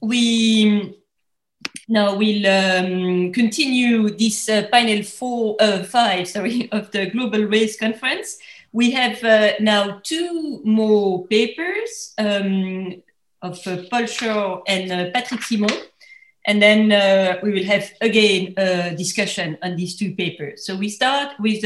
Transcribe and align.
we 0.00 0.96
now 1.86 2.16
we'll 2.16 2.46
um, 2.46 3.32
continue 3.32 4.08
this 4.08 4.48
uh, 4.48 4.66
panel 4.72 5.02
four, 5.02 5.56
uh, 5.60 5.82
five, 5.82 6.28
sorry, 6.28 6.68
of 6.72 6.90
the 6.92 7.10
Global 7.10 7.44
Race 7.44 7.78
Conference. 7.78 8.38
We 8.72 8.90
have 8.92 9.22
uh, 9.22 9.52
now 9.60 10.00
two 10.02 10.62
more 10.64 11.26
papers 11.26 12.14
um, 12.16 13.02
of 13.42 13.64
uh, 13.66 13.82
Paul 13.90 14.06
Schor 14.06 14.62
and 14.66 14.90
uh, 14.90 15.10
Patrick 15.12 15.42
Simon. 15.42 15.70
And 16.46 16.60
then 16.60 16.92
uh, 16.92 17.38
we 17.42 17.52
will 17.52 17.64
have 17.64 17.92
again 18.00 18.54
a 18.56 18.94
discussion 18.94 19.56
on 19.62 19.76
these 19.76 19.96
two 19.96 20.14
papers. 20.14 20.66
So 20.66 20.76
we 20.76 20.88
start 20.88 21.38
with 21.38 21.62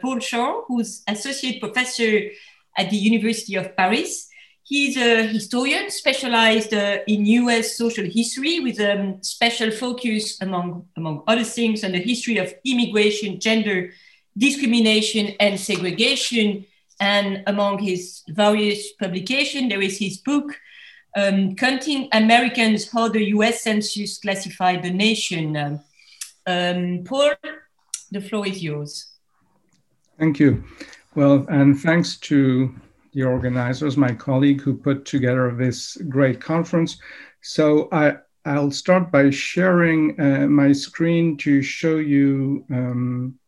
Paul 0.00 0.20
Schor, 0.20 0.64
who's 0.66 1.02
associate 1.08 1.60
professor 1.60 2.30
at 2.76 2.90
the 2.90 2.96
University 2.96 3.56
of 3.56 3.76
Paris 3.76 4.29
He's 4.70 4.96
a 4.96 5.26
historian 5.26 5.90
specialized 5.90 6.72
uh, 6.72 6.98
in 7.08 7.26
US 7.26 7.76
social 7.76 8.04
history 8.04 8.60
with 8.60 8.78
a 8.78 9.00
um, 9.00 9.20
special 9.20 9.72
focus, 9.72 10.40
among, 10.40 10.86
among 10.96 11.24
other 11.26 11.42
things, 11.42 11.82
on 11.82 11.90
the 11.90 11.98
history 11.98 12.38
of 12.38 12.54
immigration, 12.64 13.40
gender 13.40 13.90
discrimination, 14.38 15.34
and 15.40 15.58
segregation. 15.58 16.64
And 17.00 17.42
among 17.48 17.80
his 17.80 18.22
various 18.28 18.92
publications, 18.92 19.70
there 19.70 19.82
is 19.82 19.98
his 19.98 20.18
book, 20.18 20.56
um, 21.16 21.56
Counting 21.56 22.08
Americans 22.12 22.92
How 22.92 23.08
the 23.08 23.24
US 23.30 23.62
Census 23.62 24.18
Classified 24.18 24.84
the 24.84 24.92
Nation. 24.92 25.80
Um, 26.46 27.02
Paul, 27.04 27.32
the 28.12 28.20
floor 28.20 28.46
is 28.46 28.62
yours. 28.62 29.14
Thank 30.16 30.38
you. 30.38 30.62
Well, 31.16 31.44
and 31.48 31.76
thanks 31.76 32.18
to 32.28 32.72
the 33.12 33.24
organizers, 33.24 33.96
my 33.96 34.12
colleague 34.12 34.60
who 34.60 34.76
put 34.76 35.04
together 35.04 35.54
this 35.54 35.96
great 36.08 36.40
conference. 36.40 36.98
So 37.40 37.88
I, 37.92 38.16
I'll 38.44 38.70
start 38.70 39.10
by 39.10 39.30
sharing 39.30 40.20
uh, 40.20 40.46
my 40.46 40.72
screen 40.72 41.36
to 41.38 41.62
show 41.62 41.96
you 41.96 42.64
um, 42.70 43.38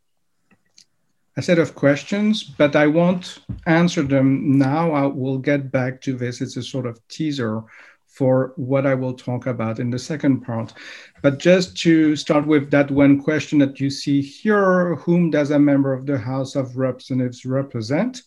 a 1.36 1.42
set 1.42 1.58
of 1.58 1.74
questions, 1.74 2.42
but 2.42 2.76
I 2.76 2.86
won't 2.86 3.38
answer 3.66 4.02
them 4.02 4.58
now. 4.58 4.92
I 4.92 5.06
will 5.06 5.38
get 5.38 5.72
back 5.72 6.00
to 6.02 6.14
this. 6.14 6.40
It's 6.40 6.56
a 6.56 6.62
sort 6.62 6.86
of 6.86 7.00
teaser 7.08 7.62
for 8.06 8.52
what 8.56 8.86
I 8.86 8.94
will 8.94 9.14
talk 9.14 9.46
about 9.46 9.78
in 9.78 9.88
the 9.88 9.98
second 9.98 10.42
part. 10.42 10.74
But 11.22 11.38
just 11.38 11.74
to 11.78 12.14
start 12.16 12.46
with 12.46 12.70
that 12.70 12.90
one 12.90 13.22
question 13.22 13.58
that 13.60 13.80
you 13.80 13.88
see 13.88 14.20
here, 14.20 14.96
whom 14.96 15.30
does 15.30 15.50
a 15.50 15.58
member 15.58 15.94
of 15.94 16.04
the 16.04 16.18
House 16.18 16.54
of 16.54 16.76
Representatives 16.76 17.46
represent? 17.46 18.22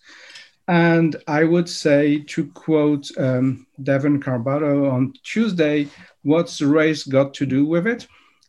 And 0.67 1.15
I 1.27 1.43
would 1.43 1.69
say, 1.69 2.19
to 2.19 2.47
quote 2.47 3.09
um, 3.17 3.67
Devon 3.83 4.21
Carbado 4.21 4.91
on 4.91 5.13
Tuesday, 5.23 5.87
what's 6.23 6.61
race 6.61 7.03
got 7.03 7.33
to 7.35 7.45
do 7.45 7.65
with 7.65 7.85
it? 7.85 8.07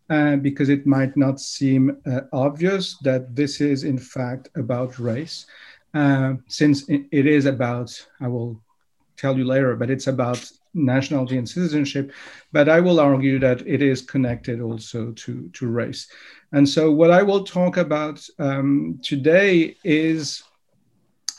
Uh, 0.08 0.36
because 0.36 0.68
it 0.68 0.86
might 0.86 1.16
not 1.16 1.40
seem 1.40 2.00
uh, 2.06 2.20
obvious 2.32 2.96
that 3.02 3.34
this 3.34 3.60
is, 3.60 3.82
in 3.82 3.98
fact, 3.98 4.48
about 4.54 4.98
race, 5.00 5.46
uh, 5.94 6.34
since 6.46 6.88
it 6.88 7.26
is 7.26 7.44
about, 7.44 7.90
I 8.20 8.28
will 8.28 8.62
tell 9.16 9.36
you 9.36 9.44
later, 9.44 9.74
but 9.76 9.90
it's 9.90 10.06
about 10.06 10.48
nationality 10.74 11.38
and 11.38 11.48
citizenship. 11.48 12.12
But 12.52 12.68
I 12.68 12.80
will 12.80 13.00
argue 13.00 13.38
that 13.40 13.66
it 13.66 13.82
is 13.82 14.00
connected 14.00 14.60
also 14.60 15.10
to, 15.12 15.50
to 15.52 15.66
race. 15.66 16.06
And 16.52 16.68
so, 16.68 16.92
what 16.92 17.10
I 17.10 17.22
will 17.22 17.44
talk 17.44 17.76
about 17.76 18.24
um, 18.38 19.00
today 19.02 19.76
is 19.82 20.44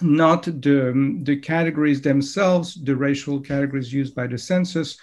not 0.02 0.44
the, 0.44 1.20
the 1.24 1.38
categories 1.38 2.02
themselves, 2.02 2.76
the 2.84 2.96
racial 2.96 3.40
categories 3.40 3.92
used 3.92 4.16
by 4.16 4.28
the 4.28 4.38
census, 4.38 4.98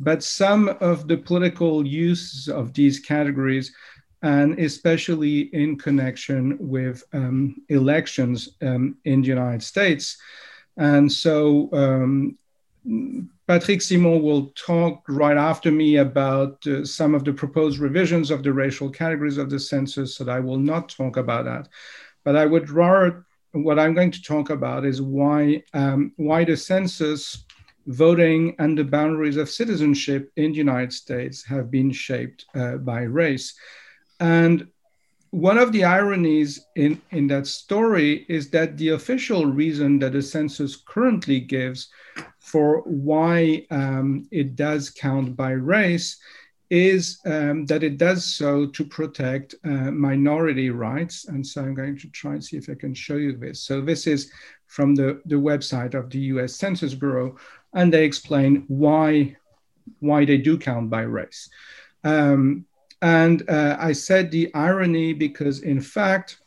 but 0.00 0.22
some 0.22 0.68
of 0.80 1.08
the 1.08 1.16
political 1.16 1.86
use 1.86 2.48
of 2.48 2.72
these 2.72 3.00
categories, 3.00 3.74
and 4.22 4.58
especially 4.58 5.40
in 5.54 5.76
connection 5.76 6.56
with 6.58 7.02
um, 7.12 7.56
elections 7.68 8.50
um, 8.62 8.96
in 9.04 9.22
the 9.22 9.28
United 9.28 9.62
States. 9.62 10.18
And 10.76 11.10
so 11.10 11.68
um, 11.72 12.38
Patrick 13.46 13.82
Simon 13.82 14.22
will 14.22 14.52
talk 14.54 15.02
right 15.08 15.36
after 15.36 15.70
me 15.70 15.96
about 15.96 16.64
uh, 16.66 16.84
some 16.84 17.14
of 17.14 17.24
the 17.24 17.32
proposed 17.32 17.78
revisions 17.78 18.30
of 18.30 18.42
the 18.42 18.52
racial 18.52 18.90
categories 18.90 19.38
of 19.38 19.50
the 19.50 19.58
census, 19.58 20.16
so 20.16 20.28
I 20.28 20.40
will 20.40 20.58
not 20.58 20.88
talk 20.88 21.16
about 21.16 21.44
that. 21.44 21.68
But 22.24 22.36
I 22.36 22.46
would 22.46 22.70
rather 22.70 23.24
what 23.52 23.78
I'm 23.78 23.94
going 23.94 24.10
to 24.10 24.22
talk 24.22 24.50
about 24.50 24.84
is 24.84 25.00
why, 25.00 25.62
um, 25.74 26.12
why 26.16 26.44
the 26.44 26.56
census, 26.56 27.44
voting, 27.86 28.54
and 28.58 28.76
the 28.76 28.84
boundaries 28.84 29.36
of 29.36 29.48
citizenship 29.48 30.30
in 30.36 30.52
the 30.52 30.58
United 30.58 30.92
States 30.92 31.44
have 31.44 31.70
been 31.70 31.90
shaped 31.90 32.44
uh, 32.54 32.76
by 32.76 33.02
race. 33.02 33.54
And 34.20 34.68
one 35.30 35.58
of 35.58 35.72
the 35.72 35.84
ironies 35.84 36.66
in, 36.76 37.00
in 37.10 37.26
that 37.28 37.46
story 37.46 38.24
is 38.28 38.50
that 38.50 38.76
the 38.78 38.90
official 38.90 39.46
reason 39.46 39.98
that 39.98 40.12
the 40.12 40.22
census 40.22 40.76
currently 40.76 41.40
gives 41.40 41.88
for 42.40 42.80
why 42.82 43.66
um, 43.70 44.26
it 44.30 44.56
does 44.56 44.90
count 44.90 45.36
by 45.36 45.50
race 45.50 46.18
is 46.70 47.20
um, 47.24 47.64
that 47.66 47.82
it 47.82 47.96
does 47.96 48.24
so 48.24 48.66
to 48.66 48.84
protect 48.84 49.54
uh, 49.64 49.90
minority 49.90 50.70
rights. 50.70 51.26
And 51.26 51.46
so 51.46 51.62
I'm 51.62 51.74
going 51.74 51.96
to 51.98 52.08
try 52.08 52.32
and 52.32 52.44
see 52.44 52.56
if 52.56 52.68
I 52.68 52.74
can 52.74 52.94
show 52.94 53.16
you 53.16 53.36
this. 53.36 53.62
So 53.62 53.80
this 53.80 54.06
is 54.06 54.30
from 54.66 54.94
the, 54.94 55.22
the 55.24 55.36
website 55.36 55.94
of 55.94 56.10
the 56.10 56.18
US 56.32 56.56
Census 56.56 56.94
Bureau, 56.94 57.36
and 57.74 57.92
they 57.92 58.04
explain 58.04 58.64
why, 58.68 59.36
why 60.00 60.24
they 60.24 60.36
do 60.36 60.58
count 60.58 60.90
by 60.90 61.02
race. 61.02 61.48
Um, 62.04 62.66
and 63.00 63.48
uh, 63.48 63.76
I 63.78 63.92
said 63.92 64.30
the 64.30 64.52
irony 64.54 65.12
because, 65.12 65.60
in 65.60 65.80
fact, 65.80 66.38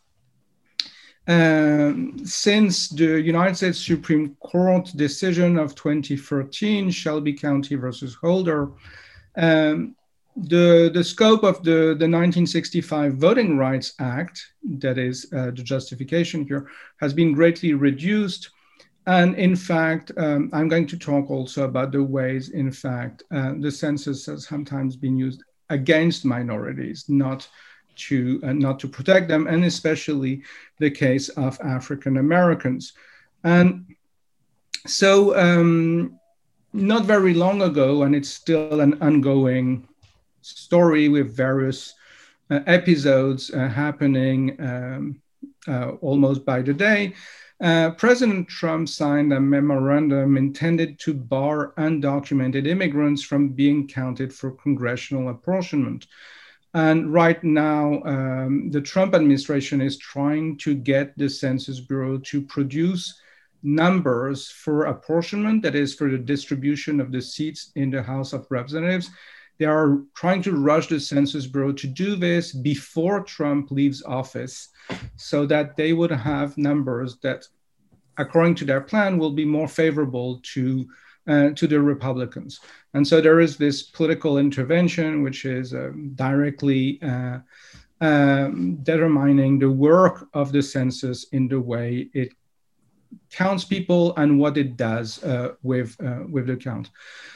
um, 1.28 2.20
since 2.26 2.90
the 2.90 3.22
United 3.22 3.56
States 3.56 3.86
Supreme 3.86 4.36
Court 4.36 4.92
decision 4.96 5.58
of 5.58 5.76
2013, 5.76 6.92
Shelby 6.92 7.34
County 7.34 7.76
versus 7.76 8.16
Holder, 8.16 8.72
um, 9.38 9.96
the, 10.36 10.90
the 10.94 11.04
scope 11.04 11.44
of 11.44 11.64
the, 11.64 11.96
the 11.98 12.08
1965 12.08 13.16
Voting 13.16 13.58
Rights 13.58 13.94
Act, 14.00 14.42
that 14.80 14.98
is 14.98 15.28
uh, 15.34 15.48
the 15.48 15.64
justification 15.64 16.46
here, 16.46 16.70
has 17.00 17.14
been 17.14 17.34
greatly 17.34 17.74
reduced. 17.74 18.50
And 19.08 19.36
in 19.36 19.56
fact, 19.56 20.12
um, 20.18 20.50
I'm 20.54 20.68
going 20.68 20.88
to 20.88 20.98
talk 20.98 21.30
also 21.30 21.66
about 21.66 21.92
the 21.92 22.04
ways, 22.04 22.50
in 22.50 22.72
fact, 22.72 23.24
uh, 23.32 23.54
the 23.60 23.72
census 23.72 24.26
has 24.28 24.48
sometimes 24.48 24.96
been 24.96 25.18
used 25.18 25.44
against 25.70 26.24
minorities, 26.24 27.06
not 27.08 27.48
to, 27.96 28.40
uh, 28.44 28.54
not 28.54 28.80
to 28.80 28.88
protect 28.88 29.28
them, 29.28 29.48
and 29.48 29.66
especially 29.66 30.44
the 30.80 30.92
case 30.92 31.30
of 31.30 31.60
African 31.62 32.18
Americans. 32.18 32.94
And 33.44 33.96
so, 34.88 35.38
um, 35.38 36.20
not 36.74 37.04
very 37.04 37.34
long 37.34 37.62
ago, 37.64 38.04
and 38.04 38.16
it's 38.16 38.30
still 38.30 38.80
an 38.80 39.02
ongoing 39.02 39.88
story 40.42 41.10
with 41.10 41.36
various 41.36 41.94
uh, 42.50 42.60
episodes 42.68 43.52
uh, 43.52 43.68
happening 43.68 44.56
um, 44.60 45.22
uh, 45.68 45.92
almost 46.02 46.46
by 46.46 46.62
the 46.62 46.74
day. 46.74 47.14
Uh, 47.62 47.92
President 47.92 48.48
Trump 48.48 48.90
signed 48.90 49.32
a 49.32 49.40
memorandum 49.40 50.36
intended 50.36 50.98
to 51.00 51.14
bar 51.14 51.74
undocumented 51.78 52.68
immigrants 52.68 53.22
from 53.22 53.50
being 53.50 53.88
counted 53.88 54.34
for 54.34 54.52
congressional 54.52 55.30
apportionment. 55.30 56.08
And 56.74 57.14
right 57.14 57.44
now, 57.44 58.02
um, 58.04 58.72
the 58.72 58.82
Trump 58.82 59.14
administration 59.14 59.80
is 59.80 59.98
trying 59.98 60.58
to 60.60 60.74
get 60.74 61.16
the 61.18 61.30
Census 61.30 61.80
Bureau 61.80 62.18
to 62.18 62.42
produce 62.42 63.20
numbers 63.62 64.50
for 64.50 64.86
apportionment, 64.86 65.62
that 65.64 65.76
is, 65.76 65.94
for 65.94 66.10
the 66.10 66.18
distribution 66.18 67.00
of 67.00 67.12
the 67.12 67.22
seats 67.22 67.72
in 67.76 67.92
the 67.92 68.02
House 68.02 68.34
of 68.34 68.48
Representatives, 68.50 69.12
they 69.62 69.68
are 69.68 70.00
trying 70.16 70.42
to 70.42 70.56
rush 70.56 70.88
the 70.88 71.00
Census 71.00 71.46
Bureau 71.46 71.72
to 71.72 71.86
do 71.86 72.16
this 72.16 72.52
before 72.52 73.24
Trump 73.24 73.70
leaves 73.70 74.02
office 74.02 74.70
so 75.18 75.46
that 75.46 75.78
they 75.78 75.94
would 75.94 76.10
have 76.10 76.58
numbers 76.58 77.20
that, 77.22 77.46
according 78.18 78.56
to 78.56 78.66
their 78.66 78.82
plan, 78.82 79.20
will 79.20 79.34
be 79.34 79.46
more 79.46 79.68
favorable 79.68 80.40
to, 80.54 80.90
uh, 81.28 81.50
to 81.52 81.68
the 81.68 81.80
Republicans. 81.80 82.60
And 82.96 83.08
so 83.08 83.22
there 83.22 83.40
is 83.40 83.56
this 83.56 83.84
political 83.84 84.40
intervention, 84.40 85.22
which 85.22 85.46
is 85.46 85.76
um, 85.76 86.14
directly 86.16 87.00
uh, 87.04 87.38
um, 88.02 88.78
determining 88.82 89.60
the 89.60 89.70
work 89.70 90.28
of 90.34 90.52
the 90.52 90.64
census 90.64 91.26
in 91.34 91.48
the 91.48 91.62
way 91.62 92.10
it 92.16 92.34
counts 93.32 93.64
people 93.64 94.16
and 94.18 94.40
what 94.40 94.58
it 94.58 94.78
does 94.78 95.24
uh, 95.24 95.54
with, 95.64 95.96
uh, 96.04 96.24
with 96.30 96.48
the 96.48 96.58
count. 96.58 96.90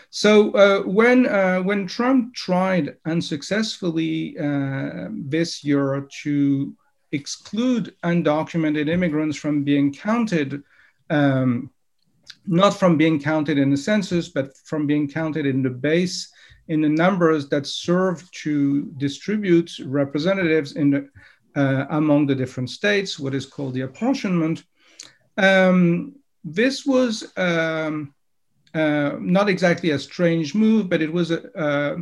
So 0.10 0.52
uh, 0.52 0.82
when 0.84 1.28
uh, 1.28 1.60
when 1.60 1.88
Trump 1.88 2.34
tried 2.34 2.96
unsuccessfully 3.06 4.38
uh, 4.40 5.10
this 5.12 5.64
year 5.64 6.08
to 6.24 6.74
exclude 7.12 7.94
undocumented 8.04 8.88
immigrants 8.88 9.36
from 9.36 9.64
being 9.64 9.94
counted 9.94 10.64
um, 11.10 11.70
not 12.48 12.72
from 12.72 12.98
being 12.98 13.20
counted 13.20 13.58
in 13.58 13.70
the 13.70 13.78
census, 13.78 14.30
but 14.30 14.56
from 14.58 14.86
being 14.88 15.08
counted 15.08 15.46
in 15.46 15.62
the 15.62 15.70
base, 15.70 16.32
in 16.68 16.82
the 16.82 16.90
numbers 16.90 17.48
that 17.50 17.66
serve 17.66 18.30
to 18.32 18.86
distribute 18.98 19.72
representatives 19.86 20.76
in 20.76 20.90
the, 20.92 21.10
uh, 21.56 21.86
among 21.92 22.26
the 22.26 22.36
different 22.36 22.70
states, 22.70 23.20
what 23.20 23.36
is 23.36 23.46
called 23.46 23.74
the 23.74 23.82
apportionment. 23.82 24.64
Um, 25.38 26.16
this 26.44 26.86
was 26.86 27.32
um, 27.38 28.14
uh, 28.74 29.16
not 29.20 29.50
exactly 29.50 29.92
a 29.92 30.00
strange 30.00 30.54
move, 30.54 30.90
but 30.90 31.02
it 31.02 31.12
was 31.12 31.32
a, 31.32 31.58
uh, 31.58 31.98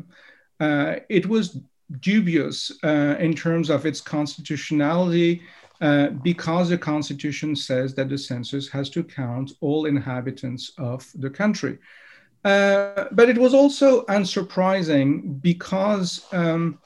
uh, 0.59 0.95
it 1.09 1.25
was 1.27 1.59
dubious 2.00 2.71
uh, 2.83 3.15
in 3.19 3.33
terms 3.35 3.69
of 3.69 3.85
its 3.85 4.01
constitutionality 4.01 5.41
uh, 5.81 6.07
because 6.07 6.69
the 6.69 6.77
constitution 6.77 7.56
says 7.56 7.94
that 7.95 8.09
the 8.09 8.18
census 8.18 8.69
has 8.69 8.89
to 8.89 9.03
count 9.03 9.51
all 9.62 9.85
inhabitants 9.85 10.71
of 10.77 11.06
the 11.15 11.30
country. 11.30 11.77
Uh, 12.45 13.06
but 13.12 13.30
it 13.30 13.38
was 13.38 13.53
also 13.53 14.06
unsurprising 14.06 15.41
because 15.41 16.25
um, 16.31 16.80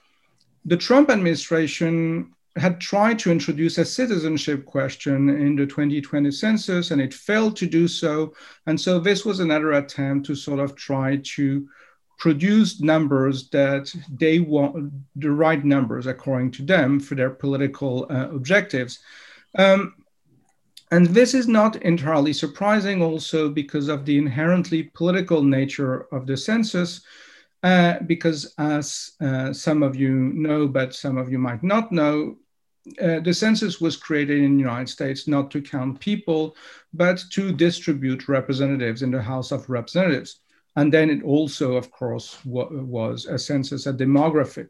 the 0.66 0.78
Trump 0.78 1.10
administration 1.10 2.34
had 2.58 2.80
tried 2.82 3.20
to 3.20 3.32
introduce 3.32 3.78
a 3.78 3.86
citizenship 3.86 4.66
question 4.66 5.30
in 5.30 5.56
the 5.56 5.66
2020 5.66 6.32
census 6.32 6.92
and 6.92 7.02
it 7.02 7.14
failed 7.14 7.56
to 7.58 7.68
do 7.68 7.88
so. 7.88 8.34
And 8.66 8.80
so 8.80 9.00
this 9.00 9.26
was 9.26 9.40
another 9.40 9.74
attempt 9.74 10.26
to 10.28 10.36
sort 10.36 10.60
of 10.60 10.76
try 10.76 11.18
to 11.36 11.68
produce 12.18 12.82
numbers 12.82 13.50
that 13.50 13.94
they 14.10 14.40
want 14.40 14.92
the 15.16 15.32
right 15.32 15.64
numbers 15.64 16.08
according 16.08 16.52
to 16.52 16.64
them 16.64 17.00
for 17.00 17.16
their 17.16 17.30
political 17.30 18.08
uh, 18.10 18.30
objectives. 18.32 19.00
Um, 19.58 19.94
and 20.90 21.08
this 21.08 21.34
is 21.34 21.48
not 21.48 21.76
entirely 21.78 22.34
surprising 22.34 23.02
also 23.02 23.50
because 23.50 23.88
of 23.90 24.06
the 24.06 24.18
inherently 24.18 24.84
political 24.84 25.44
nature 25.44 26.08
of 26.14 26.26
the 26.26 26.38
census, 26.38 27.02
uh, 27.62 28.00
because 28.06 28.54
as 28.58 29.12
uh, 29.20 29.52
some 29.52 29.84
of 29.84 29.96
you 29.96 30.12
know, 30.12 30.68
but 30.68 30.96
some 30.96 31.18
of 31.18 31.30
you 31.30 31.38
might 31.38 31.62
not 31.62 31.92
know, 31.92 32.38
uh, 33.02 33.20
the 33.20 33.34
census 33.34 33.82
was 33.82 33.98
created 33.98 34.40
in 34.44 34.56
the 34.56 34.64
United 34.64 34.90
States 34.90 35.28
not 35.28 35.52
to 35.52 35.62
count 35.62 36.00
people, 36.00 36.56
but 36.94 37.24
to 37.32 37.52
distribute 37.52 38.28
representatives 38.28 39.02
in 39.02 39.12
the 39.12 39.22
House 39.22 39.52
of 39.52 39.70
Representatives. 39.70 40.40
And 40.76 40.94
then 40.94 41.10
it 41.10 41.24
also, 41.24 41.74
of 41.74 41.92
course, 41.92 42.38
was 42.46 43.26
a 43.26 43.40
census, 43.40 43.88
a 43.88 43.94
demographic 43.94 44.70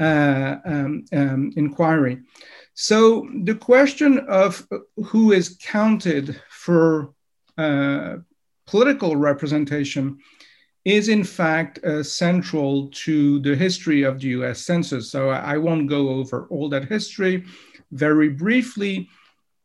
uh, 0.00 0.56
um, 0.64 1.04
um, 1.12 1.52
inquiry. 1.56 2.22
So 2.74 3.28
the 3.44 3.54
question 3.54 4.18
of 4.28 4.66
who 5.04 5.30
is 5.30 5.56
counted 5.62 6.40
for 6.50 7.14
uh, 7.56 8.16
political 8.66 9.14
representation 9.14 10.18
is 10.84 11.08
in 11.08 11.24
fact 11.24 11.82
uh, 11.84 12.02
central 12.02 12.88
to 12.88 13.40
the 13.40 13.56
history 13.56 14.02
of 14.02 14.20
the 14.20 14.28
US 14.28 14.60
Census. 14.60 15.10
So 15.10 15.30
I 15.30 15.56
won't 15.56 15.88
go 15.88 16.10
over 16.10 16.46
all 16.50 16.68
that 16.68 16.84
history. 16.84 17.44
Very 17.92 18.28
briefly, 18.28 19.08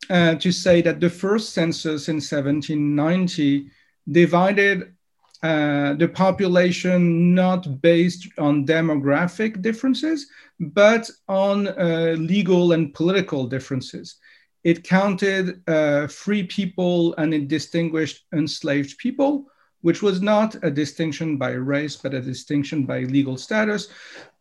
uh, 0.10 0.36
to 0.36 0.52
say 0.52 0.82
that 0.82 1.00
the 1.00 1.10
first 1.10 1.54
census 1.54 2.08
in 2.08 2.16
1790 2.16 3.70
divided 4.12 4.94
uh, 5.42 5.94
the 5.94 6.08
population 6.08 7.34
not 7.34 7.82
based 7.82 8.28
on 8.38 8.66
demographic 8.66 9.62
differences, 9.62 10.28
but 10.60 11.10
on 11.28 11.68
uh, 11.68 12.16
legal 12.18 12.74
and 12.74 12.94
political 12.94 13.46
differences. 13.46 14.18
It 14.64 14.84
counted 14.84 15.62
uh, 15.70 16.08
free 16.08 16.44
people 16.44 17.16
and 17.16 17.34
it 17.34 17.48
distinguished 17.48 18.26
enslaved 18.34 18.98
people, 18.98 19.46
which 19.82 20.02
was 20.02 20.22
not 20.22 20.56
a 20.64 20.72
distinction 20.72 21.38
by 21.38 21.52
race, 21.52 21.96
but 21.96 22.14
a 22.14 22.22
distinction 22.22 22.86
by 22.86 23.02
legal 23.02 23.38
status. 23.38 23.88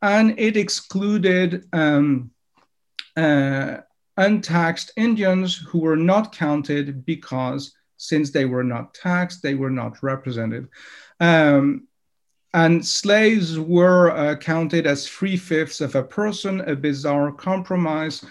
And 0.02 0.38
it 0.38 0.56
excluded 0.56 1.66
um, 1.72 2.30
uh, 3.16 3.78
untaxed 4.16 4.92
Indians 4.96 5.56
who 5.56 5.78
were 5.78 5.96
not 5.96 6.34
counted 6.34 7.04
because 7.04 7.74
since 7.96 8.30
they 8.30 8.44
were 8.44 8.64
not 8.64 8.94
taxed, 8.94 9.42
they 9.42 9.54
were 9.54 9.70
not 9.70 10.02
represented. 10.02 10.68
Um, 11.20 11.88
and 12.54 12.84
slaves 12.84 13.58
were 13.58 14.10
uh, 14.10 14.36
counted 14.36 14.86
as 14.86 15.06
three 15.06 15.36
fifths 15.36 15.80
of 15.80 15.94
a 15.94 16.02
person, 16.02 16.60
a 16.62 16.74
bizarre 16.74 17.30
compromise 17.32 18.24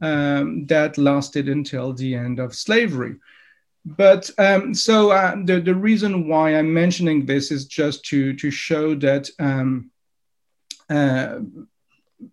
um, 0.00 0.66
that 0.66 0.98
lasted 0.98 1.48
until 1.48 1.92
the 1.92 2.14
end 2.14 2.38
of 2.38 2.54
slavery. 2.54 3.16
But 3.84 4.30
um, 4.38 4.74
so 4.74 5.10
uh, 5.10 5.36
the, 5.44 5.60
the 5.60 5.74
reason 5.74 6.28
why 6.28 6.54
I'm 6.54 6.72
mentioning 6.72 7.26
this 7.26 7.50
is 7.50 7.66
just 7.66 8.04
to, 8.06 8.32
to 8.34 8.50
show 8.50 8.94
that 8.96 9.28
um, 9.40 9.90
uh, 10.88 11.40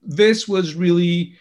this 0.03 0.47
was 0.47 0.75
really 0.75 1.33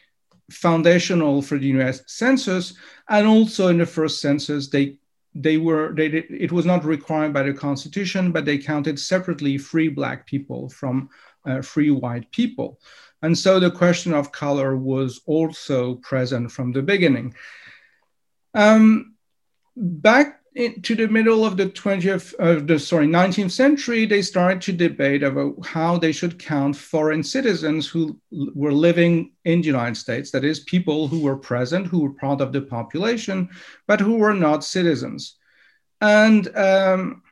foundational 0.50 1.42
for 1.42 1.58
the 1.58 1.66
US 1.78 2.02
Census. 2.06 2.74
And 3.08 3.26
also 3.26 3.68
in 3.68 3.78
the 3.78 3.86
first 3.86 4.20
census, 4.20 4.68
they 4.68 4.98
they 5.34 5.56
were 5.56 5.94
they 5.94 6.06
it 6.06 6.50
was 6.52 6.66
not 6.66 6.84
required 6.84 7.32
by 7.32 7.42
the 7.42 7.52
constitution 7.52 8.32
but 8.32 8.44
they 8.44 8.58
counted 8.58 8.98
separately 8.98 9.58
free 9.58 9.88
black 9.88 10.26
people 10.26 10.68
from 10.68 11.08
uh, 11.46 11.62
free 11.62 11.90
white 11.90 12.30
people 12.32 12.80
and 13.22 13.36
so 13.36 13.60
the 13.60 13.70
question 13.70 14.14
of 14.14 14.32
color 14.32 14.76
was 14.76 15.20
also 15.26 15.96
present 15.96 16.50
from 16.50 16.72
the 16.72 16.82
beginning 16.82 17.32
um, 18.54 19.14
back 19.80 20.40
to 20.82 20.96
the 20.96 21.06
middle 21.06 21.44
of 21.44 21.56
the 21.56 21.66
20th 21.66 22.34
uh, 22.40 22.60
the 22.64 22.78
sorry 22.78 23.06
19th 23.06 23.52
century 23.52 24.06
they 24.06 24.20
started 24.20 24.60
to 24.60 24.72
debate 24.72 25.22
about 25.22 25.54
how 25.64 25.96
they 25.96 26.10
should 26.10 26.36
count 26.36 26.74
foreign 26.74 27.22
citizens 27.22 27.86
who 27.86 28.18
were 28.32 28.72
living 28.72 29.30
in 29.44 29.60
the 29.60 29.66
united 29.66 29.96
states 29.96 30.32
that 30.32 30.44
is 30.44 30.60
people 30.60 31.06
who 31.06 31.20
were 31.20 31.36
present 31.36 31.86
who 31.86 32.00
were 32.00 32.14
part 32.14 32.40
of 32.40 32.52
the 32.52 32.60
population 32.60 33.48
but 33.86 34.00
who 34.00 34.16
were 34.16 34.34
not 34.34 34.64
citizens. 34.64 35.36
And 36.00 36.56
um, 36.56 37.22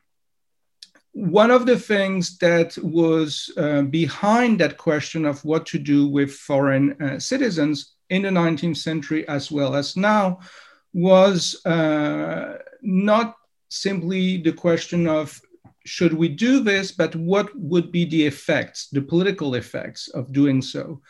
one 1.13 1.51
of 1.51 1.65
the 1.65 1.79
things 1.79 2.37
that 2.39 2.77
was 2.79 3.51
uh, 3.57 3.83
behind 3.83 4.59
that 4.59 4.77
question 4.77 5.25
of 5.25 5.43
what 5.45 5.65
to 5.67 5.79
do 5.79 6.07
with 6.07 6.31
foreign 6.31 7.01
uh, 7.01 7.19
citizens 7.19 7.93
in 8.09 8.23
the 8.23 8.29
19th 8.29 8.77
century 8.77 9.27
as 9.27 9.51
well 9.51 9.75
as 9.75 9.95
now 9.97 10.39
was 10.93 11.63
uh, 11.65 12.57
not 12.81 13.35
simply 13.69 14.37
the 14.37 14.53
question 14.53 15.07
of 15.07 15.39
should 15.85 16.13
we 16.13 16.27
do 16.27 16.59
this, 16.59 16.91
but 16.91 17.15
what 17.15 17.49
would 17.55 17.91
be 17.91 18.05
the 18.05 18.25
effects, 18.25 18.89
the 18.91 19.01
political 19.01 19.55
effects 19.55 20.09
of 20.09 20.33
doing 20.33 20.61
so? 20.61 21.01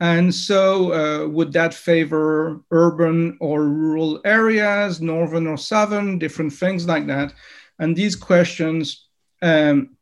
And 0.00 0.34
so, 0.34 0.92
uh, 0.92 1.28
would 1.28 1.52
that 1.52 1.72
favor 1.72 2.60
urban 2.70 3.38
or 3.40 3.64
rural 3.64 4.20
areas, 4.24 5.00
northern 5.00 5.46
or 5.46 5.56
southern, 5.56 6.18
different 6.18 6.52
things 6.52 6.86
like 6.86 7.06
that? 7.06 7.32
And 7.78 7.96
these 7.96 8.16
questions 8.16 9.06
um, 9.42 9.96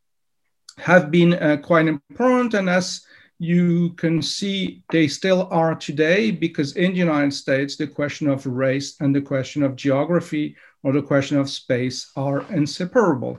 have 0.78 1.11
been 1.11 1.35
uh, 1.35 1.59
quite 1.59 1.87
important. 1.87 2.54
And 2.54 2.69
as 2.69 3.02
you 3.38 3.91
can 3.95 4.23
see 4.23 4.83
they 4.91 5.09
still 5.09 5.49
are 5.50 5.75
today 5.75 6.31
because 6.31 6.76
in 6.76 6.93
the 6.93 6.99
United 6.99 7.33
States, 7.33 7.76
the 7.76 7.87
question 7.87 8.29
of 8.29 8.47
race 8.47 8.97
and 9.00 9.14
the 9.14 9.21
question 9.21 9.62
of 9.62 9.76
geography 9.76 10.57
or 10.83 10.93
the 10.93 11.03
question 11.03 11.38
of 11.38 11.50
space 11.50 12.11
are 12.17 12.45
inseparable 12.53 13.38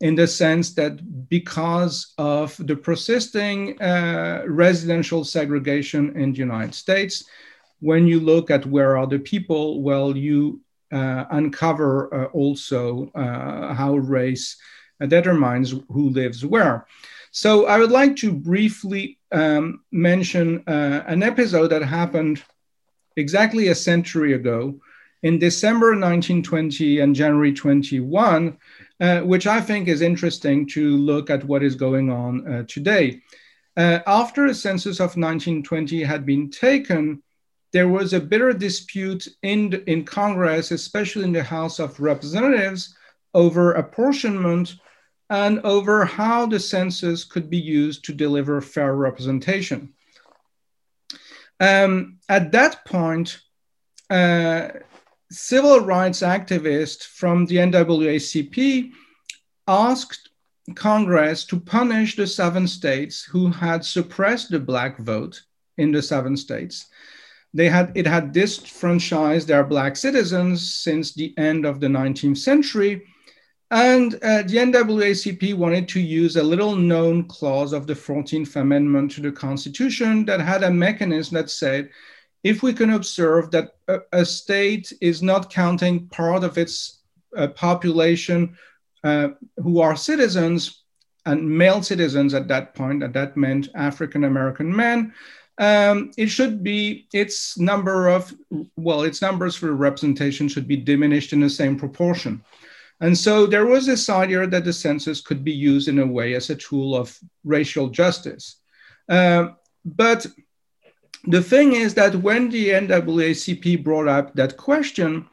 in 0.00 0.14
the 0.14 0.26
sense 0.26 0.74
that 0.74 1.28
because 1.28 2.12
of 2.18 2.54
the 2.66 2.76
persisting 2.76 3.80
uh, 3.80 4.42
residential 4.46 5.24
segregation 5.24 6.14
in 6.16 6.32
the 6.32 6.38
United 6.38 6.74
States, 6.74 7.24
when 7.80 8.06
you 8.06 8.20
look 8.20 8.50
at 8.50 8.66
where 8.66 8.96
are 8.96 9.06
the 9.06 9.18
people, 9.18 9.82
well, 9.82 10.16
you 10.16 10.60
uh, 10.92 11.24
uncover 11.30 12.12
uh, 12.14 12.24
also 12.26 13.10
uh, 13.14 13.74
how 13.74 13.96
race 13.96 14.56
determines 15.08 15.74
who 15.90 16.10
lives 16.10 16.44
where. 16.44 16.86
So 17.36 17.66
I 17.66 17.76
would 17.76 17.90
like 17.90 18.16
to 18.16 18.32
briefly 18.32 19.18
um, 19.30 19.82
mention 19.92 20.64
uh, 20.66 21.02
an 21.06 21.22
episode 21.22 21.66
that 21.66 21.82
happened 21.82 22.42
exactly 23.18 23.68
a 23.68 23.74
century 23.74 24.32
ago 24.32 24.80
in 25.22 25.38
December 25.38 25.88
1920 25.88 27.00
and 27.00 27.14
January 27.14 27.52
21, 27.52 28.56
uh, 29.00 29.20
which 29.20 29.46
I 29.46 29.60
think 29.60 29.86
is 29.86 30.00
interesting 30.00 30.66
to 30.68 30.96
look 30.96 31.28
at 31.28 31.44
what 31.44 31.62
is 31.62 31.74
going 31.74 32.08
on 32.08 32.50
uh, 32.50 32.62
today. 32.66 33.20
Uh, 33.76 33.98
after 34.06 34.46
a 34.46 34.54
census 34.54 34.98
of 34.98 35.18
1920 35.18 36.02
had 36.04 36.24
been 36.24 36.48
taken, 36.48 37.22
there 37.70 37.88
was 37.88 38.14
a 38.14 38.20
bitter 38.20 38.54
dispute 38.54 39.28
in, 39.42 39.74
in 39.86 40.06
Congress, 40.06 40.70
especially 40.70 41.24
in 41.24 41.32
the 41.32 41.42
House 41.42 41.80
of 41.80 42.00
Representatives, 42.00 42.96
over 43.34 43.72
apportionment 43.72 44.76
and 45.28 45.60
over 45.60 46.04
how 46.04 46.46
the 46.46 46.60
census 46.60 47.24
could 47.24 47.50
be 47.50 47.58
used 47.58 48.04
to 48.04 48.12
deliver 48.12 48.60
fair 48.60 48.94
representation. 48.94 49.92
Um, 51.58 52.18
at 52.28 52.52
that 52.52 52.84
point, 52.84 53.40
uh, 54.10 54.68
civil 55.30 55.80
rights 55.80 56.20
activists 56.20 57.04
from 57.04 57.46
the 57.46 57.56
NAACP 57.56 58.92
asked 59.66 60.30
Congress 60.74 61.44
to 61.46 61.60
punish 61.60 62.16
the 62.16 62.26
seven 62.26 62.66
states 62.66 63.24
who 63.24 63.50
had 63.50 63.84
suppressed 63.84 64.50
the 64.50 64.60
black 64.60 64.98
vote 64.98 65.42
in 65.78 65.92
the 65.92 66.02
seven 66.02 66.36
states. 66.36 66.86
They 67.54 67.68
had, 67.68 67.92
it 67.94 68.06
had 68.06 68.32
disfranchised 68.32 69.48
their 69.48 69.64
black 69.64 69.96
citizens 69.96 70.74
since 70.74 71.14
the 71.14 71.36
end 71.38 71.64
of 71.64 71.80
the 71.80 71.86
19th 71.86 72.38
century. 72.38 73.06
And 73.70 74.14
uh, 74.14 74.42
the 74.42 74.58
NAACP 74.58 75.54
wanted 75.54 75.88
to 75.88 76.00
use 76.00 76.36
a 76.36 76.42
little 76.42 76.76
known 76.76 77.24
clause 77.24 77.72
of 77.72 77.86
the 77.86 77.94
14th 77.94 78.54
Amendment 78.54 79.10
to 79.12 79.20
the 79.20 79.32
Constitution 79.32 80.24
that 80.26 80.40
had 80.40 80.62
a 80.62 80.70
mechanism 80.70 81.34
that 81.34 81.50
said 81.50 81.90
if 82.44 82.62
we 82.62 82.72
can 82.72 82.90
observe 82.90 83.50
that 83.50 83.70
a, 83.88 83.98
a 84.12 84.24
state 84.24 84.92
is 85.00 85.20
not 85.20 85.50
counting 85.50 86.06
part 86.08 86.44
of 86.44 86.58
its 86.58 87.00
uh, 87.36 87.48
population 87.48 88.56
uh, 89.02 89.28
who 89.56 89.80
are 89.80 89.96
citizens 89.96 90.84
and 91.26 91.48
male 91.48 91.82
citizens 91.82 92.34
at 92.34 92.46
that 92.46 92.72
point, 92.74 93.02
and 93.02 93.12
that 93.14 93.36
meant 93.36 93.68
African 93.74 94.24
American 94.24 94.74
men, 94.74 95.12
um, 95.58 96.12
it 96.16 96.28
should 96.28 96.62
be 96.62 97.08
its 97.12 97.58
number 97.58 98.08
of, 98.08 98.32
well, 98.76 99.02
its 99.02 99.20
numbers 99.20 99.56
for 99.56 99.72
representation 99.72 100.46
should 100.48 100.68
be 100.68 100.76
diminished 100.76 101.32
in 101.32 101.40
the 101.40 101.50
same 101.50 101.76
proportion. 101.76 102.44
And 103.00 103.16
so 103.16 103.46
there 103.46 103.66
was 103.66 103.84
this 103.86 104.08
idea 104.08 104.46
that 104.46 104.64
the 104.64 104.72
census 104.72 105.20
could 105.20 105.44
be 105.44 105.52
used 105.52 105.88
in 105.88 105.98
a 105.98 106.06
way 106.06 106.34
as 106.34 106.50
a 106.50 106.56
tool 106.56 106.96
of 106.96 107.18
racial 107.44 107.88
justice. 107.88 108.56
Uh, 109.08 109.48
but 109.84 110.26
the 111.24 111.42
thing 111.42 111.72
is 111.74 111.94
that 111.94 112.14
when 112.14 112.48
the 112.48 112.70
NAACP 112.70 113.84
brought 113.84 114.08
up 114.08 114.34
that 114.34 114.56
question, 114.56 115.28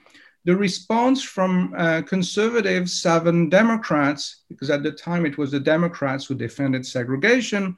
the 0.45 0.55
response 0.55 1.23
from 1.23 1.73
uh, 1.77 2.01
conservative 2.01 2.89
Southern 2.89 3.49
Democrats, 3.49 4.43
because 4.49 4.69
at 4.69 4.83
the 4.83 4.91
time 4.91 5.25
it 5.25 5.37
was 5.37 5.51
the 5.51 5.59
Democrats 5.59 6.25
who 6.25 6.35
defended 6.35 6.85
segregation, 6.85 7.77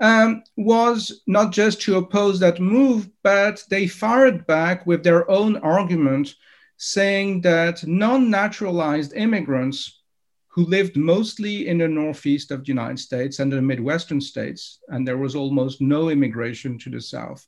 um, 0.00 0.42
was 0.56 1.22
not 1.26 1.52
just 1.52 1.80
to 1.82 1.96
oppose 1.96 2.38
that 2.40 2.60
move, 2.60 3.08
but 3.22 3.64
they 3.70 3.86
fired 3.86 4.46
back 4.46 4.86
with 4.86 5.02
their 5.02 5.30
own 5.30 5.56
argument, 5.58 6.34
saying 6.76 7.40
that 7.42 7.86
non 7.86 8.30
naturalized 8.30 9.12
immigrants 9.14 10.02
who 10.48 10.64
lived 10.64 10.96
mostly 10.96 11.68
in 11.68 11.78
the 11.78 11.88
northeast 11.88 12.50
of 12.50 12.60
the 12.64 12.68
United 12.68 12.98
States 12.98 13.38
and 13.40 13.52
the 13.52 13.60
Midwestern 13.60 14.20
states, 14.20 14.80
and 14.88 15.06
there 15.06 15.18
was 15.18 15.34
almost 15.34 15.80
no 15.80 16.08
immigration 16.08 16.78
to 16.78 16.90
the 16.90 17.00
south 17.00 17.46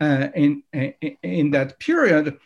uh, 0.00 0.28
in, 0.34 0.62
in, 0.72 0.94
in, 1.22 1.50
that 1.50 1.78
period, 1.78 2.38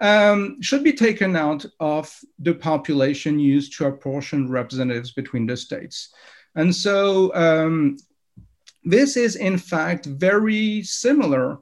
um, 0.00 0.60
should 0.60 0.84
be 0.84 0.92
taken 0.92 1.34
out 1.34 1.64
of 1.80 2.12
the 2.38 2.54
population 2.54 3.38
used 3.38 3.76
to 3.76 3.86
apportion 3.86 4.50
representatives 4.50 5.12
between 5.12 5.46
the 5.46 5.56
states. 5.56 6.14
And 6.54 6.74
so 6.74 7.34
um, 7.34 7.96
this 8.84 9.16
is 9.16 9.36
in 9.36 9.58
fact 9.58 10.06
very 10.06 10.82
similar 10.82 11.58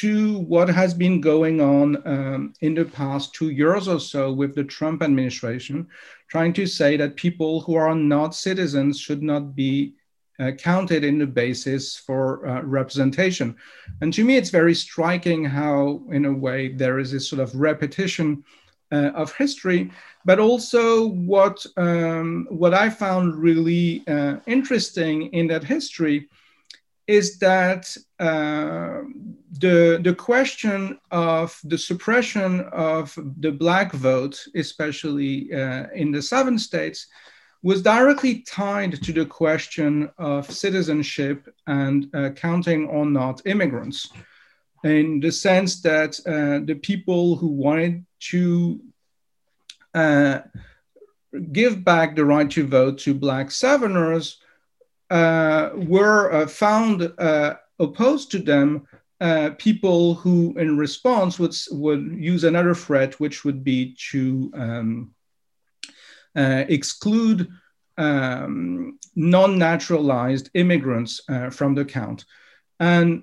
to 0.00 0.40
what 0.40 0.68
has 0.68 0.92
been 0.92 1.20
going 1.20 1.60
on 1.60 1.96
um, 2.06 2.52
in 2.60 2.74
the 2.74 2.84
past 2.84 3.32
two 3.34 3.50
years 3.50 3.88
or 3.88 3.98
so 3.98 4.30
with 4.30 4.54
the 4.54 4.64
Trump 4.64 5.02
administration, 5.02 5.86
trying 6.28 6.52
to 6.52 6.66
say 6.66 6.98
that 6.98 7.16
people 7.16 7.60
who 7.62 7.76
are 7.76 7.94
not 7.94 8.34
citizens 8.34 9.00
should 9.00 9.22
not 9.22 9.54
be 9.56 9.94
uh, 10.38 10.50
counted 10.50 11.02
in 11.02 11.18
the 11.18 11.26
basis 11.26 11.96
for 11.96 12.46
uh, 12.46 12.60
representation. 12.62 13.56
And 14.02 14.12
to 14.12 14.22
me, 14.22 14.36
it's 14.36 14.50
very 14.50 14.74
striking 14.74 15.44
how, 15.46 16.02
in 16.10 16.26
a 16.26 16.32
way, 16.32 16.68
there 16.68 16.98
is 16.98 17.10
this 17.10 17.26
sort 17.26 17.40
of 17.40 17.54
repetition 17.54 18.44
uh, 18.92 19.12
of 19.14 19.32
history, 19.32 19.90
but 20.26 20.38
also 20.38 21.06
what, 21.06 21.64
um, 21.78 22.46
what 22.50 22.74
I 22.74 22.90
found 22.90 23.34
really 23.34 24.04
uh, 24.06 24.36
interesting 24.46 25.32
in 25.32 25.46
that 25.46 25.64
history 25.64 26.28
is 27.06 27.38
that 27.38 27.96
uh, 28.18 29.02
the, 29.58 30.00
the 30.02 30.14
question 30.14 30.98
of 31.10 31.58
the 31.64 31.78
suppression 31.78 32.60
of 32.72 33.16
the 33.40 33.52
Black 33.52 33.92
vote, 33.92 34.42
especially 34.54 35.52
uh, 35.52 35.86
in 35.94 36.12
the 36.12 36.22
seven 36.22 36.58
states, 36.58 37.06
was 37.62 37.82
directly 37.82 38.40
tied 38.40 39.02
to 39.02 39.12
the 39.12 39.26
question 39.26 40.10
of 40.18 40.50
citizenship 40.50 41.52
and 41.66 42.08
uh, 42.14 42.30
counting 42.30 42.86
or 42.86 43.04
not 43.04 43.42
immigrants, 43.46 44.08
in 44.84 45.20
the 45.20 45.32
sense 45.32 45.82
that 45.82 46.18
uh, 46.26 46.64
the 46.64 46.74
people 46.74 47.36
who 47.36 47.48
wanted 47.48 48.04
to 48.20 48.80
uh, 49.94 50.40
give 51.52 51.84
back 51.84 52.14
the 52.14 52.24
right 52.24 52.50
to 52.50 52.66
vote 52.66 52.98
to 52.98 53.14
Black 53.14 53.50
Southerners 53.50 54.38
were 55.10 56.46
found 56.48 57.12
opposed 57.78 58.30
to 58.32 58.38
them 58.38 58.86
people 59.58 60.14
who, 60.14 60.54
in 60.58 60.76
response, 60.76 61.38
would, 61.38 61.54
would 61.70 62.16
use 62.18 62.44
another 62.44 62.74
threat, 62.74 63.18
which 63.18 63.44
would 63.44 63.64
be 63.64 63.96
to 64.10 64.52
um, 64.54 65.14
exclude 66.34 67.48
um, 67.98 68.98
non-naturalized 69.14 70.50
immigrants 70.54 71.20
uh, 71.28 71.50
from 71.50 71.74
the 71.74 71.84
count. 71.84 72.24
And 72.78 73.22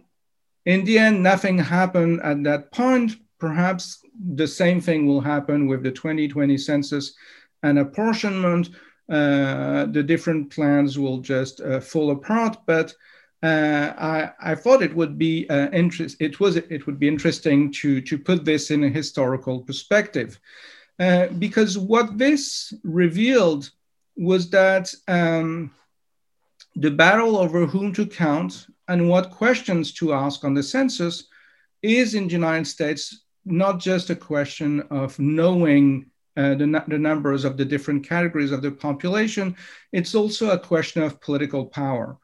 in 0.66 0.84
the 0.86 0.98
end, 0.98 1.22
nothing 1.22 1.58
happened 1.58 2.22
at 2.24 2.44
that 2.44 2.72
point. 2.72 3.18
Perhaps 3.40 4.00
the 4.36 4.48
same 4.48 4.82
thing 4.82 5.06
will 5.06 5.22
happen 5.22 5.68
with 5.68 5.84
the 5.84 5.92
2020 5.92 6.58
census 6.58 7.14
and 7.62 7.80
apportionment 7.80 8.70
uh, 9.10 9.86
the 9.88 10.02
different 10.02 10.50
plans 10.50 10.98
will 10.98 11.18
just 11.18 11.60
uh, 11.60 11.80
fall 11.80 12.12
apart. 12.12 12.58
But 12.66 12.92
uh, 12.92 12.94
I, 13.44 14.32
I, 14.40 14.56
thought 14.56 14.82
it 14.82 14.96
would 14.96 15.18
be 15.18 15.50
uh, 15.50 15.70
interest. 15.72 16.16
It 16.20 16.40
was 16.40 16.56
it 16.56 16.86
would 16.86 16.98
be 16.98 17.10
interesting 17.10 17.72
to 17.74 18.00
to 18.02 18.18
put 18.18 18.46
this 18.46 18.72
in 18.72 18.84
a 18.84 18.90
historical 18.90 19.62
perspective, 19.62 20.40
uh, 21.00 21.28
because 21.40 21.78
what 21.78 22.18
this 22.18 22.74
revealed 22.84 23.70
was 24.16 24.50
that 24.52 24.94
um, 25.08 25.72
the 26.76 26.92
battle 26.92 27.38
over 27.38 27.66
whom 27.66 27.94
to 27.94 28.06
count 28.06 28.68
and 28.88 29.10
what 29.10 29.32
questions 29.32 29.94
to 29.94 30.14
ask 30.14 30.44
on 30.44 30.54
the 30.54 30.64
census 30.64 31.26
is 31.82 32.14
in 32.16 32.28
the 32.28 32.34
United 32.34 32.66
States 32.66 33.24
not 33.46 33.80
just 33.80 34.10
a 34.10 34.16
question 34.16 34.82
of 34.90 35.20
knowing 35.20 36.06
uh, 36.36 36.56
the, 36.56 36.84
the 36.88 36.98
numbers 36.98 37.46
of 37.46 37.58
the 37.58 37.66
different 37.66 38.08
categories 38.08 38.52
of 38.52 38.62
the 38.62 38.72
population, 38.72 39.56
it's 39.92 40.16
also 40.16 40.52
a 40.52 40.60
question 40.60 41.04
of 41.04 41.22
political 41.22 41.66
power. 41.66 42.18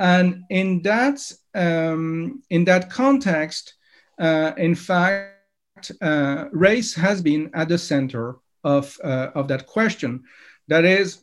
And 0.00 0.44
in 0.48 0.82
that, 0.82 1.20
um, 1.54 2.42
in 2.48 2.64
that 2.64 2.90
context, 2.90 3.74
uh, 4.18 4.52
in 4.56 4.74
fact, 4.74 5.92
uh, 6.00 6.46
race 6.52 6.94
has 6.94 7.22
been 7.22 7.50
at 7.54 7.68
the 7.68 7.78
center 7.78 8.36
of, 8.64 8.96
uh, 9.04 9.28
of 9.34 9.46
that 9.48 9.66
question. 9.66 10.24
That 10.68 10.84
is, 10.84 11.20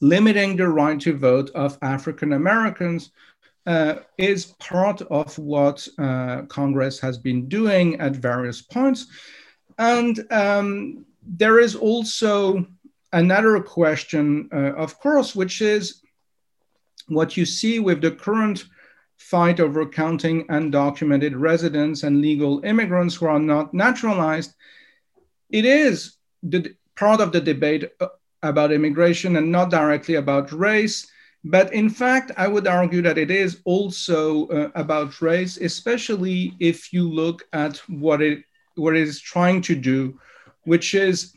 limiting 0.00 0.56
the 0.56 0.68
right 0.68 1.00
to 1.00 1.16
vote 1.16 1.50
of 1.54 1.76
African 1.82 2.32
Americans 2.32 3.10
uh, 3.66 3.96
is 4.16 4.46
part 4.58 5.02
of 5.02 5.36
what 5.38 5.86
uh, 5.98 6.42
Congress 6.48 7.00
has 7.00 7.18
been 7.18 7.48
doing 7.48 8.00
at 8.00 8.16
various 8.16 8.62
points. 8.62 9.08
And 9.76 10.24
um, 10.30 11.04
there 11.22 11.58
is 11.58 11.74
also 11.74 12.66
another 13.12 13.60
question, 13.60 14.48
uh, 14.52 14.72
of 14.74 14.98
course, 14.98 15.34
which 15.34 15.60
is 15.60 16.00
what 17.08 17.36
you 17.36 17.44
see 17.44 17.78
with 17.78 18.00
the 18.00 18.10
current 18.10 18.64
fight 19.16 19.60
over 19.60 19.84
counting 19.86 20.46
undocumented 20.46 21.32
residents 21.34 22.02
and 22.02 22.20
legal 22.20 22.64
immigrants 22.64 23.14
who 23.16 23.26
are 23.26 23.38
not 23.38 23.74
naturalized. 23.74 24.54
It 25.50 25.64
is 25.64 26.16
the 26.42 26.74
part 26.94 27.20
of 27.20 27.32
the 27.32 27.40
debate 27.40 27.90
uh, 28.00 28.08
about 28.42 28.72
immigration 28.72 29.36
and 29.36 29.50
not 29.50 29.70
directly 29.70 30.14
about 30.14 30.52
race. 30.52 31.10
But 31.44 31.72
in 31.72 31.88
fact, 31.88 32.32
I 32.36 32.48
would 32.48 32.66
argue 32.66 33.02
that 33.02 33.18
it 33.18 33.30
is 33.30 33.60
also 33.64 34.46
uh, 34.48 34.70
about 34.74 35.20
race, 35.20 35.56
especially 35.56 36.54
if 36.60 36.92
you 36.92 37.08
look 37.08 37.44
at 37.52 37.78
what 37.88 38.22
it, 38.22 38.44
what 38.76 38.96
it 38.96 39.02
is 39.02 39.20
trying 39.20 39.62
to 39.62 39.74
do 39.74 40.18
which 40.68 40.94
is, 40.94 41.32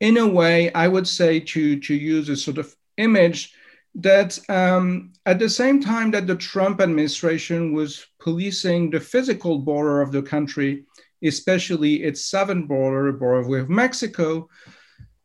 in 0.00 0.18
a 0.18 0.26
way, 0.26 0.70
I 0.74 0.88
would 0.88 1.08
say 1.08 1.40
to, 1.40 1.80
to 1.80 1.94
use 1.94 2.28
a 2.28 2.36
sort 2.36 2.58
of 2.58 2.76
image 2.98 3.54
that 3.96 4.38
um, 4.48 5.12
at 5.26 5.38
the 5.38 5.48
same 5.48 5.80
time 5.80 6.10
that 6.10 6.26
the 6.26 6.36
Trump 6.36 6.80
administration 6.80 7.72
was 7.72 8.06
policing 8.20 8.90
the 8.90 9.00
physical 9.00 9.58
border 9.58 10.00
of 10.00 10.10
the 10.10 10.22
country, 10.22 10.84
especially 11.22 12.02
its 12.02 12.26
southern 12.26 12.66
border, 12.66 13.12
border 13.12 13.48
with 13.48 13.68
Mexico, 13.68 14.48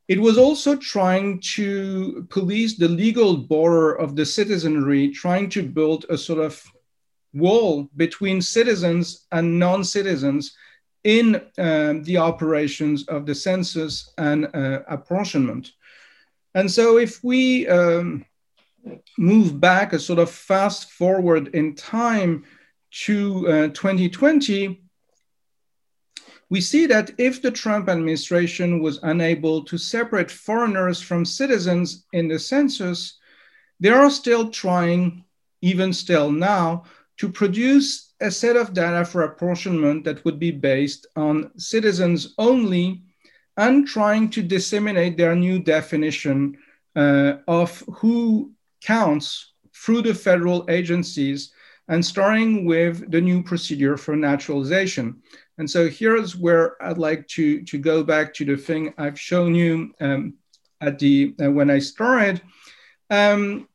it 0.07 0.19
was 0.19 0.37
also 0.37 0.75
trying 0.75 1.39
to 1.39 2.27
police 2.29 2.77
the 2.77 2.87
legal 2.87 3.37
border 3.37 3.93
of 3.93 4.15
the 4.15 4.25
citizenry, 4.25 5.09
trying 5.09 5.49
to 5.49 5.63
build 5.63 6.05
a 6.09 6.17
sort 6.17 6.39
of 6.39 6.63
wall 7.33 7.89
between 7.95 8.41
citizens 8.41 9.27
and 9.31 9.59
non 9.59 9.83
citizens 9.83 10.55
in 11.03 11.35
um, 11.57 12.03
the 12.03 12.17
operations 12.17 13.07
of 13.07 13.25
the 13.25 13.35
census 13.35 14.11
and 14.17 14.47
uh, 14.55 14.81
apportionment. 14.87 15.71
And 16.55 16.69
so 16.69 16.97
if 16.97 17.23
we 17.23 17.67
um, 17.67 18.25
move 19.17 19.59
back 19.59 19.93
a 19.93 19.99
sort 19.99 20.19
of 20.19 20.29
fast 20.29 20.91
forward 20.91 21.49
in 21.49 21.75
time 21.75 22.43
to 22.91 23.47
uh, 23.47 23.67
2020, 23.69 24.81
we 26.49 26.61
see 26.61 26.87
that 26.87 27.11
if 27.17 27.41
the 27.41 27.51
Trump 27.51 27.89
administration 27.89 28.81
was 28.81 28.99
unable 29.03 29.63
to 29.65 29.77
separate 29.77 30.31
foreigners 30.31 30.99
from 30.99 31.23
citizens 31.23 32.05
in 32.13 32.27
the 32.27 32.39
census, 32.39 33.19
they 33.79 33.89
are 33.89 34.09
still 34.09 34.49
trying, 34.49 35.23
even 35.61 35.93
still 35.93 36.31
now, 36.31 36.83
to 37.17 37.29
produce 37.29 38.13
a 38.21 38.31
set 38.31 38.55
of 38.55 38.73
data 38.73 39.05
for 39.05 39.23
apportionment 39.23 40.03
that 40.05 40.23
would 40.25 40.39
be 40.39 40.51
based 40.51 41.05
on 41.15 41.51
citizens 41.57 42.33
only 42.37 43.03
and 43.57 43.87
trying 43.87 44.29
to 44.29 44.41
disseminate 44.41 45.17
their 45.17 45.35
new 45.35 45.59
definition 45.59 46.57
uh, 46.95 47.33
of 47.47 47.83
who 47.95 48.51
counts 48.81 49.53
through 49.73 50.01
the 50.01 50.13
federal 50.13 50.65
agencies 50.69 51.51
and 51.87 52.05
starting 52.05 52.65
with 52.65 53.09
the 53.11 53.19
new 53.19 53.41
procedure 53.43 53.97
for 53.97 54.15
naturalization. 54.15 55.21
And 55.57 55.69
so 55.69 55.89
here's 55.89 56.35
where 56.35 56.81
I'd 56.81 56.97
like 56.97 57.27
to, 57.29 57.63
to 57.63 57.77
go 57.77 58.03
back 58.03 58.33
to 58.35 58.45
the 58.45 58.55
thing 58.55 58.93
I've 58.97 59.19
shown 59.19 59.55
you 59.55 59.93
um, 59.99 60.35
at 60.81 60.99
the 60.99 61.35
uh, 61.41 61.51
when 61.51 61.69
I 61.69 61.79
started. 61.79 62.41
Um, 63.09 63.67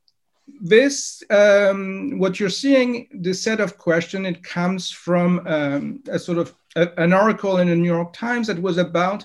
this, 0.60 1.22
um, 1.30 2.18
what 2.18 2.38
you're 2.38 2.50
seeing, 2.50 3.08
the 3.12 3.34
set 3.34 3.60
of 3.60 3.78
question, 3.78 4.26
it 4.26 4.42
comes 4.42 4.90
from 4.90 5.46
um, 5.46 6.02
a 6.08 6.18
sort 6.18 6.38
of 6.38 6.54
a, 6.76 6.88
an 7.00 7.12
article 7.12 7.58
in 7.58 7.68
the 7.68 7.76
New 7.76 7.92
York 7.92 8.12
Times 8.12 8.46
that 8.46 8.60
was 8.60 8.78
about 8.78 9.24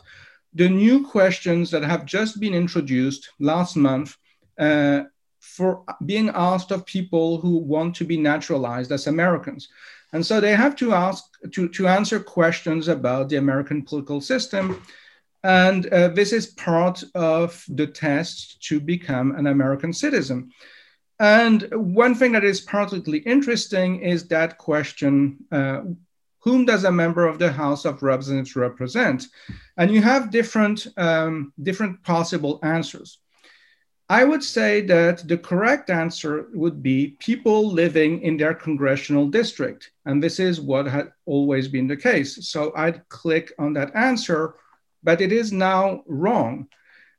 the 0.53 0.67
new 0.67 1.05
questions 1.05 1.69
that 1.71 1.83
have 1.83 2.05
just 2.05 2.39
been 2.39 2.53
introduced 2.53 3.29
last 3.39 3.75
month 3.75 4.17
uh, 4.57 5.03
for 5.39 5.83
being 6.05 6.29
asked 6.29 6.71
of 6.71 6.85
people 6.85 7.39
who 7.39 7.57
want 7.57 7.95
to 7.95 8.05
be 8.05 8.17
naturalized 8.17 8.91
as 8.91 9.07
Americans. 9.07 9.69
And 10.13 10.25
so 10.25 10.39
they 10.39 10.55
have 10.55 10.75
to 10.77 10.93
ask 10.93 11.23
to, 11.51 11.69
to 11.69 11.87
answer 11.87 12.19
questions 12.19 12.87
about 12.87 13.29
the 13.29 13.37
American 13.37 13.83
political 13.83 14.21
system. 14.21 14.81
And 15.43 15.85
uh, 15.87 16.09
this 16.09 16.33
is 16.33 16.47
part 16.47 17.03
of 17.15 17.63
the 17.69 17.87
test 17.87 18.61
to 18.67 18.79
become 18.79 19.35
an 19.35 19.47
American 19.47 19.93
citizen. 19.93 20.51
And 21.19 21.67
one 21.71 22.15
thing 22.15 22.31
that 22.31 22.43
is 22.43 22.61
particularly 22.61 23.19
interesting 23.19 24.01
is 24.01 24.27
that 24.27 24.57
question 24.57 25.37
uh, 25.51 25.81
whom 26.39 26.65
does 26.65 26.85
a 26.85 26.91
member 26.91 27.27
of 27.27 27.37
the 27.37 27.51
House 27.51 27.85
of 27.85 28.01
Representatives 28.01 28.55
represent? 28.55 29.27
And 29.77 29.91
you 29.91 30.01
have 30.01 30.31
different, 30.31 30.87
um, 30.97 31.53
different 31.61 32.01
possible 32.03 32.59
answers. 32.63 33.19
I 34.11 34.23
would 34.23 34.43
say 34.43 34.81
that 34.87 35.27
the 35.27 35.37
correct 35.37 35.91
answer 35.91 36.47
would 36.53 36.81
be 36.81 37.15
people 37.19 37.71
living 37.71 38.23
in 38.23 38.37
their 38.37 38.55
congressional 38.55 39.27
district. 39.27 39.91
And 40.05 40.21
this 40.21 40.39
is 40.39 40.59
what 40.59 40.87
had 40.87 41.11
always 41.27 41.67
been 41.67 41.87
the 41.87 41.95
case. 41.95 42.49
So 42.49 42.73
I'd 42.75 43.07
click 43.09 43.53
on 43.59 43.73
that 43.73 43.95
answer, 43.95 44.55
but 45.03 45.21
it 45.21 45.31
is 45.31 45.51
now 45.51 46.03
wrong. 46.07 46.67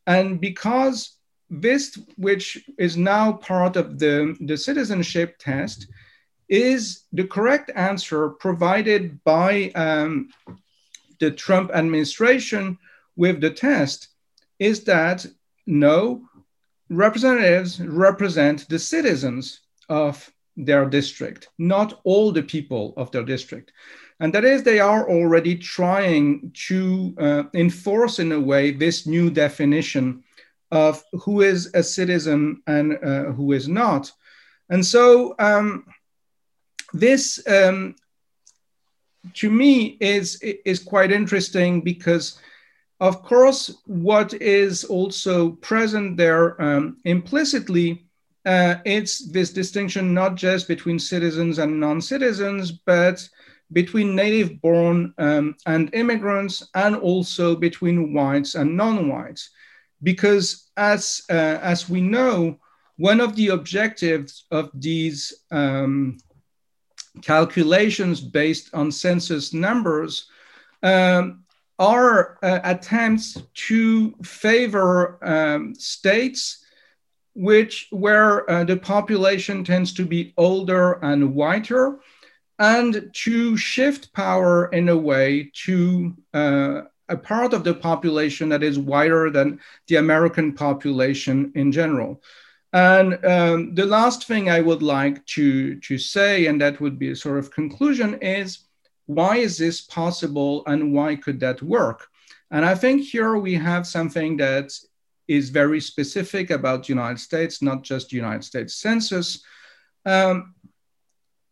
And 0.08 0.40
because 0.40 1.12
this, 1.48 1.96
which 2.16 2.58
is 2.76 2.96
now 2.96 3.34
part 3.34 3.76
of 3.76 4.00
the, 4.00 4.36
the 4.40 4.56
citizenship 4.56 5.36
test, 5.38 5.86
is 6.48 7.04
the 7.12 7.24
correct 7.24 7.70
answer 7.76 8.30
provided 8.30 9.22
by 9.22 9.70
um, 9.76 10.30
the 11.20 11.30
Trump 11.30 11.70
administration 11.72 12.76
with 13.14 13.40
the 13.40 13.50
test 13.50 14.08
is 14.58 14.82
that 14.84 15.24
no, 15.66 16.22
representatives 16.90 17.80
represent 17.80 18.68
the 18.68 18.78
citizens 18.78 19.60
of 19.88 20.30
their 20.56 20.84
district, 20.86 21.48
not 21.58 22.00
all 22.04 22.32
the 22.32 22.42
people 22.42 22.92
of 22.96 23.10
their 23.10 23.24
district. 23.24 23.72
And 24.18 24.34
that 24.34 24.44
is, 24.44 24.62
they 24.62 24.80
are 24.80 25.08
already 25.08 25.56
trying 25.56 26.52
to 26.68 27.14
uh, 27.18 27.42
enforce, 27.54 28.18
in 28.18 28.32
a 28.32 28.40
way, 28.40 28.70
this 28.70 29.06
new 29.06 29.30
definition 29.30 30.22
of 30.70 31.02
who 31.12 31.40
is 31.40 31.70
a 31.74 31.82
citizen 31.82 32.62
and 32.66 32.98
uh, 33.02 33.32
who 33.32 33.52
is 33.52 33.66
not. 33.66 34.12
And 34.68 34.84
so 34.84 35.34
um, 35.38 35.86
this, 36.92 37.42
um, 37.46 37.96
to 39.34 39.50
me, 39.50 39.96
is, 40.00 40.36
is 40.42 40.80
quite 40.80 41.10
interesting 41.10 41.80
because, 41.80 42.38
of 43.00 43.22
course, 43.22 43.78
what 43.86 44.34
is 44.34 44.84
also 44.84 45.52
present 45.52 46.16
there 46.16 46.60
um, 46.60 46.98
implicitly, 47.04 48.04
uh, 48.44 48.76
it's 48.84 49.30
this 49.30 49.50
distinction 49.52 50.12
not 50.12 50.34
just 50.34 50.68
between 50.68 50.98
citizens 50.98 51.58
and 51.58 51.80
non-citizens, 51.80 52.72
but 52.72 53.26
between 53.72 54.14
native 54.14 54.60
born 54.60 55.14
um, 55.18 55.56
and 55.66 55.94
immigrants, 55.94 56.68
and 56.74 56.96
also 56.96 57.56
between 57.56 58.12
whites 58.12 58.54
and 58.54 58.76
non-whites. 58.76 59.50
Because 60.02 60.70
as, 60.76 61.22
uh, 61.30 61.58
as 61.62 61.88
we 61.88 62.00
know, 62.00 62.58
one 62.96 63.20
of 63.20 63.34
the 63.34 63.48
objectives 63.48 64.44
of 64.50 64.70
these 64.74 65.32
um, 65.50 66.18
calculations 67.22 68.20
based 68.20 68.74
on 68.74 68.92
census 68.92 69.54
numbers 69.54 70.28
um, 70.82 71.44
are 71.80 72.38
uh, 72.42 72.60
attempts 72.62 73.42
to 73.54 74.14
favor 74.22 75.18
um, 75.26 75.74
states 75.74 76.64
which 77.34 77.88
where 77.90 78.48
uh, 78.50 78.64
the 78.64 78.76
population 78.76 79.64
tends 79.64 79.94
to 79.94 80.04
be 80.04 80.34
older 80.36 80.92
and 81.02 81.34
whiter 81.34 81.98
and 82.58 83.10
to 83.14 83.56
shift 83.56 84.12
power 84.12 84.66
in 84.66 84.90
a 84.90 84.96
way 84.96 85.50
to 85.54 86.14
uh, 86.34 86.82
a 87.08 87.16
part 87.16 87.54
of 87.54 87.64
the 87.64 87.74
population 87.74 88.50
that 88.50 88.62
is 88.62 88.78
wider 88.78 89.30
than 89.30 89.58
the 89.88 89.96
American 89.96 90.52
population 90.52 91.50
in 91.54 91.72
general. 91.72 92.22
And 92.72 93.24
um, 93.24 93.74
the 93.74 93.86
last 93.86 94.26
thing 94.26 94.48
I 94.48 94.60
would 94.60 94.82
like 94.82 95.24
to, 95.26 95.76
to 95.80 95.98
say, 95.98 96.46
and 96.46 96.60
that 96.60 96.80
would 96.80 96.98
be 96.98 97.10
a 97.10 97.16
sort 97.16 97.38
of 97.38 97.50
conclusion, 97.50 98.18
is 98.22 98.60
why 99.14 99.36
is 99.36 99.58
this 99.58 99.80
possible 99.80 100.62
and 100.66 100.92
why 100.92 101.16
could 101.16 101.40
that 101.40 101.60
work? 101.62 102.06
And 102.50 102.64
I 102.64 102.74
think 102.74 103.02
here 103.02 103.36
we 103.36 103.54
have 103.54 103.86
something 103.86 104.36
that 104.38 104.72
is 105.26 105.50
very 105.50 105.80
specific 105.80 106.50
about 106.50 106.88
United 106.88 107.20
States, 107.20 107.62
not 107.62 107.82
just 107.82 108.12
United 108.12 108.44
States 108.44 108.74
Census. 108.74 109.44
Um, 110.04 110.54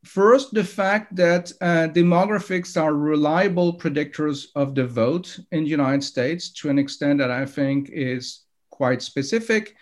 First, 0.04 0.54
the 0.54 0.64
fact 0.64 1.16
that 1.16 1.52
uh, 1.60 1.88
demographics 1.92 2.80
are 2.80 2.94
reliable 2.94 3.76
predictors 3.76 4.46
of 4.54 4.74
the 4.74 4.86
vote 4.86 5.38
in 5.50 5.64
the 5.64 5.70
United 5.70 6.04
States 6.04 6.50
to 6.50 6.70
an 6.70 6.78
extent 6.78 7.18
that 7.18 7.30
I 7.30 7.44
think 7.44 7.90
is 7.92 8.44
quite 8.70 9.02
specific. 9.02 9.74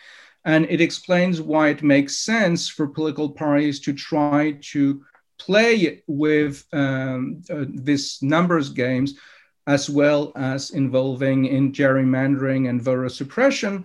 And 0.45 0.65
it 0.71 0.81
explains 0.81 1.41
why 1.41 1.69
it 1.69 1.83
makes 1.83 2.17
sense 2.17 2.69
for 2.69 2.89
political 2.89 3.31
parties 3.31 3.79
to 3.81 3.93
try 3.93 4.59
to 4.73 5.05
play 5.39 6.03
with 6.07 6.65
um, 6.73 7.43
uh, 7.51 7.65
this 7.69 8.23
numbers 8.23 8.71
games 8.71 9.15
as 9.67 9.91
well 9.91 10.33
as 10.37 10.71
involving 10.71 11.47
in 11.47 11.73
gerrymandering 11.73 12.69
and 12.69 12.81
voter 12.81 13.09
suppression 13.09 13.85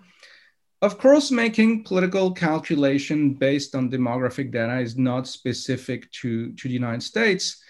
of 0.82 0.98
course, 0.98 1.30
making 1.30 1.84
political 1.84 2.32
calculation 2.32 3.36
based 3.36 3.76
on 3.76 3.92
demographic 3.92 4.52
data 4.52 4.80
is 4.80 4.98
not 4.98 5.28
specific 5.28 6.12
to, 6.12 6.54
to 6.54 6.68
the 6.68 6.74
United 6.74 7.04
States. 7.04 7.62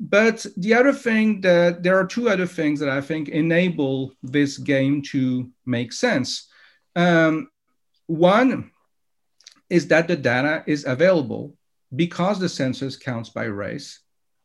But 0.00 0.44
the 0.56 0.74
other 0.74 0.92
thing 0.92 1.40
that 1.42 1.82
there 1.82 1.98
are 1.98 2.06
two 2.06 2.28
other 2.28 2.46
things 2.46 2.80
that 2.80 2.88
I 2.88 3.00
think 3.00 3.28
enable 3.28 4.12
this 4.22 4.58
game 4.58 5.00
to 5.12 5.48
make 5.64 5.92
sense. 5.92 6.48
Um, 6.96 7.48
one 8.06 8.72
is 9.70 9.86
that 9.88 10.08
the 10.08 10.16
data 10.16 10.64
is 10.66 10.84
available 10.84 11.55
because 11.94 12.38
the 12.38 12.48
census 12.48 12.96
counts 12.96 13.30
by 13.30 13.44
race 13.44 14.00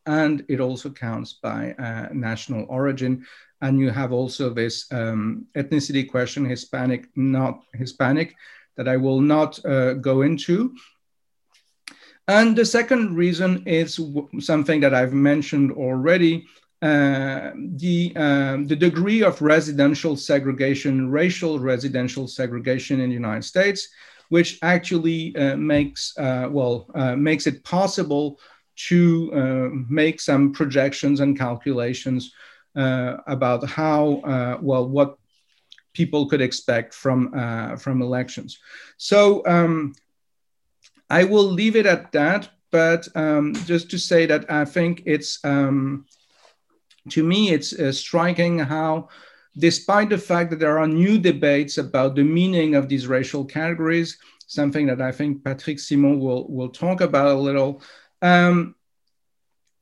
and 0.06 0.44
it 0.48 0.60
also 0.60 0.90
counts 0.90 1.34
by 1.34 1.72
uh, 1.72 2.08
national 2.12 2.66
origin 2.68 3.24
and 3.62 3.78
you 3.78 3.90
have 3.90 4.12
also 4.12 4.50
this 4.50 4.92
um, 4.92 5.46
ethnicity 5.54 6.10
question, 6.10 6.44
Hispanic, 6.44 7.08
not 7.14 7.62
Hispanic, 7.74 8.34
that 8.76 8.88
I 8.88 8.96
will 8.96 9.20
not 9.20 9.64
uh, 9.64 9.94
go 9.94 10.22
into. 10.22 10.74
And 12.26 12.56
the 12.56 12.64
second 12.64 13.16
reason 13.16 13.62
is 13.66 14.00
something 14.40 14.80
that 14.80 14.94
I've 14.94 15.12
mentioned 15.12 15.72
already, 15.72 16.46
uh, 16.82 17.52
the, 17.54 18.12
um, 18.16 18.66
the 18.66 18.76
degree 18.76 19.22
of 19.22 19.40
residential 19.40 20.16
segregation, 20.16 21.10
racial 21.10 21.60
residential 21.60 22.26
segregation 22.26 23.00
in 23.00 23.10
the 23.10 23.14
United 23.14 23.44
States, 23.44 23.88
which 24.32 24.58
actually 24.62 25.36
uh, 25.36 25.56
makes, 25.58 26.16
uh, 26.16 26.48
well, 26.50 26.86
uh, 26.94 27.14
makes 27.14 27.46
it 27.46 27.62
possible 27.64 28.40
to 28.88 29.84
make 29.90 30.18
some 30.18 30.54
projections 30.54 31.20
and 31.20 31.38
calculations 31.38 32.32
about 32.74 33.62
how, 33.68 34.58
well, 34.62 34.88
what 34.88 35.18
people 35.92 36.22
could 36.30 36.40
expect 36.40 36.94
from, 36.94 37.34
uh, 37.36 37.76
from 37.76 38.00
elections. 38.00 38.58
So 38.96 39.42
um, 39.46 39.92
I 41.10 41.24
will 41.24 41.50
leave 41.60 41.76
it 41.76 41.84
at 41.84 42.10
that, 42.12 42.48
but 42.70 43.06
um, 43.14 43.52
just 43.66 43.90
to 43.90 43.98
say 43.98 44.24
that 44.24 44.50
I 44.50 44.64
think 44.64 45.02
it's, 45.04 45.44
um, 45.44 46.06
to 47.10 47.22
me, 47.22 47.50
it's 47.50 47.78
uh, 47.78 47.92
striking 47.92 48.60
how 48.60 49.08
despite 49.56 50.08
the 50.08 50.18
fact 50.18 50.50
that 50.50 50.58
there 50.58 50.78
are 50.78 50.86
new 50.86 51.18
debates 51.18 51.78
about 51.78 52.14
the 52.14 52.24
meaning 52.24 52.74
of 52.74 52.88
these 52.88 53.06
racial 53.06 53.44
categories, 53.44 54.18
something 54.46 54.86
that 54.86 55.00
I 55.00 55.12
think 55.12 55.44
Patrick 55.44 55.78
Simon 55.78 56.20
will, 56.20 56.48
will 56.48 56.70
talk 56.70 57.00
about 57.00 57.28
a 57.28 57.34
little. 57.34 57.82
Um, 58.20 58.74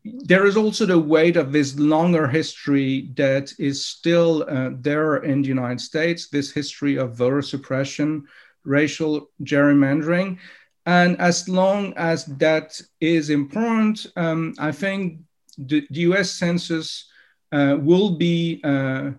there 0.05 0.47
is 0.47 0.57
also 0.57 0.87
the 0.87 0.99
weight 0.99 1.37
of 1.37 1.53
this 1.53 1.79
longer 1.79 2.27
history 2.27 3.11
that 3.17 3.53
is 3.59 3.85
still 3.85 4.45
uh, 4.49 4.71
there 4.81 5.17
in 5.17 5.43
the 5.43 5.49
United 5.49 5.81
States, 5.81 6.29
this 6.29 6.51
history 6.51 6.97
of 6.97 7.15
voter 7.15 7.43
suppression, 7.43 8.25
racial 8.65 9.31
gerrymandering. 9.43 10.39
And 10.87 11.21
as 11.21 11.49
long 11.49 11.93
as 11.97 12.25
that 12.39 12.81
is 13.01 13.31
important, 13.31 14.07
um, 14.17 14.55
I 14.59 14.73
think 14.73 15.21
the, 15.59 15.87
the 15.91 16.01
US 16.13 16.31
Census 16.31 17.07
uh, 17.53 17.77
will 17.79 18.17
be 18.17 18.61
uh, 18.65 19.11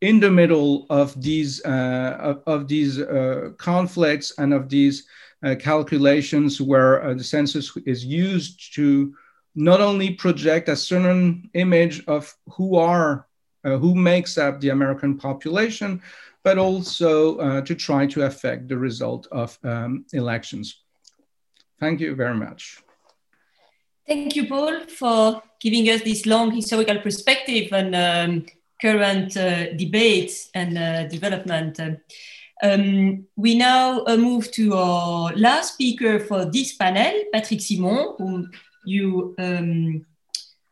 in 0.00 0.20
the 0.20 0.30
middle 0.30 0.86
of 0.90 1.20
these 1.20 1.64
uh, 1.64 2.16
of, 2.20 2.42
of, 2.46 2.68
these 2.68 3.00
uh, 3.00 3.50
conflicts 3.58 4.32
and 4.38 4.54
of 4.54 4.68
these 4.68 5.06
uh, 5.42 5.54
calculations 5.58 6.60
where 6.60 7.14
the 7.14 7.24
census 7.24 7.76
is 7.84 8.04
used 8.04 8.74
to 8.74 9.14
not 9.54 9.80
only 9.80 10.14
project 10.14 10.68
a 10.68 10.76
certain 10.76 11.50
image 11.54 12.04
of 12.06 12.34
who 12.50 12.76
are 12.76 13.26
who 13.64 13.94
makes 13.94 14.38
up 14.38 14.60
the 14.60 14.70
American 14.70 15.18
population, 15.18 16.00
but 16.42 16.56
also 16.56 17.36
uh, 17.36 17.60
to 17.60 17.74
try 17.74 18.06
to 18.06 18.22
affect 18.22 18.68
the 18.68 18.78
result 18.78 19.26
of 19.30 19.58
um, 19.64 20.06
elections. 20.14 20.80
Thank 21.78 22.00
you 22.00 22.14
very 22.14 22.34
much. 22.34 22.78
Thank 24.06 24.36
you, 24.36 24.46
Paul, 24.46 24.86
for 24.86 25.42
giving 25.60 25.90
us 25.90 26.00
this 26.02 26.24
long 26.24 26.50
historical 26.52 26.98
perspective 27.00 27.70
and 27.72 27.94
um, 27.94 28.46
current 28.80 29.36
uh, 29.36 29.72
debates 29.74 30.50
and 30.54 30.78
uh, 30.78 31.06
development. 31.08 31.80
Um, 32.62 33.26
we 33.36 33.56
now 33.56 34.04
uh, 34.04 34.16
move 34.16 34.50
to 34.52 34.74
our 34.74 35.32
last 35.36 35.74
speaker 35.74 36.18
for 36.18 36.44
this 36.44 36.74
panel, 36.74 37.24
Patrick 37.32 37.60
Simon, 37.60 38.14
whom 38.18 38.50
you 38.84 39.34
um, 39.38 40.04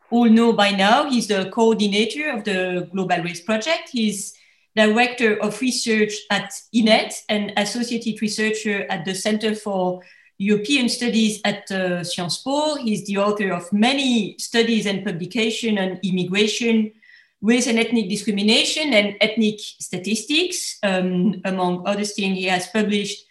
all 0.09 0.29
know 0.29 0.53
by 0.53 0.71
now. 0.71 1.09
He's 1.09 1.27
the 1.27 1.49
coordinator 1.49 2.29
of 2.29 2.43
the 2.43 2.89
Global 2.91 3.23
Race 3.23 3.41
Project. 3.41 3.89
He's 3.91 4.33
director 4.75 5.41
of 5.41 5.59
research 5.59 6.13
at 6.29 6.53
INED 6.73 7.13
and 7.29 7.51
associated 7.57 8.21
researcher 8.21 8.85
at 8.89 9.05
the 9.05 9.15
Center 9.15 9.55
for 9.55 10.03
European 10.37 10.87
Studies 10.87 11.41
at 11.43 11.69
uh, 11.71 12.03
Sciences 12.03 12.43
Po. 12.43 12.75
He's 12.75 13.05
the 13.07 13.17
author 13.17 13.51
of 13.51 13.71
many 13.73 14.37
studies 14.37 14.85
and 14.85 15.03
publications 15.03 15.79
on 15.79 15.99
immigration, 16.03 16.93
race 17.41 17.67
and 17.67 17.77
ethnic 17.77 18.09
discrimination 18.09 18.93
and 18.93 19.15
ethnic 19.21 19.59
statistics. 19.59 20.79
Um, 20.83 21.41
among 21.45 21.87
other 21.87 22.03
things, 22.03 22.37
he 22.37 22.45
has 22.45 22.67
published 22.67 23.25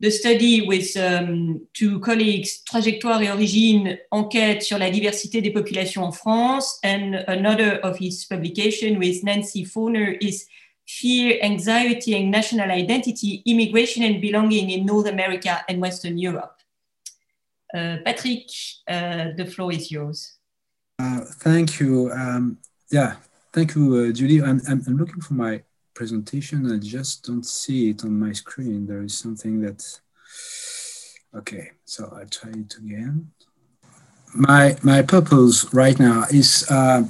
the 0.00 0.10
study 0.10 0.66
with 0.66 0.96
um, 0.96 1.60
two 1.72 2.00
colleagues, 2.00 2.62
Trajectoire 2.64 3.22
et 3.22 3.30
Origine, 3.30 3.98
enquête 4.10 4.62
sur 4.62 4.78
la 4.78 4.90
diversité 4.90 5.40
des 5.40 5.50
populations 5.50 6.02
en 6.02 6.12
France, 6.12 6.78
and 6.82 7.24
another 7.28 7.78
of 7.82 7.96
his 7.98 8.26
publication 8.26 8.98
with 8.98 9.22
Nancy 9.22 9.64
Foner 9.64 10.16
is 10.20 10.46
Fear, 10.86 11.38
Anxiety 11.42 12.14
and 12.14 12.30
National 12.30 12.70
Identity, 12.70 13.42
Immigration 13.46 14.02
and 14.02 14.20
Belonging 14.20 14.70
in 14.70 14.84
North 14.84 15.06
America 15.06 15.64
and 15.68 15.80
Western 15.80 16.18
Europe. 16.18 16.60
Uh, 17.72 17.96
Patrick, 18.04 18.48
uh, 18.86 19.28
the 19.36 19.46
floor 19.46 19.72
is 19.72 19.90
yours. 19.90 20.34
Uh, 20.98 21.20
thank 21.38 21.80
you. 21.80 22.10
Um, 22.12 22.58
yeah, 22.90 23.14
Thank 23.54 23.76
you, 23.76 24.08
uh, 24.08 24.12
Julie. 24.12 24.42
I'm, 24.42 24.60
I'm, 24.68 24.82
I'm, 24.84 24.96
looking 24.96 25.20
for 25.20 25.34
my 25.34 25.62
presentation. 25.94 26.72
I 26.72 26.78
just 26.78 27.24
don't 27.24 27.46
see 27.46 27.90
it 27.90 28.02
on 28.02 28.18
my 28.18 28.32
screen. 28.32 28.84
There 28.84 29.04
is 29.04 29.16
something 29.16 29.60
that, 29.60 29.80
okay, 31.36 31.70
so 31.84 32.12
I'll 32.18 32.26
try 32.26 32.50
it 32.50 32.74
again. 32.76 33.30
My, 34.34 34.76
my 34.82 35.02
purpose 35.02 35.72
right 35.72 35.96
now 36.00 36.24
is 36.32 36.66
uh, 36.68 37.04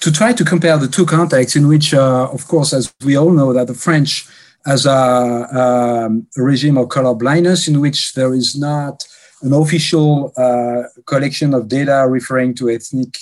to 0.00 0.10
try 0.10 0.32
to 0.32 0.44
compare 0.44 0.76
the 0.76 0.88
two 0.88 1.06
contexts 1.06 1.54
in 1.54 1.68
which, 1.68 1.94
uh, 1.94 2.30
of 2.32 2.48
course, 2.48 2.72
as 2.72 2.92
we 3.04 3.16
all 3.16 3.30
know 3.30 3.52
that 3.52 3.68
the 3.68 3.74
French 3.74 4.26
has 4.64 4.86
a, 4.86 4.90
um, 4.92 6.26
a 6.36 6.42
regime 6.42 6.78
of 6.78 6.88
color 6.88 7.14
blindness 7.14 7.68
in 7.68 7.80
which 7.80 8.12
there 8.14 8.34
is 8.34 8.58
not 8.58 9.06
an 9.42 9.52
official 9.52 10.32
uh, 10.36 10.82
collection 11.04 11.54
of 11.54 11.68
data 11.68 12.04
referring 12.08 12.56
to 12.56 12.70
ethnic 12.70 13.18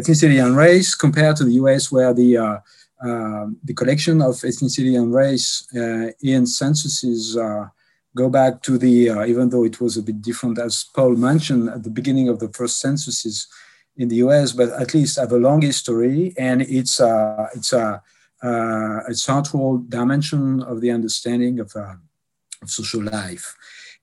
ethnicity 0.00 0.44
and 0.44 0.56
race 0.56 0.94
compared 0.94 1.36
to 1.36 1.44
the 1.44 1.52
US, 1.62 1.90
where 1.90 2.12
the 2.14 2.36
uh, 2.36 2.58
uh, 3.04 3.46
the 3.62 3.74
collection 3.74 4.20
of 4.20 4.34
ethnicity 4.36 4.98
and 4.98 5.14
race 5.14 5.66
uh, 5.76 6.10
in 6.20 6.46
censuses 6.46 7.36
go 8.16 8.28
back 8.28 8.60
to 8.62 8.76
the, 8.78 9.10
even 9.28 9.48
though 9.50 9.64
it 9.64 9.80
was 9.80 9.96
a 9.96 10.02
bit 10.02 10.20
different, 10.20 10.58
as 10.58 10.86
Paul 10.94 11.14
mentioned 11.14 11.68
at 11.68 11.84
the 11.84 11.90
beginning 11.90 12.28
of 12.28 12.40
the 12.40 12.48
first 12.48 12.80
censuses 12.80 13.46
in 13.96 14.08
the 14.08 14.16
US, 14.16 14.50
but 14.50 14.70
at 14.70 14.94
least 14.94 15.18
have 15.18 15.30
a 15.30 15.36
long 15.36 15.62
history, 15.62 16.34
and 16.36 16.62
it's 16.62 16.98
a, 16.98 17.48
it's 17.54 17.72
a, 17.72 18.02
a 18.42 19.14
central 19.14 19.78
dimension 19.78 20.62
of 20.62 20.80
the 20.80 20.90
understanding 20.90 21.60
of, 21.60 21.70
uh, 21.76 21.94
of 22.62 22.70
social 22.70 23.02
life. 23.04 23.54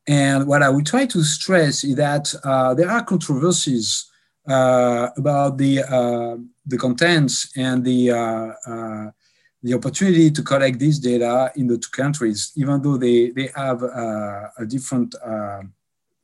And 0.08 0.48
what 0.48 0.62
I 0.62 0.70
would 0.70 0.86
try 0.86 1.06
to 1.08 1.24
stress 1.24 1.84
is 1.84 1.96
that 1.96 2.34
uh, 2.44 2.74
there 2.76 2.90
are 2.90 3.04
controversies 3.04 4.06
uh, 4.06 4.15
about 4.48 5.58
the 5.58 5.84
uh, 5.84 6.38
the 6.66 6.78
contents 6.78 7.52
and 7.58 7.84
the 7.84 8.12
uh, 8.12 9.12
the 9.64 9.74
opportunity 9.74 10.30
to 10.30 10.44
collect 10.44 10.78
this 10.80 11.00
data 11.00 11.52
in 11.56 11.68
the 11.68 11.78
two 11.78 11.90
countries, 11.92 12.52
even 12.56 12.82
though 12.82 12.98
they 12.98 13.32
they 13.32 13.50
have 13.56 13.84
a 13.84 14.66
different 14.68 15.16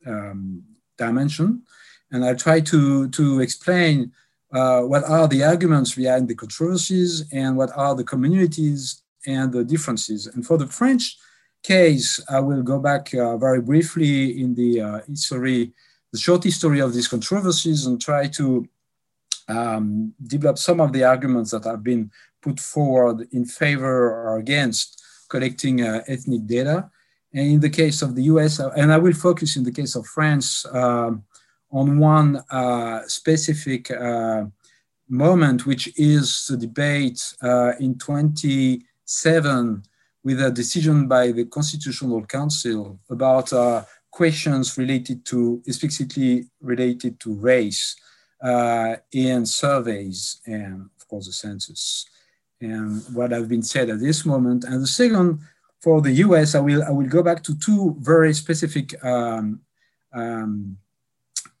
um, 0.06 0.62
dimension. 0.96 1.62
And 2.10 2.24
I 2.24 2.34
try 2.34 2.60
to 2.60 3.08
to 3.08 3.40
explain 3.40 4.12
uh, 4.52 4.82
what 4.82 5.04
are 5.04 5.26
the 5.26 5.42
arguments 5.42 5.94
behind 5.94 6.28
the 6.28 6.34
controversies 6.34 7.24
and 7.32 7.56
what 7.56 7.70
are 7.74 7.94
the 7.94 8.04
communities 8.04 9.02
and 9.26 9.52
the 9.52 9.64
differences. 9.64 10.26
And 10.26 10.46
for 10.46 10.58
the 10.58 10.66
French 10.66 11.16
case, 11.62 12.20
I 12.28 12.40
will 12.40 12.62
go 12.62 12.78
back 12.78 13.14
uh, 13.14 13.36
very 13.36 13.62
briefly 13.62 14.42
in 14.42 14.54
the 14.54 14.80
uh, 14.80 15.00
history 15.08 15.72
the 16.12 16.18
short 16.18 16.44
history 16.44 16.80
of 16.80 16.92
these 16.92 17.08
controversies 17.08 17.86
and 17.86 18.00
try 18.00 18.28
to 18.28 18.68
um, 19.48 20.14
develop 20.24 20.58
some 20.58 20.80
of 20.80 20.92
the 20.92 21.04
arguments 21.04 21.50
that 21.50 21.64
have 21.64 21.82
been 21.82 22.10
put 22.40 22.60
forward 22.60 23.26
in 23.32 23.44
favor 23.44 24.10
or 24.10 24.38
against 24.38 25.02
collecting 25.28 25.82
uh, 25.82 26.02
ethnic 26.06 26.46
data. 26.46 26.90
And 27.32 27.46
in 27.46 27.60
the 27.60 27.70
case 27.70 28.02
of 28.02 28.14
the 28.14 28.24
US, 28.24 28.60
uh, 28.60 28.70
and 28.76 28.92
I 28.92 28.98
will 28.98 29.14
focus 29.14 29.56
in 29.56 29.64
the 29.64 29.72
case 29.72 29.94
of 29.96 30.06
France 30.06 30.66
uh, 30.66 31.12
on 31.70 31.98
one 31.98 32.42
uh, 32.50 33.00
specific 33.06 33.90
uh, 33.90 34.44
moment, 35.08 35.64
which 35.64 35.98
is 35.98 36.46
the 36.48 36.58
debate 36.58 37.34
uh, 37.42 37.72
in 37.80 37.96
27 37.96 39.82
with 40.24 40.42
a 40.42 40.50
decision 40.50 41.08
by 41.08 41.32
the 41.32 41.46
Constitutional 41.46 42.24
Council 42.26 42.98
about 43.10 43.52
questions 44.12 44.78
related 44.78 45.24
to 45.26 45.60
explicitly 45.66 46.44
related 46.60 47.18
to 47.18 47.34
race 47.34 47.96
uh, 48.42 48.94
in 49.10 49.44
surveys 49.44 50.40
and 50.46 50.88
of 50.96 51.08
course 51.08 51.26
the 51.26 51.32
census 51.32 52.06
and 52.62 53.02
what 53.12 53.32
have 53.32 53.48
been 53.48 53.62
said 53.62 53.90
at 53.90 54.00
this 54.00 54.24
moment. 54.24 54.64
And 54.64 54.82
the 54.82 54.86
second, 54.86 55.40
for 55.80 56.00
the 56.00 56.12
US, 56.12 56.54
I 56.54 56.60
will, 56.60 56.82
I 56.84 56.90
will 56.90 57.08
go 57.08 57.22
back 57.22 57.42
to 57.44 57.58
two 57.58 57.96
very 57.98 58.32
specific 58.32 59.04
um, 59.04 59.60
um, 60.12 60.78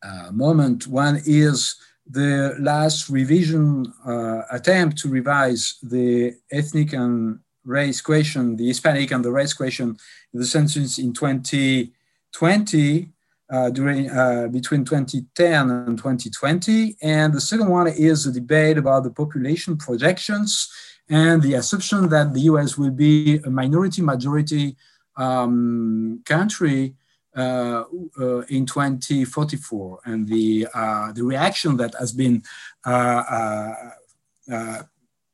uh, 0.02 0.30
moment. 0.30 0.86
One 0.86 1.20
is 1.26 1.76
the 2.08 2.54
last 2.60 3.08
revision 3.08 3.92
uh, 4.06 4.42
attempt 4.50 4.98
to 4.98 5.08
revise 5.08 5.76
the 5.82 6.34
ethnic 6.50 6.92
and 6.92 7.40
race 7.64 8.00
question, 8.00 8.56
the 8.56 8.68
Hispanic 8.68 9.10
and 9.10 9.24
the 9.24 9.32
race 9.32 9.54
question, 9.54 9.96
in 10.32 10.40
the 10.40 10.46
census 10.46 10.98
in 10.98 11.12
20, 11.12 11.92
20 12.32 13.08
uh, 13.50 13.70
during 13.70 14.10
uh, 14.10 14.48
between 14.48 14.84
2010 14.84 15.70
and 15.70 15.98
2020. 15.98 16.96
And 17.02 17.34
the 17.34 17.40
second 17.40 17.68
one 17.68 17.88
is 17.88 18.26
a 18.26 18.32
debate 18.32 18.78
about 18.78 19.04
the 19.04 19.10
population 19.10 19.76
projections 19.76 20.72
and 21.08 21.42
the 21.42 21.54
assumption 21.54 22.08
that 22.08 22.32
the 22.32 22.40
US 22.52 22.78
will 22.78 22.90
be 22.90 23.38
a 23.44 23.50
minority 23.50 24.02
majority 24.02 24.76
um, 25.16 26.22
country 26.24 26.94
uh, 27.34 27.84
uh, 28.20 28.40
in 28.48 28.66
2044 28.66 30.00
and 30.04 30.28
the 30.28 30.66
uh, 30.74 31.12
the 31.12 31.24
reaction 31.24 31.78
that 31.78 31.94
has 31.98 32.12
been 32.12 32.42
uh, 32.84 33.72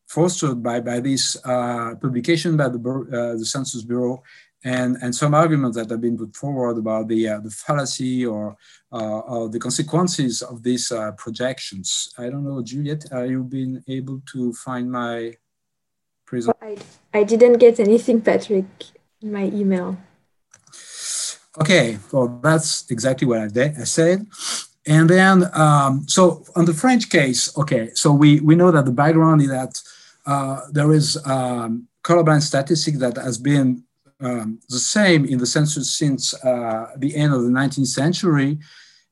fostered 0.06 0.62
by, 0.62 0.78
by 0.78 1.00
this 1.00 1.36
publication 2.00 2.56
by 2.56 2.68
the, 2.68 2.78
the 3.36 3.44
Census 3.44 3.82
Bureau 3.82 4.22
and, 4.68 4.98
and 5.02 5.14
some 5.14 5.32
arguments 5.34 5.76
that 5.78 5.88
have 5.88 6.02
been 6.02 6.18
put 6.18 6.36
forward 6.36 6.76
about 6.76 7.08
the, 7.08 7.26
uh, 7.26 7.40
the 7.40 7.50
fallacy 7.50 8.26
or, 8.26 8.54
uh, 8.92 9.20
or 9.20 9.48
the 9.48 9.58
consequences 9.58 10.42
of 10.42 10.62
these 10.62 10.92
uh, 10.92 11.12
projections. 11.12 12.12
I 12.18 12.28
don't 12.28 12.44
know, 12.44 12.62
Juliet, 12.62 13.04
have 13.10 13.30
you 13.30 13.42
been 13.44 13.82
able 13.88 14.20
to 14.32 14.52
find 14.52 14.92
my 14.92 15.34
presentation? 16.26 16.84
I, 17.14 17.20
I 17.20 17.22
didn't 17.24 17.56
get 17.58 17.80
anything, 17.80 18.20
Patrick, 18.20 18.66
in 19.22 19.32
my 19.32 19.44
email. 19.44 19.96
Okay, 21.60 21.98
well, 22.12 22.28
that's 22.42 22.90
exactly 22.90 23.26
what 23.26 23.40
I, 23.40 23.74
I 23.80 23.84
said. 23.84 24.26
And 24.86 25.08
then, 25.08 25.48
um, 25.54 26.04
so 26.06 26.44
on 26.54 26.66
the 26.66 26.74
French 26.74 27.08
case, 27.08 27.56
okay, 27.56 27.90
so 27.94 28.12
we, 28.12 28.40
we 28.40 28.54
know 28.54 28.70
that 28.70 28.84
the 28.84 28.92
background 28.92 29.40
is 29.40 29.48
that 29.48 29.82
uh, 30.26 30.60
there 30.70 30.92
is 30.92 31.18
um, 31.26 31.88
colorblind 32.04 32.42
statistic 32.42 32.96
that 32.96 33.16
has 33.16 33.38
been 33.38 33.84
um, 34.20 34.60
the 34.68 34.78
same 34.78 35.24
in 35.24 35.38
the 35.38 35.46
census 35.46 35.94
since 35.94 36.34
uh, 36.44 36.92
the 36.96 37.14
end 37.14 37.32
of 37.32 37.42
the 37.42 37.50
19th 37.50 37.86
century, 37.86 38.58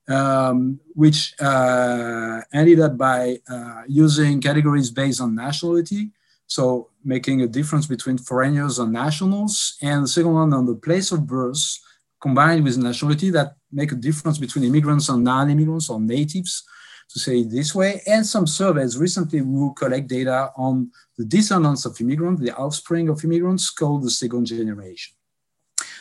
um, 0.09 0.81
which 0.95 1.35
uh, 1.41 2.41
ended 2.53 2.81
up 2.81 2.97
by 2.97 3.39
uh, 3.49 3.83
using 3.89 4.41
categories 4.41 4.91
based 4.91 5.21
on 5.21 5.35
nationality. 5.35 6.11
So 6.49 6.91
making 7.05 7.43
a 7.43 7.49
difference 7.49 7.87
between 7.87 8.19
foreigners 8.19 8.79
and 8.79 8.93
nationals. 8.93 9.77
And 9.83 10.05
the 10.05 10.09
second 10.09 10.33
one 10.33 10.53
on 10.53 10.67
the 10.67 10.75
place 10.75 11.13
of 11.13 11.27
birth 11.27 11.79
combined 12.21 12.65
with 12.65 12.79
nationality 12.79 13.31
that 13.31 13.57
make 13.73 13.93
a 13.93 13.97
difference 13.97 14.39
between 14.39 14.65
immigrants 14.65 15.09
and 15.09 15.23
non-immigrants 15.23 15.91
or 15.91 16.01
natives 16.01 16.65
to 17.09 17.19
say 17.19 17.41
it 17.41 17.51
this 17.51 17.75
way. 17.75 18.03
And 18.07 18.27
some 18.27 18.47
surveys 18.47 18.99
recently 18.99 19.41
will 19.41 19.73
collect 19.73 20.09
data 20.09 20.53
on 20.57 20.91
the 21.17 21.25
descendants 21.25 21.85
of 21.85 22.01
immigrants, 22.01 22.43
the 22.43 22.57
offspring 22.57 23.09
of 23.09 23.25
immigrants 23.25 23.71
called 23.71 24.03
the 24.03 24.11
second 24.11 24.47
generation. 24.47 25.15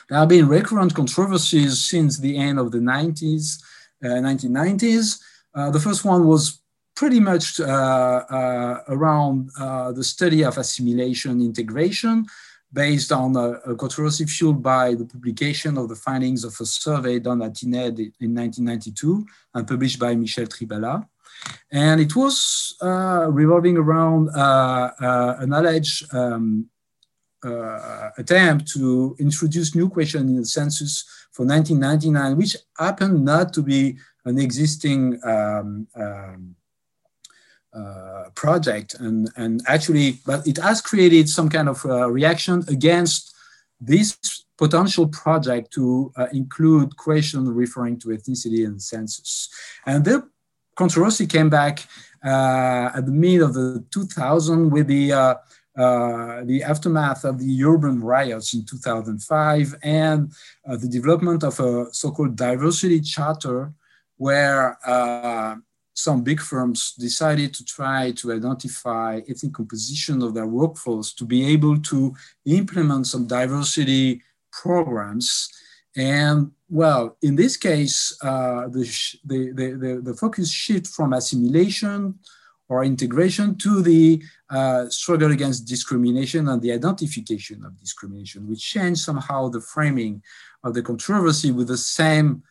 There 0.10 0.20
have 0.20 0.30
been 0.30 0.48
recurrent 0.48 0.94
controversies 0.94 1.84
since 1.84 2.18
the 2.18 2.38
end 2.38 2.60
of 2.60 2.72
the 2.72 2.78
90s, 2.80 3.62
uh, 4.04 4.08
1990s. 4.08 5.20
Uh, 5.54 5.72
the 5.72 5.80
first 5.80 6.06
one 6.06 6.28
was 6.28 6.62
pretty 6.96 7.20
much 7.20 7.60
uh, 7.60 7.65
uh 7.65 8.84
around 8.88 9.50
uh, 9.60 9.91
the 9.91 10.04
study 10.04 10.44
of 10.44 10.58
assimilation 10.58 11.41
integration 11.41 12.26
based 12.76 13.12
on 13.12 13.36
a, 13.38 13.48
a, 13.72 13.76
controversy 13.76 14.26
fueled 14.26 14.62
by 14.62 14.94
the 14.94 15.06
publication 15.06 15.78
of 15.78 15.88
the 15.88 15.96
findings 15.96 16.44
of 16.44 16.54
a 16.60 16.66
survey 16.66 17.20
done 17.20 17.42
at 17.42 17.54
INED 17.64 18.00
in 18.20 18.36
1992 18.36 19.26
and 19.54 19.68
published 19.68 19.98
by 19.98 20.14
Michèle 20.14 20.50
Tribalat. 20.54 21.08
And 21.72 22.02
it 22.02 22.16
was 22.16 22.76
uh, 22.82 23.28
revolving 23.32 23.78
around 23.78 24.30
uh, 24.30 24.92
uh, 25.00 25.36
an 25.40 25.54
alleged 25.54 26.14
um, 26.14 26.70
uh, 27.46 28.10
attempt 28.18 28.68
to 28.74 29.16
introduce 29.20 29.74
new 29.74 29.90
questions 29.90 30.30
in 30.30 30.38
the 30.38 30.46
census 30.46 31.06
for 31.32 31.46
1999, 31.46 32.38
which 32.38 32.58
happened 32.78 33.24
not 33.24 33.54
to 33.54 33.62
be 33.62 33.98
an 34.26 34.38
existing 34.40 35.20
um, 35.24 35.88
um, 35.96 36.56
uh, 37.76 38.30
project 38.36 38.96
and, 39.00 39.30
and 39.36 39.62
actually, 39.68 40.20
but 40.26 40.46
it 40.48 40.58
has 40.58 40.82
created 40.82 41.28
some 41.30 41.50
kind 41.50 41.70
of 41.70 41.86
uh, 41.86 42.10
reaction 42.10 42.64
against 42.68 43.36
this 43.80 44.46
potential 44.58 45.08
project 45.08 45.72
to 45.74 46.12
uh, 46.16 46.28
include 46.32 46.96
questions 46.96 47.50
referring 47.50 48.00
to 48.00 48.10
ethnicity 48.10 48.66
and 48.66 48.82
census. 48.82 49.50
And 49.86 50.06
the 50.06 50.28
controversy 50.76 51.28
came 51.28 51.50
back 51.50 51.86
uh, 52.24 52.92
at 52.96 53.06
the 53.06 53.12
mid 53.12 53.42
of 53.42 53.54
the 53.54 53.84
2000 53.92 54.70
with 54.70 54.88
the 54.88 55.12
uh, 55.12 55.36
uh, 55.78 56.42
the 56.46 56.64
aftermath 56.64 57.26
of 57.26 57.38
the 57.38 57.64
urban 57.66 58.00
riots 58.02 58.54
in 58.54 58.64
2005 58.64 59.76
and 59.84 60.32
the 60.66 60.88
development 60.88 61.44
of 61.44 61.60
a 61.60 61.94
so-called 61.94 62.38
diversity 62.38 63.02
charter 63.02 63.74
where 64.16 64.78
uh, 64.88 65.56
some 65.96 66.24
big 66.24 66.42
firms 66.42 66.94
decided 67.00 67.54
to 67.54 67.64
try 67.64 68.12
to 68.12 68.34
identify 68.34 69.22
ethnic 69.30 69.54
composition 69.54 70.22
of 70.22 70.34
their 70.34 70.46
workforce 70.46 71.14
to 71.14 71.26
be 71.26 71.48
able 71.48 71.80
to 71.80 72.14
implement 72.46 73.08
some 73.08 73.26
diversity 73.26 74.22
programs. 74.52 75.50
And 75.96 76.52
well, 76.70 77.18
in 77.22 77.38
this 77.38 77.56
case, 77.56 78.18
uh, 78.22 78.68
the, 78.68 78.84
the, 79.24 79.52
the, 79.52 80.02
the, 80.04 80.14
focus 80.14 80.52
shift 80.52 80.88
from 80.88 81.14
assimilation 81.14 82.20
or 82.68 82.84
integration 82.84 83.58
to 83.60 83.82
the 83.82 84.22
uh, 84.50 84.90
struggle 84.90 85.32
against 85.32 85.66
discrimination 85.66 86.50
and 86.50 86.62
the 86.62 86.74
identification 86.74 87.64
of 87.64 87.80
discrimination, 87.80 88.50
which 88.50 88.60
changed 88.60 89.00
somehow 89.00 89.48
the 89.48 89.62
framing 89.62 90.22
of 90.64 90.74
the 90.74 90.82
controversy 90.82 91.52
with 91.52 91.70
the 91.70 91.78
same 91.78 92.44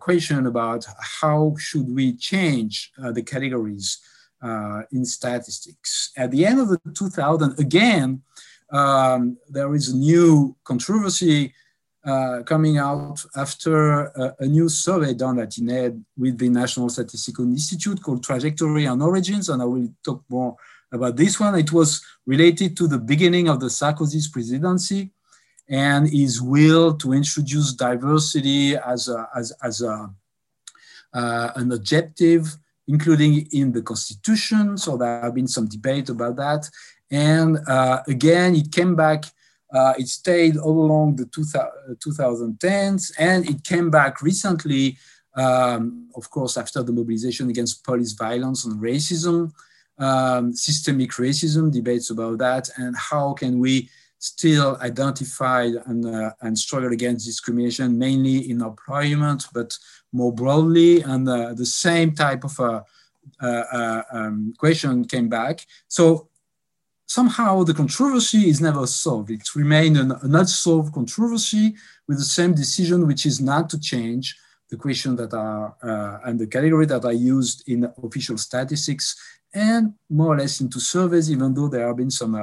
question 0.00 0.46
about 0.46 0.86
how 1.20 1.54
should 1.58 1.88
we 1.94 2.14
change 2.14 2.92
uh, 3.02 3.12
the 3.12 3.22
categories 3.22 3.98
uh, 4.42 4.82
in 4.92 5.04
statistics. 5.04 6.12
At 6.16 6.30
the 6.30 6.44
end 6.46 6.60
of 6.60 6.68
the 6.68 6.78
2000, 6.94 7.58
again, 7.58 8.22
um, 8.70 9.38
there 9.48 9.74
is 9.74 9.88
a 9.88 9.96
new 9.96 10.56
controversy 10.64 11.54
uh, 12.04 12.42
coming 12.44 12.78
out 12.78 13.24
after 13.34 14.04
a, 14.04 14.36
a, 14.40 14.46
new 14.46 14.68
survey 14.68 15.12
done 15.12 15.40
at 15.40 15.50
INED 15.50 16.04
with 16.16 16.38
the 16.38 16.48
National 16.48 16.88
Statistical 16.88 17.44
Institute 17.46 18.00
called 18.00 18.22
Trajectory 18.22 18.84
and 18.84 19.02
Origins, 19.02 19.48
and 19.48 19.60
I 19.60 19.64
will 19.64 19.88
talk 20.04 20.22
more 20.28 20.56
about 20.92 21.16
this 21.16 21.40
one. 21.40 21.56
It 21.56 21.72
was 21.72 22.00
related 22.24 22.76
to 22.76 22.86
the 22.86 22.98
beginning 22.98 23.48
of 23.48 23.58
the 23.58 23.66
Sarkozy's 23.66 24.28
presidency 24.28 25.10
and 25.68 26.08
his 26.08 26.40
will 26.40 26.94
to 26.94 27.12
introduce 27.12 27.72
diversity 27.72 28.76
as, 28.76 29.08
a, 29.08 29.28
as, 29.34 29.52
as 29.62 29.82
a, 29.82 30.10
uh, 31.12 31.50
an 31.56 31.72
objective, 31.72 32.56
including 32.86 33.48
in 33.52 33.72
the 33.72 33.82
constitution. 33.82 34.78
So 34.78 34.96
there 34.96 35.22
have 35.22 35.34
been 35.34 35.48
some 35.48 35.66
debate 35.66 36.08
about 36.08 36.36
that. 36.36 36.70
And 37.10 37.58
uh, 37.68 38.02
again, 38.06 38.54
it 38.54 38.70
came 38.72 38.94
back, 38.94 39.24
uh, 39.72 39.94
it 39.98 40.08
stayed 40.08 40.56
all 40.56 40.84
along 40.84 41.16
the 41.16 41.24
2010s, 41.24 43.12
and 43.18 43.48
it 43.48 43.64
came 43.64 43.90
back 43.90 44.22
recently, 44.22 44.98
um, 45.34 46.08
of 46.14 46.30
course, 46.30 46.56
after 46.56 46.82
the 46.82 46.92
mobilization 46.92 47.50
against 47.50 47.84
police 47.84 48.12
violence 48.12 48.64
and 48.64 48.80
racism, 48.80 49.52
um, 49.98 50.52
systemic 50.52 51.10
racism, 51.12 51.72
debates 51.72 52.10
about 52.10 52.38
that, 52.38 52.68
and 52.76 52.96
how 52.96 53.32
can 53.34 53.58
we 53.58 53.88
still 54.18 54.78
identified 54.80 55.74
and, 55.86 56.06
uh, 56.06 56.32
and 56.40 56.58
struggle 56.58 56.92
against 56.92 57.26
discrimination, 57.26 57.98
mainly 57.98 58.50
in 58.50 58.62
employment, 58.62 59.46
but 59.52 59.76
more 60.12 60.32
broadly, 60.32 61.02
and 61.02 61.28
uh, 61.28 61.52
the 61.54 61.66
same 61.66 62.14
type 62.14 62.44
of 62.44 62.58
uh, 62.58 62.82
uh, 63.42 63.46
uh, 63.46 64.02
um, 64.12 64.54
question 64.58 65.04
came 65.04 65.28
back. 65.28 65.66
So 65.88 66.28
somehow 67.06 67.64
the 67.64 67.74
controversy 67.74 68.48
is 68.48 68.60
never 68.60 68.86
solved. 68.86 69.30
It 69.30 69.54
remained 69.54 69.96
an, 69.96 70.12
an 70.12 70.34
unsolved 70.34 70.94
controversy 70.94 71.74
with 72.08 72.18
the 72.18 72.24
same 72.24 72.54
decision, 72.54 73.06
which 73.06 73.26
is 73.26 73.40
not 73.40 73.68
to 73.70 73.80
change 73.80 74.36
the 74.70 74.76
question 74.76 75.14
that 75.16 75.32
are 75.32 75.76
uh, 75.82 76.28
and 76.28 76.40
the 76.40 76.46
category 76.46 76.86
that 76.86 77.04
are 77.04 77.12
used 77.12 77.68
in 77.68 77.92
official 78.02 78.36
statistics 78.36 79.16
and 79.54 79.94
more 80.10 80.34
or 80.34 80.38
less 80.38 80.60
into 80.60 80.80
surveys, 80.80 81.30
even 81.30 81.54
though 81.54 81.68
there 81.68 81.86
have 81.86 81.96
been 81.96 82.10
some 82.10 82.34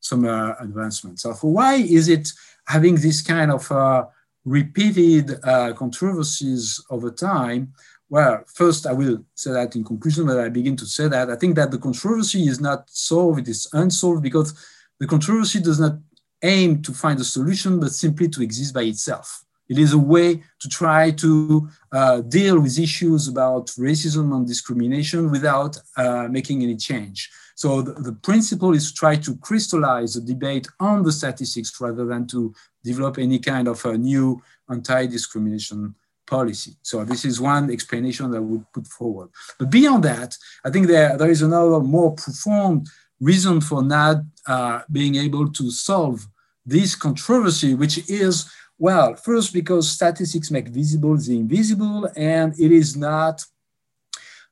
some 0.00 0.24
uh, 0.24 0.54
advancements. 0.60 1.22
So 1.22 1.32
why 1.42 1.74
is 1.74 2.08
it 2.08 2.32
having 2.66 2.96
this 2.96 3.22
kind 3.22 3.50
of 3.50 3.70
uh, 3.70 4.06
repeated 4.44 5.38
uh, 5.44 5.72
controversies 5.74 6.84
over 6.90 7.10
time? 7.10 7.72
Well, 8.08 8.42
first 8.46 8.86
I 8.86 8.92
will 8.92 9.24
say 9.34 9.52
that 9.52 9.76
in 9.76 9.84
conclusion, 9.84 10.26
but 10.26 10.40
I 10.40 10.48
begin 10.48 10.76
to 10.76 10.86
say 10.86 11.06
that 11.08 11.30
I 11.30 11.36
think 11.36 11.54
that 11.56 11.70
the 11.70 11.78
controversy 11.78 12.48
is 12.48 12.60
not 12.60 12.90
solved, 12.90 13.40
it 13.40 13.48
is 13.48 13.68
unsolved 13.72 14.22
because 14.22 14.54
the 14.98 15.06
controversy 15.06 15.60
does 15.60 15.78
not 15.78 15.96
aim 16.42 16.82
to 16.82 16.92
find 16.92 17.20
a 17.20 17.24
solution, 17.24 17.78
but 17.78 17.92
simply 17.92 18.28
to 18.28 18.42
exist 18.42 18.74
by 18.74 18.82
itself. 18.82 19.44
It 19.68 19.78
is 19.78 19.92
a 19.92 19.98
way 19.98 20.42
to 20.60 20.68
try 20.68 21.12
to 21.12 21.68
uh, 21.92 22.22
deal 22.22 22.58
with 22.58 22.78
issues 22.78 23.28
about 23.28 23.66
racism 23.78 24.34
and 24.34 24.46
discrimination 24.46 25.30
without 25.30 25.78
uh, 25.96 26.26
making 26.28 26.62
any 26.64 26.76
change. 26.76 27.30
So 27.60 27.82
the, 27.82 27.92
the, 27.92 28.12
principle 28.12 28.72
is 28.72 28.90
to 28.90 28.94
try 28.94 29.16
to 29.16 29.36
crystallize 29.36 30.14
the 30.14 30.22
debate 30.22 30.66
on 30.80 31.02
the 31.02 31.12
statistics 31.12 31.78
rather 31.78 32.06
than 32.06 32.26
to 32.28 32.54
develop 32.82 33.18
any 33.18 33.38
kind 33.38 33.68
of 33.68 33.84
a 33.84 33.98
new 33.98 34.40
anti-discrimination 34.70 35.94
policy. 36.26 36.76
So 36.80 37.04
this 37.04 37.26
is 37.26 37.38
one 37.38 37.70
explanation 37.70 38.30
that 38.30 38.38
I 38.38 38.40
would 38.40 38.64
put 38.72 38.86
forward. 38.86 39.28
But 39.58 39.68
beyond 39.68 40.04
that, 40.04 40.38
I 40.64 40.70
think 40.70 40.86
there, 40.86 41.18
there 41.18 41.30
is 41.30 41.42
another 41.42 41.80
more 41.80 42.12
profound 42.14 42.88
reason 43.20 43.60
for 43.60 43.82
not 43.82 44.22
uh, 44.46 44.80
being 44.90 45.16
able 45.16 45.52
to 45.52 45.70
solve 45.70 46.26
this 46.64 46.94
controversy, 46.94 47.74
which 47.74 48.08
is, 48.08 48.50
well, 48.78 49.16
first 49.16 49.52
because 49.52 49.90
statistics 49.90 50.50
make 50.50 50.68
visible 50.68 51.14
the 51.18 51.36
invisible 51.36 52.08
and 52.16 52.58
it 52.58 52.72
is 52.72 52.96
not 52.96 53.44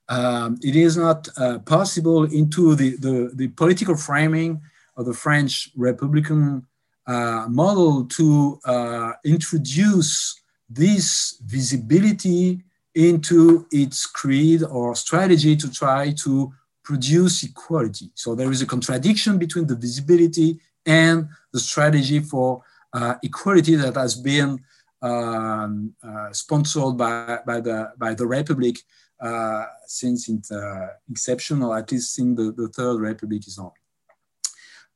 um, 0.09 0.59
it 0.63 0.75
is 0.75 0.97
not 0.97 1.29
uh, 1.37 1.59
possible 1.61 2.25
into 2.25 2.75
the, 2.75 2.97
the, 2.97 3.31
the, 3.35 3.49
political 3.49 3.95
framing 3.95 4.61
of 4.97 5.05
the 5.05 5.13
French 5.13 5.71
Republican 5.77 6.67
uh, 7.07 7.47
model 7.49 8.07
to 8.07 8.59
uh, 8.65 9.13
introduce 9.25 10.41
this 10.69 11.41
visibility 11.47 12.63
into 12.95 13.67
its 13.71 14.07
creed 14.07 14.63
or 14.63 14.95
strategy 14.95 15.57
to 15.57 15.71
try 15.71 16.13
to 16.13 16.53
produce 16.83 17.43
equality. 17.43 18.11
So 18.15 18.35
there 18.35 18.51
is 18.51 18.63
a 18.63 18.67
contradiction 18.67 19.39
between 19.39 19.67
the 19.67 19.77
visibility 19.77 20.59
and 20.87 21.29
the 21.53 21.61
strategy 21.61 22.21
for 22.21 22.63
uh, 22.95 23.17
equality 23.23 23.75
that 23.77 23.95
has 23.95 24.15
been 24.15 24.59
um, 25.03 25.95
uh, 26.03 26.33
sponsored 26.33 26.97
by, 26.97 27.41
by, 27.47 27.61
the, 27.61 27.93
by 27.99 28.15
the 28.15 28.27
Republic 28.27 28.79
uh, 29.21 29.65
since 29.87 30.29
its 30.29 30.53
uh, 30.53 30.89
inception, 31.09 31.63
or 31.63 31.77
at 31.77 31.91
least 31.91 32.15
since 32.15 32.37
the, 32.37 32.53
the 32.53 32.69
Third 32.69 33.01
Republic 33.01 33.47
is 33.47 33.59
on. 33.59 33.73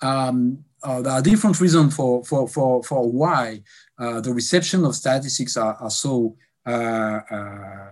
Um, 0.00 0.64
uh, 0.82 1.00
there 1.00 1.12
are 1.12 1.22
different 1.22 1.61
reasons 1.61 1.94
for, 1.94 2.24
for, 2.24 2.48
for, 2.48 2.82
for 2.82 3.11
why 3.11 3.62
uh, 3.98 4.20
the 4.20 4.32
reception 4.32 4.85
of 4.85 4.96
statistics 4.96 5.56
are, 5.56 5.74
are 5.74 5.90
so 5.90 6.37
uh, 6.66 7.20
uh, 7.30 7.90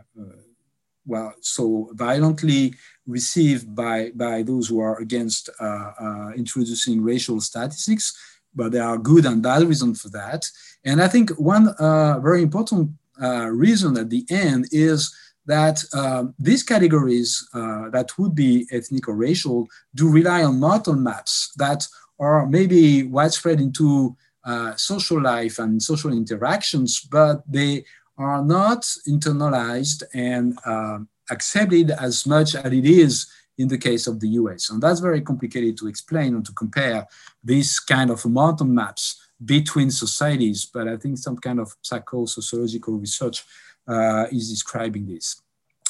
well 1.07 1.35
so 1.41 1.91
violently 1.95 2.75
received 3.07 3.75
by, 3.75 4.11
by 4.15 4.43
those 4.43 4.69
who 4.69 4.81
are 4.81 4.99
against 4.99 5.49
introducing 6.37 7.03
racial 7.03 7.41
statistics, 7.41 8.17
but 8.55 8.71
there 8.71 8.85
are 8.85 8.99
good 8.99 9.27
and 9.27 9.43
bad 9.43 9.63
reasons 9.63 10.01
for 10.01 10.11
that. 10.11 10.49
And 10.85 11.03
I 11.03 11.09
think 11.09 11.31
one 11.31 11.75
very 12.23 12.43
important 12.43 12.93
reason 13.19 13.97
at 13.97 14.11
the 14.11 14.25
end 14.31 14.67
is 14.71 15.13
that 15.47 15.83
um, 15.95 16.35
these 16.39 16.63
categories 16.63 17.49
uh, 17.55 17.89
that 17.91 18.11
would 18.19 18.35
be 18.35 18.67
ethnic 18.73 19.09
or 19.09 19.17
racial 19.17 19.67
do 19.95 20.09
rely 20.11 20.45
on 20.45 20.61
model 20.61 20.95
maps 20.95 21.53
that 21.57 21.87
are 22.19 22.47
maybe 22.47 23.05
widespread 23.05 23.61
into 23.61 24.17
uh, 24.45 24.75
social 24.77 25.21
life 25.21 25.59
and 25.59 25.83
social 25.83 26.13
interactions, 26.13 27.01
but 27.01 27.43
they 27.51 27.85
are 28.19 28.45
not 28.45 28.83
internalized 29.09 30.03
and 30.15 30.59
uh, 30.67 30.99
accepted 31.31 31.91
as 31.91 32.27
much 32.27 32.55
as 32.55 32.73
it 32.73 32.85
is 32.85 33.27
in 33.59 33.69
the 33.69 33.79
case 33.79 34.07
of 34.07 34.21
the 34.21 34.29
US. 34.41 34.71
And 34.71 34.83
that's 34.83 35.01
very 35.01 35.21
complicated 35.21 35.77
to 35.79 35.89
explain 35.89 36.35
and 36.35 36.45
to 36.47 36.53
compare 36.53 37.07
these 37.45 37.79
kind 37.79 38.11
of 38.11 38.25
mental 38.25 38.67
maps 38.67 39.29
between 39.43 39.91
societies, 39.91 40.67
but 40.67 40.87
I 40.89 40.97
think 40.97 41.19
some 41.19 41.37
kind 41.37 41.61
of 41.61 41.75
psycho-sociological 41.83 42.99
research 42.99 43.45
is 44.31 44.51
describing 44.51 45.07
this. 45.07 45.43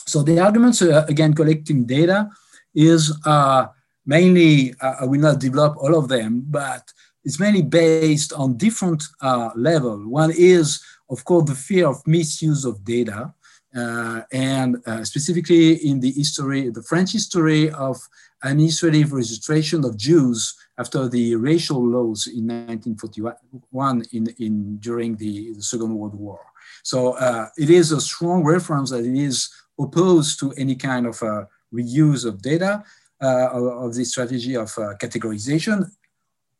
So 0.06 0.22
the 0.22 0.40
arguments, 0.40 0.82
uh, 0.82 1.04
again, 1.08 1.34
collecting 1.34 1.84
data 1.84 2.28
is 2.74 3.16
uh, 3.24 3.66
mainly, 4.06 4.74
uh, 4.80 4.96
I 5.02 5.04
will 5.04 5.20
not 5.20 5.38
develop 5.38 5.76
all 5.76 5.96
of 5.96 6.08
them, 6.08 6.44
but 6.48 6.92
it's 7.24 7.38
mainly 7.38 7.62
based 7.62 8.32
on 8.32 8.56
different 8.56 9.04
uh, 9.20 9.50
level. 9.54 9.98
One 10.08 10.32
is, 10.36 10.82
of 11.08 11.24
course, 11.24 11.48
the 11.48 11.54
fear 11.54 11.86
of 11.86 12.04
misuse 12.06 12.64
of 12.64 12.84
data. 12.84 13.32
Uh, 13.76 14.22
and 14.32 14.78
uh, 14.86 15.04
specifically 15.04 15.74
in 15.88 16.00
the 16.00 16.10
history, 16.10 16.70
the 16.70 16.82
French 16.82 17.12
history 17.12 17.70
of 17.70 17.96
administrative 18.42 19.12
registration 19.12 19.84
of 19.84 19.96
Jews 19.96 20.56
after 20.76 21.08
the 21.08 21.36
racial 21.36 21.80
laws 21.86 22.26
in 22.26 22.48
1941 22.48 24.02
in, 24.10 24.26
in, 24.40 24.76
during 24.78 25.14
the, 25.14 25.52
the 25.52 25.62
Second 25.62 25.94
World 25.94 26.16
War. 26.16 26.40
So 26.82 27.12
uh, 27.12 27.48
it 27.56 27.70
is 27.70 27.92
a 27.92 28.00
strong 28.00 28.44
reference 28.44 28.90
that 28.90 29.04
it 29.04 29.16
is 29.16 29.50
opposed 29.78 30.38
to 30.40 30.52
any 30.52 30.76
kind 30.76 31.06
of 31.06 31.22
uh, 31.22 31.44
reuse 31.72 32.24
of 32.24 32.42
data 32.42 32.84
uh, 33.22 33.48
of, 33.52 33.94
this 33.94 34.10
strategy 34.10 34.54
of 34.56 34.70
uh, 34.78 34.94
categorization. 35.00 35.90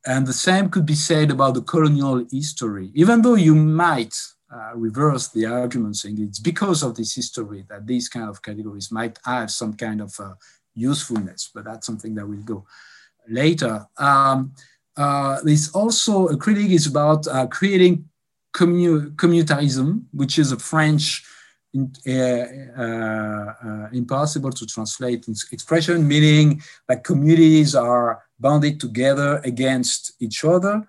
And 0.06 0.26
the 0.26 0.32
same 0.32 0.70
could 0.70 0.86
be 0.86 0.94
said 0.94 1.30
about 1.30 1.54
the 1.54 1.62
colonial 1.62 2.24
history, 2.30 2.90
even 2.94 3.22
though 3.22 3.34
you 3.34 3.54
might 3.54 4.14
uh, 4.52 4.72
reverse 4.74 5.28
the 5.28 5.46
argument 5.46 5.96
saying 5.96 6.20
it's 6.20 6.38
because 6.38 6.82
of 6.82 6.96
this 6.96 7.14
history 7.14 7.64
that 7.68 7.86
these 7.86 8.08
kind 8.08 8.28
of 8.28 8.42
categories 8.42 8.90
might 8.90 9.18
have 9.24 9.50
some 9.50 9.74
kind 9.74 10.00
of 10.00 10.18
uh, 10.18 10.34
usefulness, 10.74 11.50
but 11.54 11.64
that's 11.64 11.86
something 11.86 12.14
that 12.14 12.26
will 12.26 12.42
go 12.42 12.64
later. 13.28 13.86
Um, 13.96 14.52
uh, 14.96 15.38
also 15.74 16.28
a 16.28 16.36
critique 16.36 16.72
is 16.72 16.86
about 16.86 17.26
uh, 17.28 17.46
creating 17.46 18.09
commu 18.52 19.14
communitarism, 19.16 20.02
which 20.12 20.38
is 20.38 20.52
a 20.52 20.58
French 20.58 21.24
in, 21.72 21.92
uh, 22.06 22.82
uh, 22.82 23.88
impossible 23.92 24.50
to 24.50 24.66
translate 24.66 25.26
expression, 25.52 26.06
meaning 26.06 26.62
that 26.88 27.04
communities 27.04 27.74
are 27.74 28.22
bounded 28.38 28.80
together 28.80 29.40
against 29.44 30.12
each 30.20 30.44
other. 30.44 30.86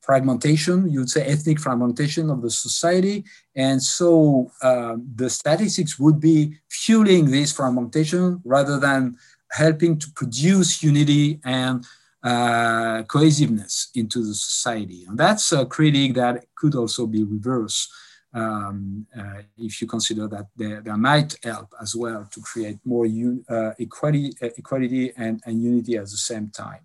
Fragmentation, 0.00 0.90
you'd 0.90 1.10
say 1.10 1.24
ethnic 1.26 1.60
fragmentation 1.60 2.30
of 2.30 2.40
the 2.42 2.50
society. 2.50 3.24
And 3.54 3.82
so 3.82 4.50
uh, 4.62 4.96
the 5.14 5.28
statistics 5.28 5.98
would 5.98 6.18
be 6.20 6.58
fueling 6.68 7.30
this 7.30 7.52
fragmentation 7.52 8.40
rather 8.44 8.78
than 8.78 9.16
helping 9.50 9.98
to 9.98 10.10
produce 10.12 10.82
unity 10.82 11.40
and 11.44 11.84
uh, 12.22 13.02
cohesiveness 13.04 13.90
into 13.94 14.24
the 14.24 14.34
society. 14.34 15.04
And 15.08 15.18
that's 15.18 15.52
a 15.52 15.66
critique 15.66 16.14
that 16.14 16.44
could 16.56 16.74
also 16.74 17.06
be 17.06 17.22
reversed 17.22 17.90
um, 18.34 19.06
uh, 19.16 19.42
if 19.56 19.80
you 19.80 19.86
consider 19.86 20.28
that 20.28 20.46
they, 20.56 20.78
might 20.96 21.36
help 21.42 21.74
as 21.80 21.94
well 21.94 22.28
to 22.30 22.40
create 22.40 22.78
more 22.84 23.06
uh, 23.06 23.72
equality, 23.78 24.32
uh, 24.42 24.48
equality 24.56 25.12
and, 25.16 25.40
and, 25.46 25.62
unity 25.62 25.96
at 25.96 26.04
the 26.04 26.16
same 26.16 26.50
time. 26.50 26.80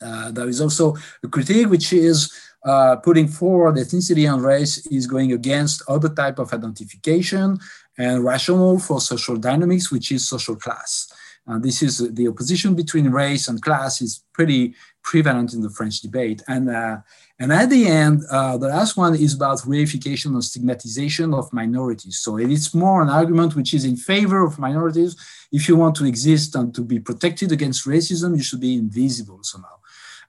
Uh, 0.00 0.30
there 0.30 0.48
is 0.48 0.60
also 0.60 0.94
a 1.22 1.28
critique 1.28 1.68
which 1.68 1.92
is 1.92 2.32
uh, 2.64 2.96
putting 2.96 3.28
forward 3.28 3.76
ethnicity 3.76 4.32
and 4.32 4.42
race 4.42 4.86
is 4.86 5.06
going 5.06 5.32
against 5.32 5.82
other 5.88 6.08
type 6.08 6.38
of 6.38 6.52
identification 6.52 7.58
and 7.98 8.24
rational 8.24 8.78
for 8.78 9.00
social 9.00 9.36
dynamics, 9.36 9.90
which 9.90 10.12
is 10.12 10.28
social 10.28 10.56
class. 10.56 11.12
Uh, 11.48 11.58
this 11.58 11.82
is 11.82 11.98
the 12.14 12.28
opposition 12.28 12.74
between 12.74 13.10
race 13.10 13.48
and 13.48 13.62
class 13.62 14.00
is 14.00 14.22
pretty 14.32 14.74
prevalent 15.02 15.52
in 15.54 15.60
the 15.62 15.70
French 15.70 16.00
debate. 16.00 16.42
And, 16.46 16.68
uh, 16.70 16.98
and 17.38 17.52
at 17.52 17.70
the 17.70 17.86
end, 17.86 18.22
uh, 18.30 18.56
the 18.58 18.68
last 18.68 18.96
one 18.96 19.14
is 19.14 19.34
about 19.34 19.58
reification 19.60 20.26
and 20.26 20.44
stigmatization 20.44 21.32
of 21.34 21.52
minorities. 21.52 22.18
So 22.18 22.36
it's 22.36 22.74
more 22.74 23.02
an 23.02 23.08
argument 23.08 23.56
which 23.56 23.74
is 23.74 23.84
in 23.84 23.96
favor 23.96 24.44
of 24.44 24.58
minorities. 24.58 25.16
If 25.50 25.68
you 25.68 25.76
want 25.76 25.96
to 25.96 26.04
exist 26.04 26.54
and 26.54 26.74
to 26.74 26.82
be 26.82 27.00
protected 27.00 27.50
against 27.50 27.86
racism, 27.86 28.36
you 28.36 28.42
should 28.42 28.60
be 28.60 28.74
invisible 28.74 29.40
somehow. 29.42 29.76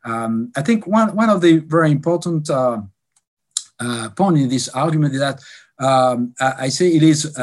Um, 0.03 0.51
I 0.55 0.61
think 0.61 0.87
one, 0.87 1.15
one 1.15 1.29
of 1.29 1.41
the 1.41 1.57
very 1.59 1.91
important 1.91 2.49
uh, 2.49 2.81
uh, 3.79 4.09
in 4.19 4.49
this 4.49 4.69
argument 4.69 5.13
is 5.13 5.19
that 5.19 5.41
um, 5.79 6.33
I, 6.39 6.53
I 6.59 6.69
say 6.69 6.87
it 6.87 7.03
is 7.03 7.37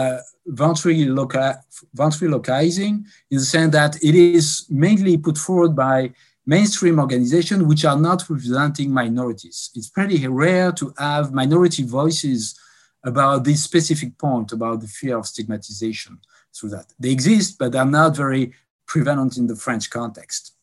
uh, 0.49 1.55
ventriloquizing 1.95 3.07
in 3.31 3.39
the 3.39 3.45
sense 3.45 3.73
that 3.73 3.97
it 4.03 4.15
is 4.15 4.67
mainly 4.71 5.17
put 5.17 5.37
forward 5.39 5.75
by 5.77 6.13
mainstream 6.47 6.99
organizations 6.99 7.63
which 7.63 7.85
are 7.85 7.99
not 7.99 8.29
representing 8.29 8.91
minorities. 8.91 9.71
It's 9.75 9.91
pretty 9.91 10.27
rare 10.27 10.73
to 10.73 10.95
have 10.99 11.33
minority 11.33 11.83
voices 11.83 12.59
about 13.05 13.45
this 13.45 13.63
specific 13.63 14.17
point 14.19 14.53
about 14.53 14.81
the 14.81 14.89
fear 14.89 15.19
of 15.19 15.27
stigmatization 15.27 16.19
through 16.55 16.71
that. 16.71 16.87
They 16.99 17.11
exist, 17.11 17.59
but 17.59 17.73
they're 17.73 17.85
not 17.85 18.17
very 18.17 18.55
prevalent 18.87 19.37
in 19.37 19.47
the 19.47 19.57
French 19.57 19.91
context. 19.91 20.55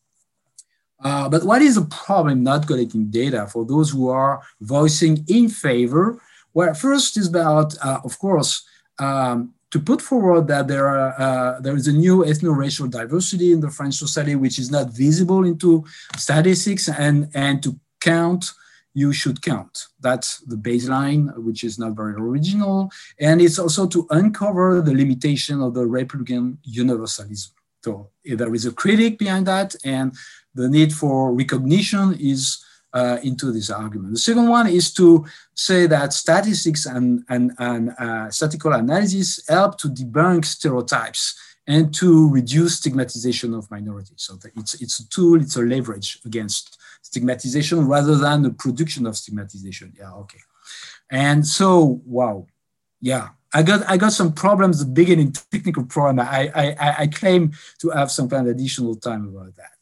Uh, 1.00 1.28
but 1.28 1.44
what 1.44 1.62
is 1.62 1.74
the 1.76 1.84
problem 1.84 2.42
not 2.42 2.66
collecting 2.66 3.06
data 3.10 3.46
for 3.46 3.64
those 3.64 3.90
who 3.90 4.08
are 4.08 4.42
voicing 4.60 5.24
in 5.28 5.48
favor? 5.48 6.20
Well, 6.54 6.74
first 6.74 7.16
is 7.16 7.28
about, 7.28 7.76
uh, 7.82 8.00
of 8.02 8.18
course, 8.18 8.66
um, 8.98 9.54
to 9.76 9.82
put 9.82 10.00
forward 10.00 10.48
that 10.48 10.68
there 10.68 10.86
are 10.86 11.08
uh, 11.26 11.60
there 11.60 11.76
is 11.76 11.86
a 11.86 11.92
new 11.92 12.16
ethno-racial 12.30 12.88
diversity 12.98 13.52
in 13.52 13.60
the 13.60 13.72
French 13.78 13.96
society 14.04 14.34
which 14.34 14.58
is 14.58 14.70
not 14.70 14.86
visible 15.04 15.42
into 15.44 15.84
statistics 16.26 16.84
and 16.88 17.16
and 17.34 17.62
to 17.62 17.70
count 18.00 18.42
you 19.02 19.12
should 19.12 19.38
count. 19.42 19.74
That's 20.00 20.30
the 20.52 20.56
baseline, 20.68 21.24
which 21.46 21.62
is 21.68 21.78
not 21.82 21.92
very 22.00 22.14
original. 22.14 22.90
And 23.20 23.36
it's 23.44 23.58
also 23.58 23.86
to 23.94 24.06
uncover 24.20 24.80
the 24.80 24.94
limitation 25.02 25.56
of 25.60 25.74
the 25.74 25.86
Republican 25.98 26.44
universalism. 26.62 27.52
So 27.84 28.08
there 28.24 28.54
is 28.54 28.64
a 28.64 28.72
critic 28.72 29.18
behind 29.18 29.44
that, 29.52 29.70
and 29.84 30.06
the 30.54 30.68
need 30.76 30.92
for 31.00 31.34
recognition 31.42 32.16
is 32.32 32.64
uh, 32.96 33.18
into 33.28 33.46
this 33.52 33.68
argument. 33.82 34.10
The 34.12 34.26
second 34.30 34.48
one 34.58 34.68
is 34.68 34.86
to 34.94 35.06
say 35.54 35.86
that 35.94 36.12
statistics 36.12 36.86
and, 36.86 37.06
and, 37.28 37.52
and 37.58 37.82
uh, 38.04 38.30
statistical 38.30 38.72
analysis 38.72 39.28
help 39.48 39.72
to 39.80 39.88
debunk 39.88 40.44
stereotypes 40.44 41.22
and 41.66 41.84
to 42.00 42.10
reduce 42.38 42.72
stigmatization 42.80 43.50
of 43.54 43.70
minorities. 43.70 44.22
So 44.26 44.38
it's, 44.60 44.74
it's 44.82 45.00
a 45.00 45.08
tool, 45.14 45.40
it's 45.44 45.56
a 45.56 45.62
leverage 45.62 46.18
against 46.24 46.78
stigmatization 47.02 47.86
rather 47.86 48.16
than 48.16 48.42
the 48.42 48.50
production 48.50 49.06
of 49.06 49.16
stigmatization. 49.16 49.92
Yeah, 49.98 50.12
okay. 50.22 50.42
And 51.10 51.46
so, 51.46 52.00
wow, 52.06 52.46
yeah, 53.00 53.28
I 53.52 53.62
got 53.62 53.88
I 53.92 53.96
got 53.96 54.12
some 54.12 54.32
problems 54.32 54.80
at 54.80 54.88
the 54.88 54.92
beginning, 54.92 55.32
technical 55.32 55.84
problem. 55.84 56.20
I, 56.20 56.50
I, 56.54 56.94
I 57.02 57.06
claim 57.06 57.52
to 57.80 57.90
have 57.90 58.10
some 58.10 58.28
kind 58.28 58.46
of 58.46 58.54
additional 58.54 58.96
time 58.96 59.24
about 59.28 59.52
that. 59.56 59.76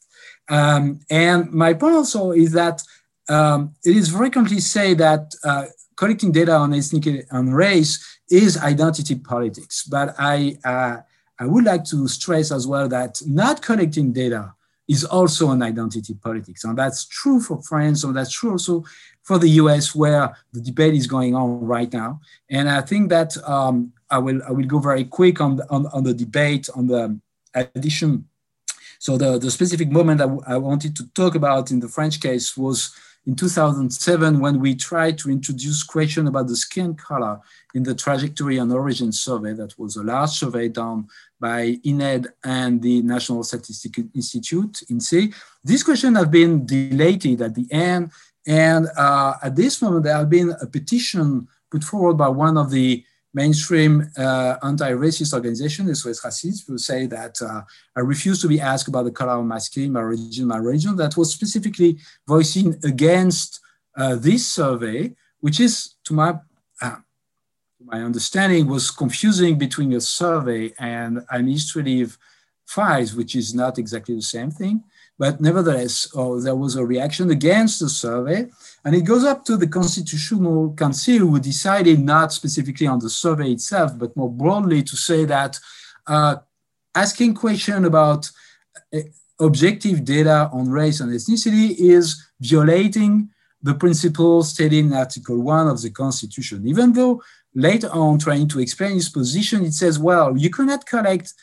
Um, 0.47 0.99
and 1.09 1.51
my 1.51 1.73
point 1.73 1.95
also 1.95 2.31
is 2.31 2.51
that 2.51 2.81
um, 3.29 3.75
it 3.83 3.95
is 3.95 4.09
frequently 4.09 4.59
said 4.59 4.97
that 4.99 5.33
uh, 5.43 5.65
collecting 5.95 6.31
data 6.31 6.53
on 6.53 6.73
ethnic 6.73 7.25
and 7.31 7.55
race 7.55 8.19
is 8.29 8.57
identity 8.57 9.15
politics. 9.15 9.83
But 9.83 10.15
I, 10.17 10.57
uh, 10.63 10.97
I 11.39 11.45
would 11.45 11.63
like 11.63 11.83
to 11.85 12.07
stress 12.07 12.51
as 12.51 12.67
well 12.67 12.87
that 12.89 13.21
not 13.25 13.61
collecting 13.61 14.13
data 14.13 14.53
is 14.87 15.03
also 15.03 15.51
an 15.51 15.63
identity 15.63 16.13
politics. 16.13 16.63
And 16.63 16.77
that's 16.77 17.05
true 17.05 17.39
for 17.39 17.61
France, 17.63 18.03
and 18.03 18.15
that's 18.15 18.31
true 18.31 18.51
also 18.51 18.83
for 19.23 19.39
the 19.39 19.49
US, 19.61 19.95
where 19.95 20.35
the 20.53 20.61
debate 20.61 20.93
is 20.93 21.07
going 21.07 21.35
on 21.35 21.65
right 21.65 21.91
now. 21.91 22.21
And 22.49 22.69
I 22.69 22.81
think 22.81 23.09
that 23.09 23.35
um, 23.47 23.91
I, 24.09 24.19
will, 24.19 24.41
I 24.47 24.51
will 24.51 24.65
go 24.65 24.77
very 24.79 25.03
quick 25.03 25.41
on 25.41 25.55
the, 25.55 25.69
on, 25.71 25.87
on 25.87 26.03
the 26.03 26.13
debate 26.13 26.69
on 26.75 26.87
the 26.87 27.19
addition. 27.55 28.27
So 28.99 29.17
the, 29.17 29.39
the 29.39 29.49
specific 29.49 29.89
moment 29.89 30.21
I, 30.21 30.25
I 30.47 30.57
wanted 30.57 30.95
to 30.97 31.07
talk 31.13 31.33
about 31.33 31.71
in 31.71 31.79
the 31.79 31.87
French 31.87 32.21
case 32.21 32.55
was 32.55 32.95
in 33.27 33.35
2007 33.35 34.39
when 34.39 34.59
we 34.59 34.75
tried 34.75 35.17
to 35.17 35.31
introduce 35.31 35.83
question 35.83 36.27
about 36.27 36.47
the 36.47 36.55
skin 36.55 36.93
color 36.93 37.39
in 37.73 37.83
the 37.83 37.95
trajectory 37.95 38.57
and 38.57 38.71
origin 38.71 39.11
survey 39.11 39.53
that 39.53 39.77
was 39.79 39.95
a 39.95 40.03
large 40.03 40.29
survey 40.29 40.67
done 40.67 41.07
by 41.39 41.77
INED 41.83 42.27
and 42.43 42.81
the 42.81 43.01
National 43.01 43.43
Statistical 43.43 44.05
Institute, 44.13 44.83
INSEE. 44.89 45.33
This 45.63 45.83
question 45.83 46.15
have 46.15 46.31
been 46.31 46.65
deleted 46.65 47.41
at 47.41 47.55
the 47.55 47.67
end. 47.71 48.11
And 48.47 48.87
uh, 48.95 49.33
at 49.43 49.55
this 49.55 49.81
moment, 49.81 50.03
there 50.03 50.15
have 50.15 50.29
been 50.29 50.53
a 50.61 50.67
petition 50.67 51.47
put 51.69 51.83
forward 51.83 52.15
by 52.15 52.29
one 52.29 52.57
of 52.57 52.69
the 52.69 53.03
mainstream 53.35 54.09
uh, 54.17 54.55
anti-racist 54.63 55.33
organization, 55.33 55.93
SOS 55.93 56.21
Racisme, 56.21 56.67
who 56.67 56.77
say 56.77 57.05
that 57.05 57.39
uh, 57.41 57.61
I 57.95 57.99
refuse 57.99 58.41
to 58.41 58.47
be 58.47 58.61
asked 58.61 58.87
about 58.87 59.03
the 59.03 59.11
color 59.11 59.33
of 59.33 59.45
my 59.45 59.57
skin, 59.59 59.91
my 59.91 59.99
religion, 59.99 60.47
my 60.47 60.57
religion, 60.57 60.95
that 60.95 61.17
was 61.17 61.33
specifically 61.33 61.99
voicing 62.25 62.79
against 62.85 63.59
uh, 63.97 64.15
this 64.15 64.47
survey, 64.47 65.13
which 65.41 65.59
is, 65.59 65.95
to 66.05 66.13
my, 66.13 66.39
uh, 66.81 66.95
my 67.83 68.01
understanding, 68.01 68.67
was 68.67 68.89
confusing 68.89 69.57
between 69.57 69.91
a 69.93 70.01
survey 70.01 70.73
and 70.79 71.19
administrative 71.29 72.17
files, 72.65 73.13
which 73.13 73.35
is 73.35 73.53
not 73.53 73.77
exactly 73.77 74.15
the 74.15 74.21
same 74.21 74.49
thing. 74.49 74.81
But 75.17 75.39
nevertheless, 75.39 76.09
oh, 76.13 76.41
there 76.41 76.55
was 76.55 76.75
a 76.75 76.85
reaction 76.85 77.29
against 77.31 77.79
the 77.79 77.89
survey. 77.89 78.47
And 78.83 78.93
it 78.95 79.01
goes 79.01 79.23
up 79.23 79.45
to 79.45 79.55
the 79.55 79.67
Constitutional 79.67 80.73
Council, 80.73 81.19
who 81.19 81.39
decided 81.39 81.99
not 81.99 82.33
specifically 82.33 82.87
on 82.87 82.99
the 82.99 83.09
survey 83.09 83.51
itself, 83.51 83.97
but 83.97 84.15
more 84.17 84.31
broadly 84.31 84.83
to 84.83 84.95
say 84.97 85.23
that 85.25 85.57
uh, 86.07 86.35
asking 86.93 87.33
question 87.33 87.85
about 87.85 88.29
uh, 88.93 88.99
objective 89.39 90.03
data 90.03 90.49
on 90.51 90.69
race 90.69 90.99
and 90.99 91.11
ethnicity 91.11 91.75
is 91.77 92.21
violating 92.39 93.29
the 93.61 93.73
principles 93.73 94.49
stated 94.49 94.85
in 94.85 94.93
Article 94.93 95.41
1 95.41 95.67
of 95.67 95.81
the 95.81 95.89
Constitution. 95.89 96.67
Even 96.67 96.93
though 96.93 97.23
later 97.55 97.89
on, 97.91 98.19
trying 98.19 98.47
to 98.49 98.59
explain 98.59 98.97
its 98.97 99.09
position, 99.09 99.65
it 99.65 99.73
says, 99.73 99.97
well, 99.97 100.37
you 100.37 100.49
cannot 100.49 100.85
collect 100.85 101.33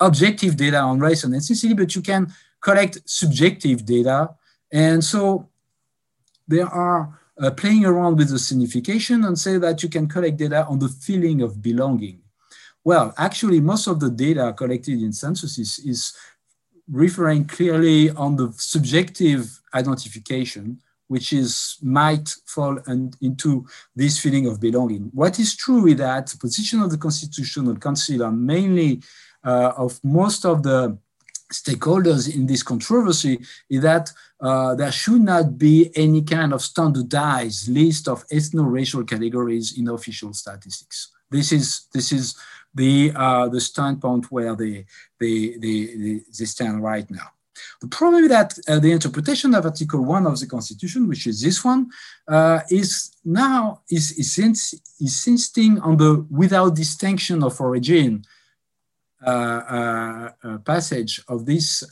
objective 0.00 0.56
data 0.56 0.78
on 0.78 0.98
race 0.98 1.24
and 1.24 1.34
ethnicity, 1.34 1.76
but 1.76 1.94
you 1.94 2.02
can 2.02 2.32
collect 2.66 2.94
subjective 3.04 3.78
data. 3.84 4.18
And 4.72 4.98
so 5.12 5.48
they 6.48 6.62
are 6.86 7.02
uh, 7.40 7.50
playing 7.52 7.84
around 7.84 8.14
with 8.18 8.30
the 8.30 8.40
signification 8.40 9.18
and 9.24 9.38
say 9.38 9.54
that 9.58 9.82
you 9.82 9.88
can 9.88 10.06
collect 10.08 10.36
data 10.44 10.66
on 10.66 10.78
the 10.80 10.88
feeling 10.88 11.42
of 11.42 11.62
belonging. 11.62 12.18
Well, 12.82 13.14
actually, 13.18 13.60
most 13.60 13.86
of 13.86 14.00
the 14.00 14.10
data 14.10 14.52
collected 14.60 14.98
in 15.06 15.12
censuses 15.12 15.78
is 15.92 16.00
referring 17.02 17.44
clearly 17.56 18.10
on 18.10 18.36
the 18.36 18.52
subjective 18.56 19.42
identification, 19.80 20.64
which 21.12 21.32
is 21.32 21.78
might 21.82 22.28
fall 22.46 22.74
into 23.20 23.50
this 23.94 24.18
feeling 24.18 24.46
of 24.46 24.60
belonging. 24.60 25.04
What 25.12 25.38
is 25.38 25.56
true 25.56 25.86
is 25.86 25.98
that 25.98 26.26
the 26.28 26.38
position 26.38 26.78
of 26.82 26.90
the 26.90 26.98
Constitutional 27.06 27.76
Council 27.76 28.22
and 28.22 28.44
mainly 28.54 29.02
uh, 29.44 29.72
of 29.84 30.00
most 30.02 30.44
of 30.44 30.62
the 30.62 30.98
stakeholders 31.52 32.34
in 32.34 32.46
this 32.46 32.62
controversy 32.62 33.40
is 33.70 33.82
that 33.82 34.12
uh, 34.40 34.74
there 34.74 34.92
should 34.92 35.20
not 35.20 35.58
be 35.58 35.90
any 35.94 36.22
kind 36.22 36.52
of 36.52 36.62
standardized 36.62 37.68
list 37.68 38.08
of 38.08 38.26
ethno-racial 38.28 39.04
categories 39.04 39.78
in 39.78 39.88
official 39.88 40.32
statistics. 40.32 41.12
This 41.30 41.52
is 41.52 41.86
this 41.92 42.12
is 42.12 42.36
the 42.74 43.12
uh, 43.14 43.48
the 43.48 43.60
standpoint 43.60 44.30
where 44.30 44.54
they, 44.54 44.84
they 45.18 45.56
they, 45.56 46.20
they 46.38 46.44
stand 46.44 46.82
right 46.82 47.10
now. 47.10 47.30
The 47.80 47.88
problem 47.88 48.24
is 48.24 48.30
that 48.30 48.58
uh, 48.68 48.78
the 48.78 48.92
interpretation 48.92 49.54
of 49.54 49.64
Article 49.64 50.04
1 50.04 50.26
of 50.26 50.38
the 50.38 50.46
Constitution, 50.46 51.08
which 51.08 51.26
is 51.26 51.40
this 51.40 51.64
one, 51.64 51.90
uh, 52.28 52.60
is 52.70 53.12
now 53.24 53.80
is, 53.90 54.12
is, 54.12 54.74
insisting 55.00 55.80
on 55.80 55.96
the 55.96 56.26
without 56.30 56.74
distinction 56.74 57.42
of 57.42 57.60
origin 57.60 58.24
Uh, 59.24 59.30
uh, 59.30 60.30
uh, 60.44 60.58
passage 60.58 61.22
of 61.26 61.46
this 61.46 61.82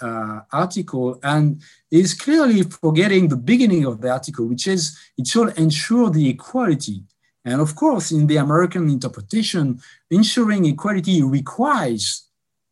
article 0.52 1.18
and 1.22 1.62
is 1.90 2.12
clearly 2.12 2.62
forgetting 2.62 3.28
the 3.28 3.36
beginning 3.36 3.86
of 3.86 3.98
the 4.02 4.10
article, 4.10 4.46
which 4.46 4.66
is 4.66 4.98
it 5.16 5.26
should 5.26 5.56
ensure 5.56 6.10
the 6.10 6.28
equality. 6.28 7.02
And 7.42 7.62
of 7.62 7.74
course, 7.74 8.12
in 8.12 8.26
the 8.26 8.36
American 8.36 8.90
interpretation, 8.90 9.80
ensuring 10.10 10.66
equality 10.66 11.22
requires 11.22 12.28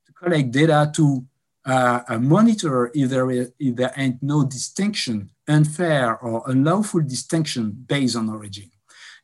to 0.07 0.13
collect 0.13 0.51
data 0.51 0.93
to 0.97 1.25
uh, 1.65 2.19
monitor 2.21 2.91
if 2.95 3.09
there, 3.09 3.31
is, 3.31 3.53
if 3.59 3.75
there 3.77 3.95
ain't 3.97 4.23
no 4.23 4.45
distinction, 4.45 5.31
unfair 5.49 6.19
or 6.19 6.43
unlawful 6.47 7.01
distinction 7.01 7.71
based 7.87 8.17
on 8.17 8.29
origin. 8.29 8.71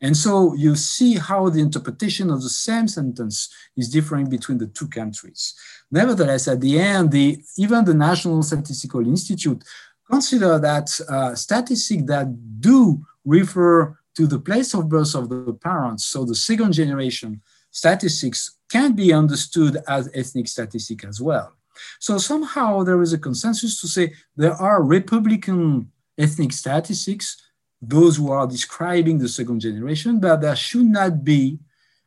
And 0.00 0.16
so 0.16 0.54
you 0.54 0.76
see 0.76 1.14
how 1.16 1.48
the 1.48 1.60
interpretation 1.60 2.30
of 2.30 2.42
the 2.42 2.48
same 2.48 2.86
sentence 2.86 3.52
is 3.76 3.88
differing 3.88 4.28
between 4.28 4.58
the 4.58 4.68
two 4.68 4.88
countries. 4.88 5.54
Nevertheless, 5.90 6.46
at 6.46 6.60
the 6.60 6.78
end, 6.78 7.10
the, 7.10 7.42
even 7.56 7.84
the 7.84 7.94
National 7.94 8.42
Statistical 8.42 9.06
Institute 9.06 9.64
consider 10.10 10.58
that 10.58 10.88
uh, 11.08 11.34
statistics 11.34 12.04
that 12.04 12.60
do 12.60 13.04
refer 13.24 13.98
to 14.14 14.26
the 14.26 14.38
place 14.38 14.74
of 14.74 14.88
birth 14.88 15.14
of 15.14 15.28
the 15.28 15.52
parents, 15.62 16.06
so 16.06 16.24
the 16.24 16.34
second 16.34 16.72
generation 16.72 17.40
statistics 17.70 18.56
can 18.70 18.92
be 18.92 19.12
understood 19.12 19.78
as 19.86 20.10
ethnic 20.14 20.48
statistic 20.48 21.04
as 21.04 21.20
well. 21.20 21.52
So 22.00 22.18
somehow 22.18 22.82
there 22.82 23.00
is 23.02 23.12
a 23.12 23.18
consensus 23.18 23.80
to 23.80 23.88
say 23.88 24.12
there 24.36 24.54
are 24.54 24.82
Republican 24.82 25.90
ethnic 26.18 26.52
statistics 26.52 27.36
those 27.80 28.16
who 28.16 28.30
are 28.30 28.46
describing 28.46 29.18
the 29.18 29.28
second 29.28 29.60
generation, 29.60 30.20
but 30.20 30.40
there 30.40 30.56
should 30.56 30.86
not 30.86 31.24
be 31.24 31.58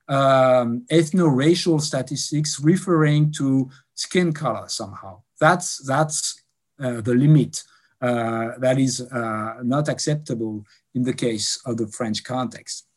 um, 0.08 0.86
ethno-racial 0.92 1.80
statistics 1.80 2.60
referring 2.60 3.32
to 3.32 3.70
skin 3.94 4.34
color 4.34 4.68
somehow. 4.68 5.22
That's, 5.40 5.78
that's 5.86 6.42
uh, 6.82 7.02
the 7.02 7.14
limit 7.14 7.64
uh, 8.02 8.58
that 8.58 8.80
is 8.80 9.02
uh, 9.02 9.56
not 9.64 9.88
acceptable 9.88 10.66
in 10.96 11.04
the 11.04 11.14
case 11.14 11.62
of 11.66 11.78
the 11.78 11.88
French 11.88 12.24
context. 12.24 12.88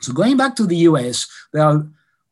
So 0.00 0.12
going 0.12 0.36
back 0.36 0.56
to 0.56 0.66
the 0.66 0.76
US, 0.88 1.28
there 1.52 1.64
are 1.64 1.86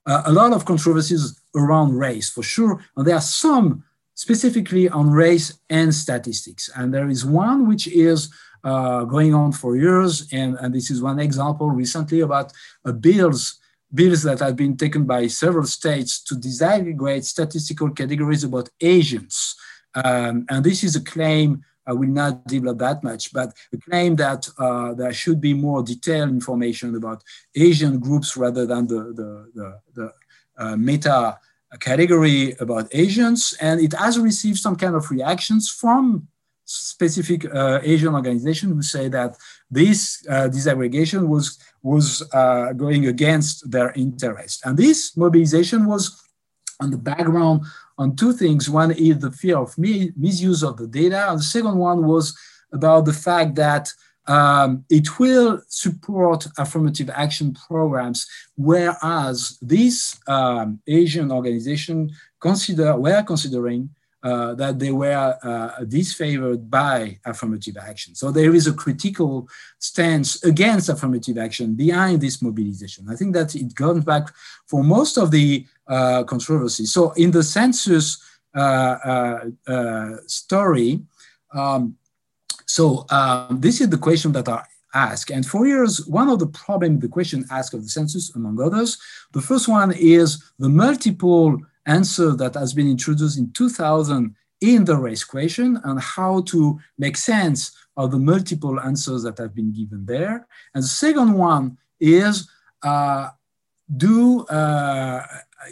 uh, 0.07 0.23
a 0.27 0.33
lot 0.33 0.53
of 0.53 0.65
controversies 0.65 1.41
around 1.55 1.97
race 1.97 2.31
for 2.31 2.43
sure, 2.43 2.83
and 2.97 3.07
there 3.07 3.17
are 3.17 3.21
some 3.21 3.85
specifically 4.15 4.89
on 4.89 5.11
race 5.11 5.59
and 5.71 5.95
statistics. 5.95 6.69
And 6.77 6.93
there 6.93 7.09
is 7.09 7.25
one 7.25 7.67
which 7.67 7.87
is 7.89 8.33
uh, 8.65 9.05
going 9.05 9.35
on 9.35 9.53
for 9.53 9.77
years. 9.77 10.29
And, 10.33 10.57
and 10.61 10.75
this 10.75 10.91
is 10.91 11.03
one 11.03 11.19
example 11.19 11.71
recently 11.71 12.21
about 12.21 12.53
uh, 12.85 12.93
bills 12.93 13.61
bills 13.93 14.23
that 14.23 14.39
have 14.39 14.57
been 14.57 14.77
taken 14.77 15.05
by 15.05 15.27
several 15.27 15.67
states 15.67 16.23
to 16.23 16.35
disaggregate 16.37 17.25
statistical 17.25 17.91
categories 17.91 18.45
about 18.45 18.69
Asians. 18.81 19.57
Um, 19.95 20.47
and 20.49 20.65
this 20.65 20.85
is 20.85 20.95
a 20.95 21.03
claim 21.03 21.65
I 21.87 21.93
will 21.93 22.09
not 22.09 22.47
develop 22.47 22.79
that 22.79 23.03
much, 23.03 23.33
but 23.33 23.53
a 23.73 23.77
claim 23.79 24.15
that 24.17 24.49
uh, 24.59 24.95
there 24.95 25.13
should 25.13 25.41
be 25.41 25.55
more 25.55 25.83
detailed 25.83 26.31
information 26.31 26.95
about 26.95 27.25
Asian 27.55 27.99
groups 27.99 28.37
rather 28.37 28.65
than 28.65 28.87
the, 28.87 29.03
the, 29.19 29.51
the, 29.55 29.81
the 29.95 30.13
uh, 30.57 30.77
meta 30.77 31.39
category 31.81 32.55
about 32.61 32.89
Asians. 32.93 33.55
And 33.61 33.81
it 33.81 33.93
has 33.95 34.19
received 34.19 34.59
some 34.59 34.77
kind 34.77 34.95
of 34.95 35.11
reactions 35.11 35.69
from 35.69 36.29
specific 36.71 37.45
uh, 37.53 37.81
Asian 37.83 38.15
organization 38.15 38.71
who 38.71 38.83
say 38.83 39.09
that 39.09 39.37
this 39.71 40.25
uh, 40.29 40.49
disaggregation 40.49 41.27
was 41.27 41.59
was 41.83 42.23
uh, 42.33 42.73
going 42.75 43.07
against 43.07 43.71
their 43.71 43.91
interest, 43.93 44.65
and 44.65 44.77
this 44.77 45.17
mobilization 45.17 45.87
was 45.87 46.23
on 46.81 46.91
the 46.91 46.99
background 46.99 47.63
on 47.99 48.15
two 48.17 48.33
things. 48.33 48.71
One 48.71 48.93
is 48.93 49.19
the 49.19 49.33
fear 49.33 49.59
of 49.59 49.77
misuse 49.77 50.63
of 50.63 50.77
the 50.77 50.87
data, 50.87 51.31
and 51.31 51.39
the 51.39 51.43
second 51.43 51.77
one 51.77 52.07
was 52.07 52.39
about 52.73 53.05
the 53.05 53.13
fact 53.13 53.57
that 53.57 53.93
um, 54.27 54.85
it 54.89 55.19
will 55.19 55.61
support 55.67 56.47
affirmative 56.57 57.11
action 57.13 57.53
programs, 57.69 58.29
whereas 58.57 59.59
this 59.61 60.21
um, 60.29 60.79
Asian 60.87 61.33
organization 61.33 62.11
consider 62.39 62.97
were 62.97 63.23
considering 63.25 63.91
uh, 64.23 64.55
that 64.55 64.79
they 64.79 64.91
were 64.91 65.39
uh, 65.43 65.85
disfavored 65.85 66.69
by 66.69 67.19
affirmative 67.25 67.77
action. 67.77 68.15
So 68.15 68.31
there 68.31 68.55
is 68.55 68.67
a 68.67 68.73
critical 68.73 69.49
stance 69.79 70.43
against 70.45 70.89
affirmative 70.89 71.39
action 71.39 71.75
behind 71.75 72.21
this 72.21 72.43
mobilization. 72.43 73.07
I 73.11 73.17
think 73.17 73.35
that 73.35 73.55
it 73.55 73.75
goes 73.75 74.05
back 74.05 74.29
for 74.67 74.85
most 74.85 75.17
of 75.17 75.31
the 75.31 75.67
uh, 75.87 76.25
controversy. 76.25 76.85
So 76.87 77.13
in 77.13 77.31
the 77.31 77.43
census 77.43 78.23
uh, 78.55 78.59
uh, 78.59 79.45
uh, 79.67 80.17
story, 80.27 81.01
um, 81.53 81.97
so 82.67 83.07
um, 83.11 83.61
this 83.61 83.81
is 83.81 83.89
the 83.89 83.99
question 83.99 84.33
that 84.33 84.49
are 84.49 84.67
asked. 84.95 85.31
And 85.31 85.47
for 85.47 85.67
years, 85.67 86.07
one 86.07 86.29
of 86.29 86.39
the 86.39 86.47
problems 86.47 87.01
the 87.01 87.09
question 87.09 87.45
asked 87.51 87.75
of 87.75 87.83
the 87.83 87.89
census, 87.89 88.35
among 88.35 88.61
others, 88.61 88.99
the 89.33 89.41
first 89.41 89.69
one 89.69 89.93
is 89.93 90.43
the 90.59 90.69
multiple 90.69 91.61
answer 91.97 92.29
that 92.37 92.55
has 92.55 92.73
been 92.73 92.89
introduced 92.89 93.39
in 93.39 93.53
2000 93.53 94.35
in 94.61 94.85
the 94.85 94.97
race 94.97 95.25
question 95.25 95.81
and 95.85 96.01
how 96.01 96.43
to 96.43 96.79
make 96.99 97.17
sense 97.17 97.73
of 97.97 98.11
the 98.11 98.19
multiple 98.19 98.79
answers 98.81 99.23
that 99.23 99.39
have 99.39 99.55
been 99.55 99.73
given 99.73 100.05
there. 100.07 100.47
And 100.75 100.83
the 100.85 100.89
second 100.89 101.33
one 101.33 101.79
is 101.99 102.49
uh, 102.83 103.31
do 103.97 104.45
uh, 104.47 105.23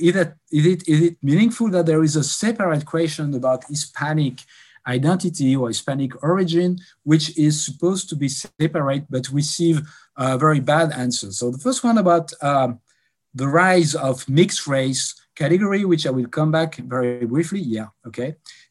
is, 0.01 0.16
it, 0.16 0.35
is, 0.51 0.66
it, 0.66 0.89
is 0.89 1.01
it 1.03 1.16
meaningful 1.23 1.71
that 1.71 1.87
there 1.87 2.03
is 2.03 2.16
a 2.16 2.25
separate 2.25 2.85
question 2.85 3.35
about 3.35 3.64
Hispanic 3.69 4.41
identity 4.87 5.55
or 5.55 5.69
Hispanic 5.69 6.23
origin, 6.23 6.79
which 7.05 7.37
is 7.37 7.64
supposed 7.64 8.09
to 8.09 8.16
be 8.16 8.29
separate 8.29 9.05
but 9.11 9.29
receive 9.31 9.83
uh, 10.16 10.37
very 10.37 10.61
bad 10.61 10.93
answers. 10.93 11.39
So 11.39 11.51
the 11.51 11.59
first 11.59 11.85
one 11.85 11.99
about 11.99 12.33
um, 12.43 12.81
the 13.35 13.47
rise 13.47 13.95
of 13.95 14.29
mixed 14.29 14.66
race 14.66 15.14
category, 15.43 15.84
which 15.84 16.05
I 16.07 16.11
will 16.11 16.30
come 16.39 16.51
back 16.59 16.76
very 16.76 17.24
briefly. 17.26 17.61
Yeah, 17.61 17.89
okay. 18.09 18.30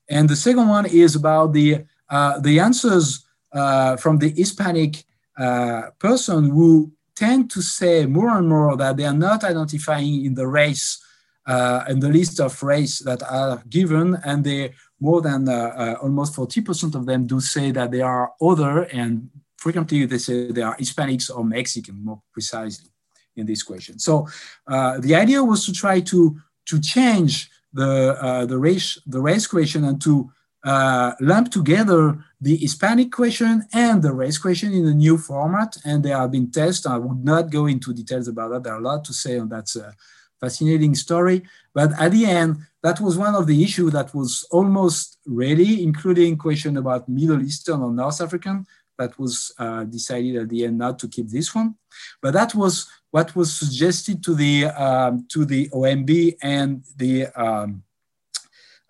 And 0.10 0.30
the 0.30 0.36
second 0.36 0.68
one 0.68 0.86
is 0.86 1.16
about 1.16 1.54
the, 1.54 1.86
uh, 2.10 2.40
the 2.40 2.60
answers 2.60 3.26
uh, 3.54 3.96
from 3.98 4.18
the 4.18 4.30
Hispanic 4.30 5.04
uh, 5.38 5.84
person 6.00 6.50
who 6.50 6.92
tend 7.16 7.50
to 7.52 7.62
say 7.62 8.06
more 8.06 8.32
and 8.38 8.48
more 8.48 8.78
that 8.78 8.98
they 8.98 9.06
are 9.06 9.22
not 9.30 9.44
identifying 9.44 10.26
in 10.26 10.34
the 10.36 10.48
race 10.48 11.04
uh, 11.48 11.86
in 11.88 12.00
the 12.00 12.10
list 12.10 12.40
of 12.40 12.62
race 12.62 13.00
that 13.00 13.24
are 13.24 13.64
given, 13.70 14.18
and 14.26 14.44
they 14.44 14.74
more 15.00 15.22
than 15.22 15.48
uh, 15.48 15.54
uh, 15.54 15.96
almost 16.02 16.36
40% 16.36 16.96
of 16.96 17.06
them 17.06 17.26
do 17.26 17.40
say 17.40 17.72
that 17.72 17.92
they 17.92 18.02
are 18.02 18.34
other, 18.42 18.84
and 18.92 19.30
frequently 19.58 20.06
they 20.06 20.18
say 20.18 20.52
they 20.52 20.62
are 20.62 20.76
Hispanics 20.76 21.34
or 21.34 21.46
Mexican, 21.46 22.04
more 22.04 22.22
precisely 22.34 22.90
in 23.36 23.46
this 23.46 23.64
question. 23.64 23.98
So 24.00 24.28
uh, 24.68 25.00
the 25.00 25.16
idea 25.16 25.44
was 25.44 25.66
to 25.68 25.72
try 25.72 26.02
to 26.02 26.38
to 26.68 26.80
change 26.80 27.50
the, 27.74 28.18
uh, 28.22 28.46
the, 28.46 28.58
race, 28.58 29.00
the 29.06 29.22
race 29.22 29.48
question 29.48 29.84
and 29.86 30.02
to 30.02 30.32
uh, 30.64 31.14
lump 31.22 31.52
together 31.52 32.24
the 32.42 32.56
Hispanic 32.58 33.12
question 33.12 33.64
and 33.74 34.02
the 34.02 34.14
race 34.14 34.38
question 34.38 34.74
in 34.74 34.86
a 34.88 34.94
new 34.94 35.18
format. 35.18 35.78
And 35.86 36.04
they 36.04 36.10
have 36.10 36.32
been 36.32 36.52
tested. 36.52 36.92
I 36.92 36.98
would 36.98 37.24
not 37.24 37.50
go 37.50 37.68
into 37.68 37.94
details 37.94 38.28
about 38.28 38.52
that. 38.52 38.64
There 38.64 38.74
are 38.74 38.80
a 38.80 38.84
lot 38.84 39.06
to 39.06 39.14
say 39.14 39.40
on 39.40 39.50
that 39.50 39.74
uh, 39.76 39.92
fascinating 40.40 40.96
story. 40.96 41.44
But 41.74 41.92
at 42.00 42.12
the 42.12 42.26
end, 42.26 42.58
that 42.84 43.00
was 43.00 43.18
one 43.18 43.36
of 43.36 43.48
the 43.48 43.64
issues 43.64 43.92
that 43.94 44.14
was 44.14 44.48
almost 44.52 45.18
ready, 45.26 45.84
including 45.84 46.38
question 46.38 46.78
about 46.78 47.10
Middle 47.10 47.42
Eastern 47.42 47.82
or 47.82 47.92
North 47.92 48.22
African. 48.22 48.66
That 48.98 49.18
was 49.20 49.54
uh, 49.60 49.84
decided 49.84 50.36
at 50.38 50.50
the 50.50 50.66
end 50.66 50.78
not 50.80 50.98
to 51.00 51.08
keep 51.08 51.30
this 51.30 51.54
one. 51.54 51.76
But 52.22 52.34
that 52.34 52.56
was 52.56 52.88
what 53.18 53.36
was 53.36 53.52
suggested 53.64 54.18
to 54.24 54.36
the 54.36 54.54
um, 54.86 55.14
to 55.34 55.40
the 55.52 55.64
OMB 55.80 56.12
and 56.56 56.84
the 57.02 57.14
um, 57.44 57.70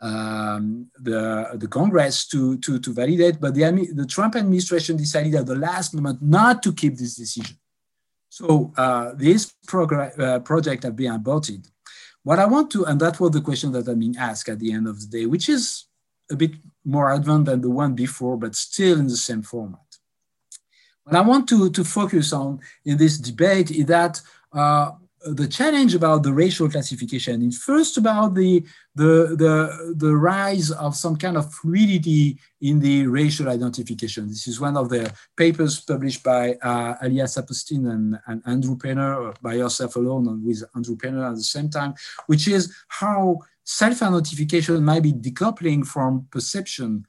um, 0.08 0.64
the, 1.00 1.22
the 1.64 1.70
Congress 1.80 2.28
to, 2.28 2.58
to, 2.60 2.78
to 2.78 2.94
validate, 2.94 3.40
but 3.40 3.56
the, 3.56 3.64
the 4.02 4.06
Trump 4.06 4.36
administration 4.36 4.96
decided 4.96 5.34
at 5.34 5.48
the 5.48 5.56
last 5.56 5.96
moment 5.96 6.20
not 6.22 6.62
to 6.62 6.72
keep 6.72 6.96
this 6.98 7.16
decision. 7.16 7.58
So 8.30 8.72
uh, 8.78 9.14
this 9.16 9.42
uh, 9.74 10.40
project 10.52 10.84
have 10.84 10.96
been 10.96 11.14
aborted. 11.14 11.62
What 12.22 12.38
I 12.38 12.46
want 12.46 12.70
to, 12.74 12.86
and 12.86 13.00
that 13.00 13.20
was 13.20 13.32
the 13.32 13.42
question 13.50 13.72
that 13.72 13.88
I'm 13.88 13.98
being 13.98 14.18
asked 14.18 14.50
at 14.50 14.60
the 14.60 14.72
end 14.72 14.88
of 14.88 15.00
the 15.02 15.08
day, 15.08 15.26
which 15.26 15.48
is 15.50 15.86
a 16.30 16.36
bit 16.36 16.54
more 16.86 17.12
advanced 17.14 17.48
than 17.50 17.62
the 17.62 17.72
one 17.72 17.94
before, 17.96 18.38
but 18.38 18.54
still 18.56 19.00
in 19.00 19.08
the 19.08 19.22
same 19.30 19.42
format. 19.42 19.87
What 21.08 21.16
I 21.16 21.22
want 21.22 21.48
to, 21.50 21.70
to 21.70 21.86
focus 21.86 22.34
on 22.34 22.60
in 22.84 22.98
this 22.98 23.18
debate 23.18 23.72
is 23.72 23.86
that 23.86 24.20
uh, 24.52 24.92
the 25.26 25.48
challenge 25.48 25.96
about 25.96 26.24
the 26.24 26.34
racial 26.34 26.70
classification 26.70 27.42
is 27.44 27.58
first 27.64 27.98
about 27.98 28.36
the, 28.36 28.66
the, 28.94 29.38
the, 29.38 29.96
the 29.96 30.14
rise 30.14 30.70
of 30.72 30.98
some 30.98 31.16
kind 31.16 31.38
of 31.38 31.54
fluidity 31.54 32.38
in 32.60 32.82
the 32.82 33.08
racial 33.08 33.48
identification. 33.48 34.28
This 34.28 34.50
is 34.50 34.60
one 34.60 34.76
of 34.76 34.90
the 34.90 35.10
papers 35.38 35.80
published 35.80 36.24
by 36.24 36.56
uh, 36.56 36.98
Aliya 37.02 37.90
and, 37.90 38.20
and 38.28 38.42
Andrew 38.46 38.76
Penner, 38.76 39.34
by 39.42 39.54
yourself 39.54 39.96
alone 39.96 40.28
and 40.28 40.46
with 40.46 40.62
Andrew 40.76 40.98
Penner 40.98 41.26
at 41.30 41.36
the 41.36 41.44
same 41.44 41.70
time, 41.70 41.94
which 42.26 42.50
is 42.50 42.76
how 42.90 43.40
self-identification 43.64 44.84
might 44.84 45.04
be 45.04 45.14
decoupling 45.14 45.88
from 45.88 46.28
perception 46.32 47.06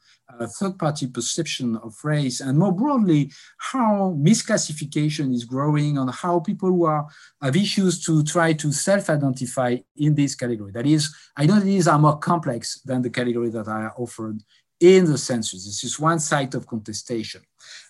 third-party 0.47 1.09
perception 1.09 1.77
of 1.77 1.97
race, 2.05 2.41
and 2.41 2.59
more 2.59 2.73
broadly, 2.73 3.33
how 3.59 4.17
misclassification 4.19 5.35
is 5.35 5.45
growing 5.45 5.99
on 5.99 6.09
how 6.09 6.41
people 6.41 6.69
who 6.69 6.85
are 6.85 7.07
have 7.43 7.57
issues 7.57 8.05
to 8.05 8.23
try 8.23 8.53
to 8.53 8.73
self-identify 8.73 9.77
in 9.97 10.15
this 10.15 10.35
category. 10.35 10.73
That 10.73 10.87
is, 10.87 11.15
identities 11.39 11.89
are 11.89 11.99
more 11.99 12.19
complex 12.19 12.81
than 12.83 13.03
the 13.03 13.11
category 13.11 13.51
that 13.51 13.69
I 13.69 13.89
offered 13.97 14.43
in 14.81 15.07
the 15.07 15.19
census. 15.19 15.65
This 15.65 15.85
is 15.85 15.99
one 15.99 16.21
side 16.21 16.55
of 16.55 16.67
contestation. 16.67 17.43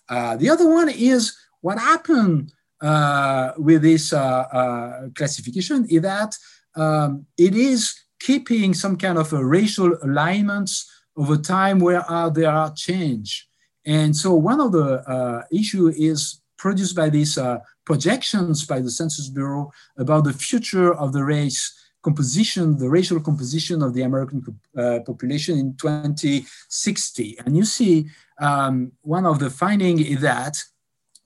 Uh, 0.09 0.37
the 0.37 0.49
other 0.49 0.69
one 0.69 0.89
is 0.89 1.37
what 1.61 1.79
happened 1.79 2.53
uh, 2.81 3.53
with 3.59 3.83
this 3.83 4.13
uh, 4.13 4.19
uh 4.21 5.09
classification 5.17 5.85
is 5.91 6.01
that 6.03 6.33
um, 6.77 7.27
it 7.37 7.55
is 7.55 7.95
keeping 8.21 8.75
some 8.75 8.97
kind 8.97 9.19
of 9.19 9.33
a 9.33 9.45
racial 9.45 9.97
alignments 10.03 10.91
over 11.19 11.37
time 11.37 11.81
where 11.81 12.03
are 12.11 12.31
there 12.31 12.51
are 12.51 12.73
change. 12.73 13.49
And 13.85 14.17
so 14.17 14.35
one 14.35 14.61
of 14.61 14.73
the 14.73 14.89
uh, 15.17 15.43
issue 15.51 15.89
is 15.89 16.41
produced 16.57 16.95
by 16.95 17.09
these 17.09 17.37
uh, 17.37 17.59
projections 17.85 18.67
by 18.67 18.81
the 18.81 18.91
Census 18.91 19.29
Bureau 19.29 19.73
about 19.97 20.25
the 20.25 20.33
future 20.33 20.93
of 20.95 21.13
the 21.13 21.25
race 21.25 21.63
composition, 22.03 22.77
the 22.79 22.89
racial 22.89 23.21
composition 23.21 23.83
of 23.83 23.95
the 23.95 24.03
American 24.03 24.41
uh, 24.77 25.01
population 25.05 25.59
in 25.59 25.75
2060. 25.77 27.39
And 27.45 27.57
you 27.57 27.65
see 27.65 28.09
um, 28.41 28.93
one 29.03 29.27
of 29.27 29.39
the 29.41 29.51
finding 29.51 29.99
is 29.99 30.21
that 30.21 30.63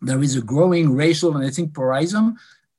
there 0.01 0.23
is 0.23 0.37
a 0.37 0.43
growing 0.43 0.95
racial 0.95 1.37
and 1.37 1.45
ethnic 1.45 1.75
pluralism, 1.75 2.37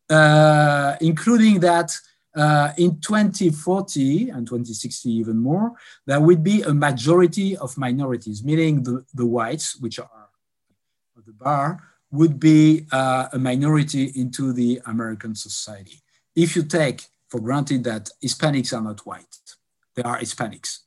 uh, 0.09 0.95
including 1.01 1.59
that 1.61 1.95
uh, 2.36 2.71
in 2.77 2.99
2040 2.99 4.29
and 4.29 4.47
2060 4.47 5.09
even 5.09 5.38
more, 5.38 5.73
there 6.05 6.19
would 6.19 6.43
be 6.43 6.61
a 6.63 6.73
majority 6.73 7.55
of 7.57 7.77
minorities, 7.77 8.43
meaning 8.43 8.84
the, 8.84 9.05
the 9.13 9.25
whites, 9.25 9.79
which 9.79 9.99
are 9.99 10.09
the 11.25 11.34
bar, 11.34 11.79
would 12.11 12.39
be 12.39 12.86
uh, 12.91 13.27
a 13.34 13.39
minority 13.39 14.11
into 14.15 14.53
the 14.53 14.81
American 14.86 15.36
society. 15.36 16.01
If 16.36 16.55
you 16.55 16.63
take 16.63 17.05
for 17.27 17.39
granted 17.39 17.84
that 17.86 18.09
Hispanics 18.23 18.75
are 18.75 18.81
not 18.81 19.05
white, 19.05 19.38
they 19.95 20.03
are 20.03 20.19
Hispanics. 20.19 20.79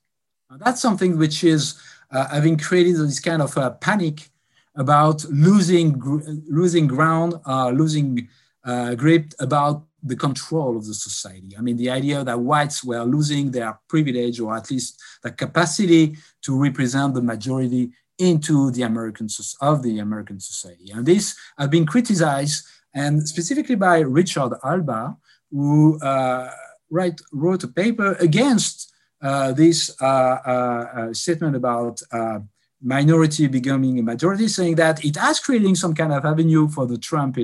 Now, 0.51 0.59
that's 0.59 0.80
something 0.80 1.18
which 1.18 1.42
is 1.42 1.80
uh, 2.11 2.28
having 2.28 2.57
created 2.57 2.97
this 2.97 3.20
kind 3.20 3.42
of 3.42 3.57
a 3.57 3.70
panic 3.70 4.30
about 4.76 5.24
losing, 5.24 5.92
gr 5.92 6.18
losing 6.49 6.86
ground, 6.86 7.34
uh, 7.47 7.70
losing 7.70 8.28
uh, 8.64 8.94
grip 8.94 9.32
about 9.40 9.84
the 10.07 10.16
control 10.16 10.76
of 10.76 10.86
the 10.86 10.94
society. 10.94 11.57
I 11.59 11.61
mean, 11.61 11.76
the 11.76 11.90
idea 11.90 12.24
that 12.24 12.40
whites 12.40 12.84
were 12.84 13.02
losing 13.02 13.50
their 13.50 13.78
privilege 13.88 14.40
or 14.40 14.57
at 14.57 14.70
least 14.70 15.00
the 15.22 15.30
capacity 15.30 16.16
to 16.42 16.57
represent 16.57 17.14
the 17.14 17.22
majority 17.22 17.92
into 18.18 18.70
the 18.70 18.82
American 18.82 19.28
of 19.61 19.82
the 19.82 19.98
American 19.98 20.40
society. 20.40 20.90
And 20.90 21.04
this 21.04 21.36
has 21.59 21.68
been 21.68 21.86
criticized 21.86 22.66
and 22.96 23.28
specifically 23.28 23.74
by 23.74 23.98
Richard 23.98 24.52
Alba, 24.64 25.16
who 25.50 26.00
uh, 26.00 26.50
write, 26.90 27.20
wrote 27.30 27.62
a 27.62 27.68
paper 27.68 28.16
against 28.20 28.92
uh, 29.22 29.52
this 29.52 29.90
uh, 30.00 30.04
uh, 30.04 30.86
uh 30.96 31.12
statement 31.12 31.57
about 31.57 32.00
uh, 32.12 32.38
minority 32.82 33.46
becoming 33.48 33.98
a 33.98 34.02
majority, 34.02 34.48
saying 34.48 34.76
that 34.76 35.04
it 35.04 35.16
has 35.16 35.40
creating 35.40 35.74
some 35.74 35.94
kind 35.94 36.12
of 36.12 36.24
avenue 36.24 36.68
for 36.68 36.86
the 36.86 36.98
Trump 36.98 37.36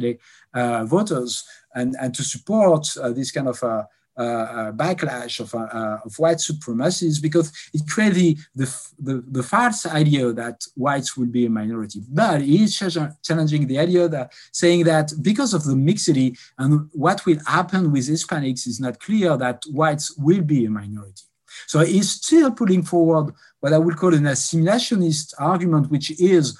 voters 0.85 1.45
and, 1.75 1.97
and 2.01 2.15
to 2.15 2.23
support 2.23 2.87
uh, 2.97 3.11
this 3.11 3.31
kind 3.31 3.49
of 3.49 3.63
uh, 3.63 3.85
uh, 4.17 4.73
backlash 4.73 5.41
of, 5.41 5.55
of 5.55 6.19
white 6.19 6.37
supremacists 6.37 7.21
because 7.21 7.51
it 7.73 7.83
creates 7.89 8.47
the, 8.55 8.67
the, 8.99 9.25
the, 9.31 9.43
false 9.43 9.87
idea 9.87 10.33
that 10.35 10.63
whites 10.75 11.17
will 11.17 11.29
be 11.29 11.47
a 11.47 11.51
minority. 11.51 12.03
But 12.11 12.43
he 12.43 12.65
is 12.65 12.77
challenging 12.77 13.67
the 13.67 13.79
idea 13.79 14.09
that 14.09 14.35
saying 14.53 14.85
that 14.85 15.13
because 15.23 15.55
of 15.55 15.65
the 15.65 15.77
mixity 15.77 16.37
and 16.59 16.91
what 16.93 17.25
will 17.25 17.39
happen 17.47 17.91
with 17.91 18.09
Hispanics 18.09 18.67
is 18.67 18.81
not 18.81 19.01
clear 19.01 19.37
that 19.39 19.63
whites 19.71 20.15
will 20.19 20.43
be 20.43 20.67
a 20.67 20.71
minority. 20.71 21.23
So 21.67 21.81
he's 21.81 22.11
still 22.11 22.51
putting 22.51 22.83
forward 22.83 23.35
what 23.61 23.73
I 23.73 23.79
would 23.79 23.97
call 23.97 24.15
an 24.15 24.25
assimilationist 24.25 25.35
argument, 25.39 25.91
which 25.91 26.11
is 26.21 26.59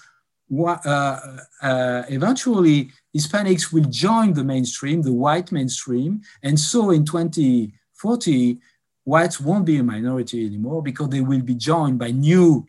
eventually 2.11 2.91
Hispanics 3.17 3.73
will 3.73 3.85
join 3.85 4.33
the 4.35 4.45
mainstream, 4.45 5.03
the 5.03 5.13
white 5.13 5.51
mainstream. 5.51 6.23
And 6.43 6.59
so 6.59 6.91
in 6.91 7.05
2040, 7.05 8.59
whites 9.05 9.41
won't 9.41 9.67
be 9.67 9.79
a 9.79 9.83
minority 9.83 10.47
anymore 10.47 10.83
because 10.83 11.09
they 11.09 11.21
will 11.21 11.41
be 11.41 11.55
joined 11.55 11.99
by 11.99 12.11
new 12.11 12.67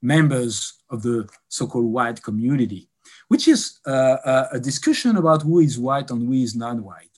members 0.00 0.74
of 0.90 1.02
the 1.02 1.28
so-called 1.48 1.92
white 1.92 2.22
community, 2.22 2.88
which 3.28 3.48
is 3.48 3.78
uh, 3.86 4.46
a 4.52 4.60
discussion 4.60 5.16
about 5.16 5.42
who 5.42 5.60
is 5.60 5.78
white 5.78 6.10
and 6.10 6.26
who 6.26 6.34
is 6.34 6.54
non-white. 6.54 7.08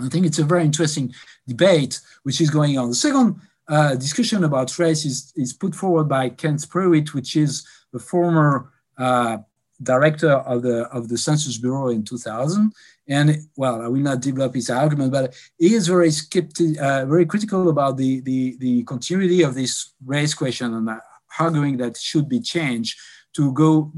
I 0.00 0.08
think 0.08 0.26
it's 0.26 0.38
a 0.38 0.44
very 0.44 0.64
interesting 0.64 1.14
debate 1.46 2.00
which 2.24 2.40
is 2.40 2.50
going 2.50 2.76
on. 2.78 2.90
The 2.90 2.94
second 2.94 3.40
uh, 3.68 3.94
discussion 3.94 4.44
about 4.44 4.78
race 4.78 5.04
is, 5.04 5.32
is 5.36 5.52
put 5.52 5.74
forward 5.74 6.08
by 6.08 6.28
Kent 6.28 6.60
Prewitt, 6.68 7.14
which 7.14 7.36
is 7.36 7.66
the 7.92 7.98
former 7.98 8.72
uh, 8.98 9.38
director 9.82 10.32
of 10.32 10.62
the 10.62 10.84
of 10.88 11.08
the 11.08 11.18
Census 11.18 11.58
Bureau 11.58 11.88
in 11.88 12.04
2000. 12.04 12.72
And 13.08 13.38
well, 13.56 13.82
I 13.82 13.88
will 13.88 14.00
not 14.00 14.20
develop 14.20 14.54
his 14.54 14.68
argument, 14.68 15.12
but 15.12 15.34
he 15.58 15.74
is 15.74 15.86
very 15.86 16.10
skeptic, 16.10 16.78
uh, 16.80 17.06
very 17.06 17.24
critical 17.24 17.68
about 17.68 17.96
the, 17.96 18.20
the 18.20 18.56
the 18.58 18.82
continuity 18.84 19.42
of 19.42 19.54
this 19.54 19.92
race 20.04 20.34
question 20.34 20.74
and 20.74 20.90
arguing 21.38 21.76
that 21.76 21.96
should 21.96 22.28
be 22.28 22.40
changed 22.40 22.98
to 23.34 23.52
go 23.52 23.92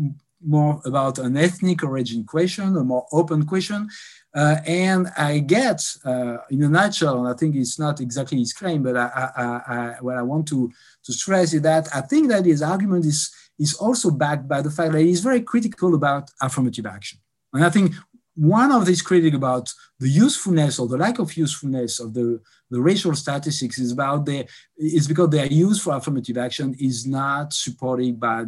more 0.44 0.80
about 0.84 1.18
an 1.18 1.36
ethnic 1.36 1.82
origin 1.82 2.24
question, 2.24 2.76
a 2.76 2.84
more 2.84 3.06
open 3.12 3.44
question. 3.44 3.88
Uh, 4.34 4.56
and 4.66 5.08
I 5.16 5.40
get, 5.40 5.82
uh, 6.04 6.36
in 6.50 6.62
a 6.62 6.68
nutshell, 6.68 7.18
and 7.18 7.28
I 7.28 7.36
think 7.36 7.56
it's 7.56 7.78
not 7.78 8.00
exactly 8.00 8.38
his 8.38 8.52
claim, 8.52 8.82
but 8.82 8.96
I, 8.96 9.30
I, 9.36 9.42
I, 9.44 9.96
what 10.00 10.16
I 10.16 10.22
want 10.22 10.46
to, 10.48 10.70
to 11.04 11.12
stress 11.12 11.54
is 11.54 11.62
that 11.62 11.88
I 11.94 12.02
think 12.02 12.28
that 12.28 12.44
his 12.44 12.62
argument 12.62 13.06
is 13.06 13.32
is 13.58 13.74
also 13.74 14.10
backed 14.10 14.46
by 14.48 14.62
the 14.62 14.70
fact 14.70 14.92
that 14.92 15.02
he's 15.02 15.20
very 15.20 15.40
critical 15.40 15.94
about 15.94 16.30
affirmative 16.40 16.86
action. 16.86 17.18
And 17.52 17.64
I 17.64 17.70
think 17.70 17.94
one 18.34 18.70
of 18.70 18.86
these 18.86 19.02
critics 19.02 19.36
about 19.36 19.68
the 19.98 20.08
usefulness 20.08 20.78
or 20.78 20.86
the 20.86 20.96
lack 20.96 21.18
of 21.18 21.36
usefulness 21.36 21.98
of 21.98 22.14
the, 22.14 22.40
the 22.70 22.80
racial 22.80 23.14
statistics 23.14 23.78
is 23.78 23.90
about 23.90 24.26
the 24.26 24.46
is 24.76 25.08
because 25.08 25.30
their 25.30 25.46
use 25.46 25.80
for 25.82 25.96
affirmative 25.96 26.38
action 26.38 26.76
is 26.78 27.04
not 27.04 27.52
supported 27.52 28.20
by 28.20 28.44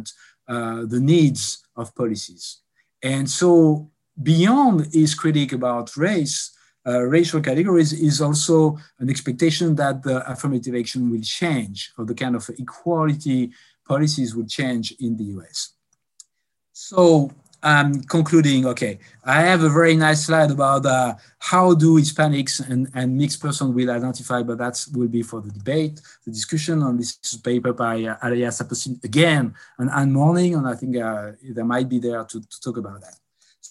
uh, 0.47 0.85
the 0.85 0.99
needs 0.99 1.63
of 1.75 1.93
policies. 1.93 2.61
And 3.03 3.29
so 3.29 3.91
beyond 4.21 4.93
his 4.93 5.13
critique 5.13 5.51
about 5.51 5.97
race, 5.97 6.55
uh, 6.87 7.01
racial 7.01 7.41
categories 7.41 7.93
is 7.93 8.21
also 8.21 8.77
an 8.99 9.09
expectation 9.09 9.75
that 9.75 10.01
the 10.03 10.29
affirmative 10.31 10.75
action 10.75 11.11
will 11.11 11.21
change 11.21 11.91
or 11.97 12.05
the 12.05 12.15
kind 12.15 12.35
of 12.35 12.49
equality 12.57 13.51
policies 13.87 14.35
would 14.35 14.49
change 14.49 14.93
in 14.99 15.17
the 15.17 15.25
US. 15.35 15.73
So 16.71 17.31
I'm 17.63 18.01
concluding, 18.03 18.65
okay, 18.65 18.97
I 19.23 19.41
have 19.41 19.63
a 19.63 19.69
very 19.69 19.95
nice 19.95 20.25
slide 20.25 20.49
about 20.49 20.85
uh, 20.85 21.13
how 21.37 21.75
do 21.75 21.99
Hispanics 21.99 22.67
and, 22.67 22.89
and 22.95 23.15
mixed 23.15 23.39
person 23.39 23.73
will 23.73 23.91
identify, 23.91 24.41
but 24.41 24.57
that 24.57 24.83
will 24.93 25.07
be 25.07 25.21
for 25.21 25.41
the 25.41 25.51
debate, 25.51 26.01
the 26.25 26.31
discussion 26.31 26.81
on 26.81 26.97
this 26.97 27.17
paper 27.43 27.71
by 27.71 28.03
uh, 28.03 28.17
Aliya 28.25 28.49
Saperstein 28.49 29.03
again 29.03 29.53
and 29.77 29.91
Ann 29.91 30.11
Morning, 30.11 30.55
and 30.55 30.67
I 30.67 30.73
think 30.73 30.97
uh, 30.97 31.33
they 31.43 31.61
might 31.63 31.87
be 31.87 31.99
there 31.99 32.23
to, 32.23 32.41
to 32.41 32.61
talk 32.61 32.77
about 32.77 33.01
that. 33.01 33.15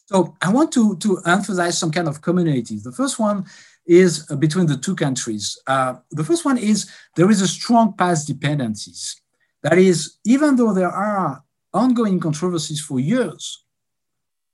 So 0.07 0.37
I 0.41 0.53
want 0.53 0.73
to, 0.73 0.97
to 0.97 1.19
emphasize 1.27 1.79
some 1.79 1.91
kind 1.91 2.07
of 2.07 2.23
communities. 2.23 2.85
The 2.85 2.93
first 2.93 3.19
one 3.19 3.45
is 3.87 4.31
uh, 4.31 4.37
between 4.37 4.67
the 4.67 4.77
two 4.77 4.95
countries. 4.95 5.59
Uh, 5.67 5.95
the 6.13 6.25
first 6.25 6.45
one 6.45 6.59
is 6.59 6.89
there 7.17 7.31
is 7.31 7.43
a 7.43 7.49
strong 7.49 7.93
past 7.95 8.29
dependencies. 8.29 9.20
That 9.63 9.79
is, 9.79 10.17
even 10.25 10.57
though 10.57 10.73
there 10.73 10.91
are 10.91 11.43
ongoing 11.73 12.19
controversies 12.19 12.81
for 12.81 12.99
years 12.99 13.65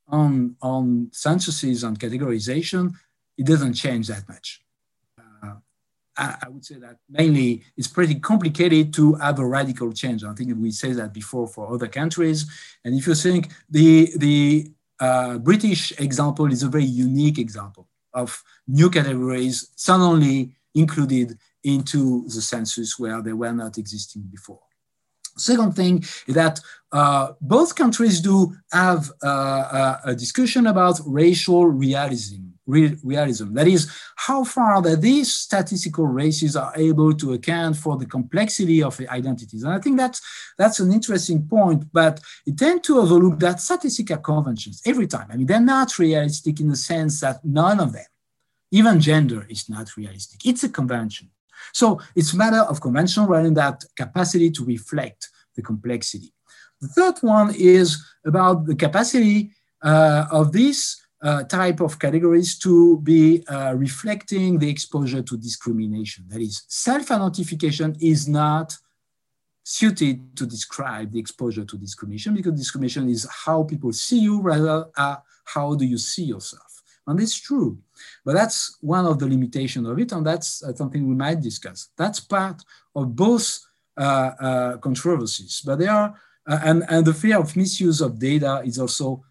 on, 0.08 0.56
on 0.60 1.08
censuses 1.12 1.84
and 1.84 1.98
categorization, 1.98 2.92
it 3.38 3.46
doesn't 3.46 3.74
change 3.74 4.08
that 4.08 4.28
much. 4.28 4.62
Uh, 5.18 5.54
I, 6.16 6.36
I, 6.42 6.48
would 6.48 6.64
say 6.64 6.76
that 6.76 6.96
mainly 7.08 7.62
it's 7.76 7.88
pretty 7.88 8.16
complicated 8.16 8.92
to 8.94 9.14
have 9.14 9.38
a 9.38 9.46
radical 9.46 9.92
change. 9.92 10.24
I 10.24 10.32
think 10.32 10.52
we 10.58 10.70
say 10.70 10.92
that 10.92 11.12
before 11.12 11.46
for 11.46 11.72
other 11.72 11.88
countries. 11.88 12.46
And 12.84 12.94
if 12.94 13.06
you 13.06 13.14
think 13.14 13.52
the, 13.70 14.10
the 14.16 14.70
uh, 14.98 15.38
British 15.38 15.98
example 16.00 16.50
is 16.50 16.62
a 16.62 16.68
very 16.68 16.84
unique 16.84 17.38
example 17.38 17.88
of 18.14 18.42
new 18.66 18.90
categories 18.90 19.70
suddenly 19.76 20.52
included 20.74 21.38
into 21.62 22.24
the 22.28 22.40
census 22.40 22.98
where 22.98 23.20
they 23.20 23.32
were 23.32 23.52
not 23.52 23.76
existing 23.76 24.22
before. 24.22 24.60
Second 25.36 25.74
thing 25.74 26.04
is 26.26 26.34
that 26.34 26.60
uh, 26.92 27.32
both 27.40 27.74
countries 27.74 28.20
do 28.20 28.54
have 28.72 29.10
uh, 29.22 29.26
uh, 29.26 30.00
a 30.04 30.14
discussion 30.14 30.66
about 30.66 30.98
racial 31.04 31.66
realism, 31.66 32.42
re 32.66 32.96
realism. 33.04 33.52
That 33.52 33.66
is, 33.66 33.90
how 34.16 34.44
far 34.44 34.80
that 34.82 35.02
these 35.02 35.34
statistical 35.34 36.06
races 36.06 36.56
are 36.56 36.72
able 36.74 37.12
to 37.14 37.34
account 37.34 37.76
for 37.76 37.96
the 37.96 38.06
complexity 38.06 38.82
of 38.82 38.98
identities. 39.10 39.62
And 39.62 39.72
I 39.72 39.78
think 39.78 39.98
that's, 39.98 40.22
that's 40.56 40.80
an 40.80 40.92
interesting 40.92 41.46
point, 41.46 41.84
but 41.92 42.20
it 42.46 42.56
tends 42.56 42.86
to 42.86 42.98
overlook 42.98 43.40
that 43.40 43.60
statistical 43.60 44.18
conventions 44.18 44.80
every 44.86 45.06
time. 45.06 45.26
I 45.30 45.36
mean, 45.36 45.46
they're 45.46 45.60
not 45.60 45.98
realistic 45.98 46.60
in 46.60 46.68
the 46.68 46.76
sense 46.76 47.20
that 47.20 47.44
none 47.44 47.78
of 47.80 47.92
them, 47.92 48.06
even 48.70 49.00
gender 49.00 49.46
is 49.50 49.68
not 49.68 49.96
realistic. 49.96 50.46
It's 50.46 50.64
a 50.64 50.68
convention. 50.68 51.30
So 51.72 52.00
it's 52.14 52.32
a 52.32 52.36
matter 52.36 52.60
of 52.60 52.80
convention 52.80 53.26
rather 53.26 53.44
than 53.44 53.54
that 53.54 53.84
capacity 53.96 54.50
to 54.50 54.64
reflect 54.64 55.28
the 55.54 55.62
complexity. 55.62 56.32
The 56.80 56.88
third 56.88 57.18
one 57.22 57.54
is 57.56 58.04
about 58.24 58.66
the 58.66 58.74
capacity 58.74 59.52
uh, 59.82 60.26
of 60.30 60.52
this 60.52 61.00
uh, 61.22 61.44
type 61.44 61.80
of 61.80 61.98
categories 61.98 62.58
to 62.58 62.98
be 63.00 63.42
uh, 63.48 63.74
reflecting 63.74 64.58
the 64.58 64.68
exposure 64.68 65.22
to 65.22 65.36
discrimination. 65.36 66.24
That 66.28 66.40
is, 66.40 66.64
self-identification 66.68 67.96
is 68.00 68.28
not 68.28 68.76
suited 69.62 70.36
to 70.36 70.46
describe 70.46 71.12
the 71.12 71.18
exposure 71.18 71.64
to 71.64 71.76
discrimination 71.76 72.34
because 72.34 72.52
discrimination 72.52 73.08
is 73.08 73.26
how 73.44 73.64
people 73.64 73.92
see 73.92 74.20
you 74.20 74.40
rather 74.40 74.86
uh, 74.96 75.16
how 75.44 75.74
do 75.74 75.84
you 75.84 75.98
see 75.98 76.24
yourself. 76.24 76.82
And 77.06 77.20
it's 77.20 77.38
true. 77.40 77.78
But 78.24 78.34
that's 78.34 78.78
one 78.80 79.06
of 79.06 79.18
the 79.18 79.26
limitations 79.26 79.88
of 79.88 79.98
it, 79.98 80.12
and 80.12 80.26
that's 80.26 80.62
uh, 80.62 80.74
something 80.74 81.06
we 81.06 81.14
might 81.14 81.40
discuss. 81.40 81.88
That's 81.96 82.20
part 82.20 82.62
of 82.94 83.14
both 83.14 83.60
uh, 83.96 84.00
uh, 84.00 84.76
controversies, 84.78 85.62
but 85.64 85.78
they 85.78 85.88
are, 85.88 86.14
uh, 86.46 86.60
and, 86.64 86.84
and 86.88 87.06
the 87.06 87.14
fear 87.14 87.38
of 87.38 87.56
misuse 87.56 88.00
of 88.00 88.18
data 88.18 88.62
is 88.64 88.78
also 88.78 89.22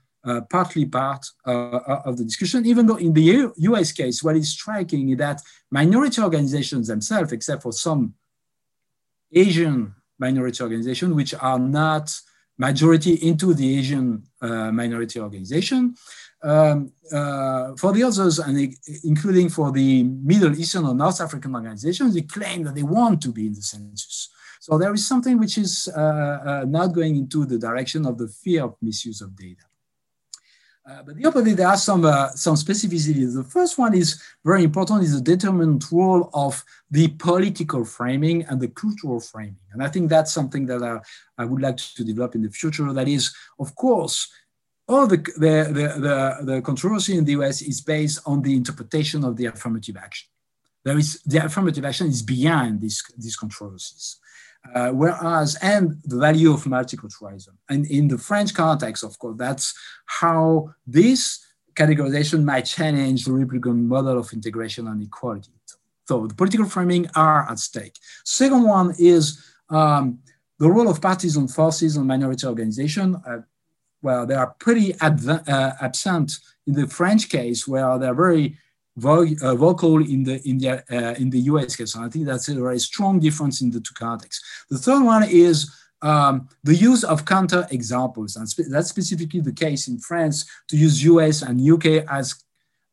partly 0.50 0.86
part 0.88 1.24
of 1.46 2.18
the 2.18 2.24
discussion, 2.24 2.66
even 2.66 2.88
though 2.88 2.96
in 2.96 3.14
the 3.14 3.48
US 3.58 3.92
case, 3.92 4.24
what 4.24 4.36
is 4.36 4.50
striking 4.50 5.10
is 5.10 5.18
that 5.18 5.40
minority 5.70 6.20
organizations 6.20 6.88
themselves, 6.88 7.32
except 7.32 7.62
for 7.62 7.72
some 7.72 8.16
Asian 9.32 9.94
minority 10.18 10.64
organizations, 10.64 11.14
which 11.14 11.36
are 11.36 11.60
not 11.60 12.12
majority 12.58 13.14
into 13.16 13.54
the 13.54 13.78
Asian 13.78 14.24
uh, 14.42 14.72
minority 14.72 15.20
organization, 15.20 15.96
um, 16.44 16.92
uh, 17.12 17.76
for 17.76 17.92
the 17.94 18.04
others, 18.04 18.40
and 18.40 18.76
including 19.04 19.50
for 19.50 19.72
the 19.72 20.04
Middle 20.04 20.58
Eastern 20.60 20.86
or 20.86 20.94
North 20.94 21.22
African 21.22 21.56
organizations, 21.56 22.14
they 22.14 22.22
claim 22.22 22.64
that 22.64 22.76
they 22.76 22.84
want 22.84 23.22
to 23.22 23.32
be 23.32 23.48
in 23.48 23.54
the 23.54 23.62
census. 23.62 24.30
So 24.60 24.78
there 24.78 24.94
is 24.94 25.06
something 25.08 25.38
which 25.38 25.58
is 25.58 25.90
uh, 25.96 26.00
uh, 26.02 26.66
not 26.68 26.88
going 26.88 27.16
into 27.16 27.46
the 27.46 27.58
direction 27.58 28.06
of 28.06 28.18
the 28.18 28.28
fear 28.28 28.64
of 28.64 28.76
misuse 28.82 29.22
of 29.22 29.36
data. 29.36 29.66
Uh, 30.88 31.02
but 31.02 31.16
the 31.16 31.26
opposite, 31.26 31.58
there 31.58 31.68
are 31.68 31.78
some, 31.78 32.06
uh, 32.06 32.30
some 32.30 32.54
specificities. 32.54 33.34
The 33.34 33.44
first 33.44 33.80
one 33.80 33.96
is 33.96 34.22
very 34.44 34.64
important, 34.64 35.02
is 35.02 35.16
the 35.16 35.22
determinant 35.22 35.84
role 35.92 36.30
of 36.34 36.64
the 36.92 37.08
political 37.08 37.84
framing 37.84 38.44
and 38.46 38.62
the 38.62 38.68
cultural 38.68 39.20
framing. 39.20 39.58
And 39.74 39.82
I 39.82 39.88
think 39.88 40.10
that's 40.10 40.32
something 40.32 40.68
that 40.68 40.84
I, 40.84 41.00
I 41.42 41.46
would 41.46 41.62
like 41.62 41.78
to 41.78 42.04
develop 42.04 42.36
in 42.36 42.44
the 42.44 42.52
future. 42.52 42.94
That 42.94 43.08
is, 43.08 43.34
of 43.60 43.74
course, 43.76 44.32
all 44.88 45.08
the, 45.08 45.18
the, 45.18 45.72
the, 45.72 46.00
the, 46.00 46.54
the 46.54 46.62
controversy 46.62 47.18
in 47.18 47.26
the 47.26 47.34
US 47.34 47.62
is 47.62 47.82
based 47.82 48.22
on 48.26 48.42
the 48.42 48.56
interpretation 48.56 49.24
of 49.24 49.36
the 49.36 49.46
affirmative 49.46 49.98
action. 49.98 50.30
There 50.84 50.98
is, 50.98 51.22
the 51.24 51.44
affirmative 51.44 51.84
action 51.84 52.08
is 52.08 52.22
beyond 52.22 52.82
these, 52.82 53.04
these 53.18 53.36
controversies. 53.36 54.18
Uh, 54.74 54.90
whereas, 54.90 55.58
and 55.62 55.98
the 56.06 56.18
value 56.18 56.52
of 56.52 56.64
multiculturalism. 56.64 57.50
And 57.70 57.86
in 57.86 58.08
the 58.08 58.18
French 58.18 58.54
context, 58.54 59.04
of 59.04 59.18
course, 59.20 59.36
that's 59.38 59.76
how 60.06 60.74
this 60.88 61.46
categorization 61.76 62.44
might 62.44 62.66
challenge 62.66 63.26
the 63.26 63.34
Republican 63.34 63.88
model 63.88 64.18
of 64.18 64.32
integration 64.34 64.88
and 64.88 65.04
equality. 65.04 65.52
So 66.08 66.28
the 66.28 66.36
political 66.36 66.68
framing 66.68 67.10
are 67.16 67.50
at 67.50 67.60
stake. 67.60 67.98
Second 68.24 68.64
one 68.64 68.94
is 68.98 69.44
um, 69.70 70.20
the 70.60 70.70
role 70.70 70.88
of 70.90 71.02
partisan 71.02 71.48
forces 71.48 71.98
and 71.98 72.08
minority 72.08 72.46
organization. 72.46 73.16
Uh, 73.28 73.40
well, 74.02 74.26
they 74.26 74.36
are 74.36 74.56
pretty 74.60 74.94
uh, 75.00 75.72
absent 75.82 76.40
in 76.68 76.74
the 76.74 76.88
French 76.88 77.30
case, 77.30 77.68
where 77.68 77.98
they're 77.98 78.14
very 78.14 78.58
vo 78.98 79.26
uh, 79.42 79.56
vocal 79.56 79.98
in 80.02 80.24
the 80.24 80.42
in 80.48 80.58
the 80.58 80.84
uh, 80.92 81.14
in 81.16 81.30
the 81.30 81.40
US 81.52 81.76
case. 81.76 81.96
And 81.96 82.06
I 82.06 82.10
think 82.10 82.26
that's 82.26 82.48
a 82.50 82.56
very 82.56 82.80
strong 82.80 83.20
difference 83.20 83.62
in 83.62 83.72
the 83.72 83.80
two 83.80 83.94
contexts. 83.94 84.44
The 84.70 84.78
third 84.78 85.04
one 85.04 85.24
is 85.24 85.72
um, 86.02 86.48
the 86.64 86.76
use 86.76 87.04
of 87.04 87.26
counter 87.26 87.68
examples, 87.72 88.36
and 88.36 88.48
spe 88.48 88.62
that's 88.70 88.90
specifically 88.90 89.42
the 89.42 89.54
case 89.54 89.88
in 89.88 90.00
France 90.00 90.46
to 90.70 90.78
use 90.78 91.04
US 91.04 91.42
and 91.42 91.60
UK 91.60 92.06
as 92.10 92.36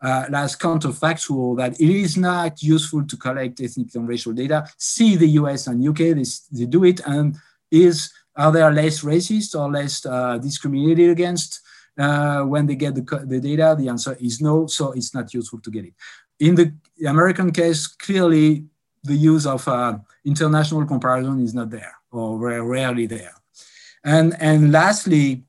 uh, 0.03 0.27
as 0.35 0.57
counterfactual 0.57 1.57
that 1.57 1.81
it 1.81 1.91
is 1.91 2.17
not 2.17 2.63
useful 2.63 3.05
to 3.05 3.17
collect 3.17 3.61
ethnic 3.61 3.95
and 3.95 4.09
racial 4.09 4.33
data. 4.33 4.67
See 4.77 5.17
the 5.17 5.29
US 5.41 5.67
and 5.69 5.87
UK, 5.87 6.17
they, 6.17 6.25
they 6.53 6.67
do 6.67 6.85
it, 6.85 7.01
and 7.07 7.37
is 7.71 8.13
are 8.37 8.53
they 8.53 8.63
less 8.71 9.03
racist 9.03 9.59
or 9.59 9.71
less 9.71 10.05
uh, 10.07 10.39
discriminated 10.39 11.11
against 11.11 11.61
uh, 11.99 12.43
when 12.43 12.67
they 12.67 12.75
get 12.75 12.95
the, 12.95 13.25
the 13.27 13.41
data? 13.41 13.77
The 13.79 13.89
answer 13.89 14.17
is 14.21 14.41
no, 14.41 14.67
so 14.67 14.93
it's 14.93 15.15
not 15.15 15.33
useful 15.35 15.61
to 15.61 15.71
get 15.71 15.85
it. 15.85 15.95
In 16.41 16.55
the 16.55 16.73
American 17.07 17.53
case, 17.53 17.87
clearly 17.87 18.65
the 19.05 19.15
use 19.15 19.47
of 19.47 19.67
uh, 19.69 19.99
international 20.25 20.87
comparison 20.87 21.43
is 21.43 21.55
not 21.55 21.71
there 21.71 21.95
or 22.11 22.39
very 22.39 22.63
rarely 22.63 23.07
there. 23.07 23.35
And, 24.05 24.35
and 24.41 24.73
lastly, 24.73 25.45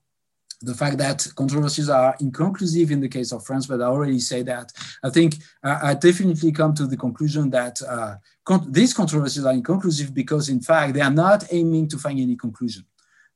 the 0.64 0.74
fact 0.74 0.98
that 0.98 1.28
controversies 1.36 1.90
are 1.90 2.16
inconclusive 2.20 2.90
in 2.90 3.02
the 3.02 3.10
case 3.10 3.32
of 3.34 3.46
France, 3.46 3.68
but 3.68 3.82
I 3.82 3.86
already 3.86 4.20
say 4.20 4.44
that. 4.44 4.72
I 5.04 5.10
think 5.10 5.36
uh, 5.64 5.80
I 5.84 5.94
definitely 5.94 6.52
come 6.52 6.74
to 6.76 6.88
the 6.88 6.98
conclusion 6.98 7.50
that 7.50 7.82
uh, 7.82 8.16
con 8.46 8.72
these 8.72 8.94
controversies 8.94 9.46
are 9.46 9.54
inconclusive 9.54 10.14
because, 10.14 10.50
in 10.50 10.62
fact, 10.62 10.94
they 10.94 11.02
are 11.02 11.12
not 11.12 11.44
aiming 11.52 11.90
to 11.90 11.98
find 11.98 12.20
any 12.20 12.36
conclusion. 12.36 12.86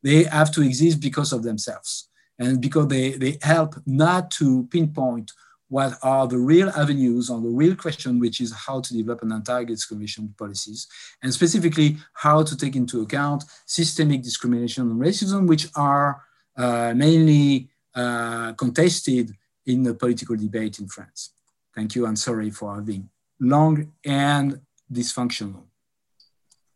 They 0.01 0.23
have 0.23 0.51
to 0.51 0.61
exist 0.61 1.01
because 1.01 1.34
of 1.34 1.43
themselves 1.43 2.09
and 2.39 2.61
because 2.61 2.88
they, 2.88 3.11
they 3.11 3.38
help 3.41 3.75
not 3.86 4.32
to 4.32 4.67
pinpoint 4.71 5.32
what 5.69 5.93
are 6.01 6.28
the 6.28 6.38
real 6.38 6.69
avenues 6.69 7.30
on 7.30 7.43
the 7.43 7.49
real 7.49 7.75
question, 7.75 8.19
which 8.19 8.39
is 8.39 8.53
how 8.53 8.80
to 8.80 8.93
develop 8.93 9.21
an 9.21 9.34
anti 9.34 9.65
discrimination 9.65 10.34
policies, 10.38 10.88
and 11.21 11.34
specifically 11.34 11.97
how 12.13 12.41
to 12.41 12.55
take 12.55 12.78
into 12.78 13.01
account 13.01 13.43
systemic 13.65 14.21
discrimination 14.21 14.89
and 14.89 15.01
racism, 15.01 15.45
which 15.45 15.67
are 15.75 16.21
mainly 16.58 17.70
uh, 17.95 18.53
contested 18.53 19.36
in 19.66 19.84
the 19.84 19.93
political 19.93 20.36
debate 20.36 20.80
in 20.80 20.88
France. 20.88 21.32
Thank 21.76 21.95
you. 21.95 22.05
I'm 22.08 22.16
sorry 22.16 22.49
for 22.49 22.76
having 22.76 23.10
long 23.39 23.91
and 24.03 24.60
dysfunctional. 24.91 25.64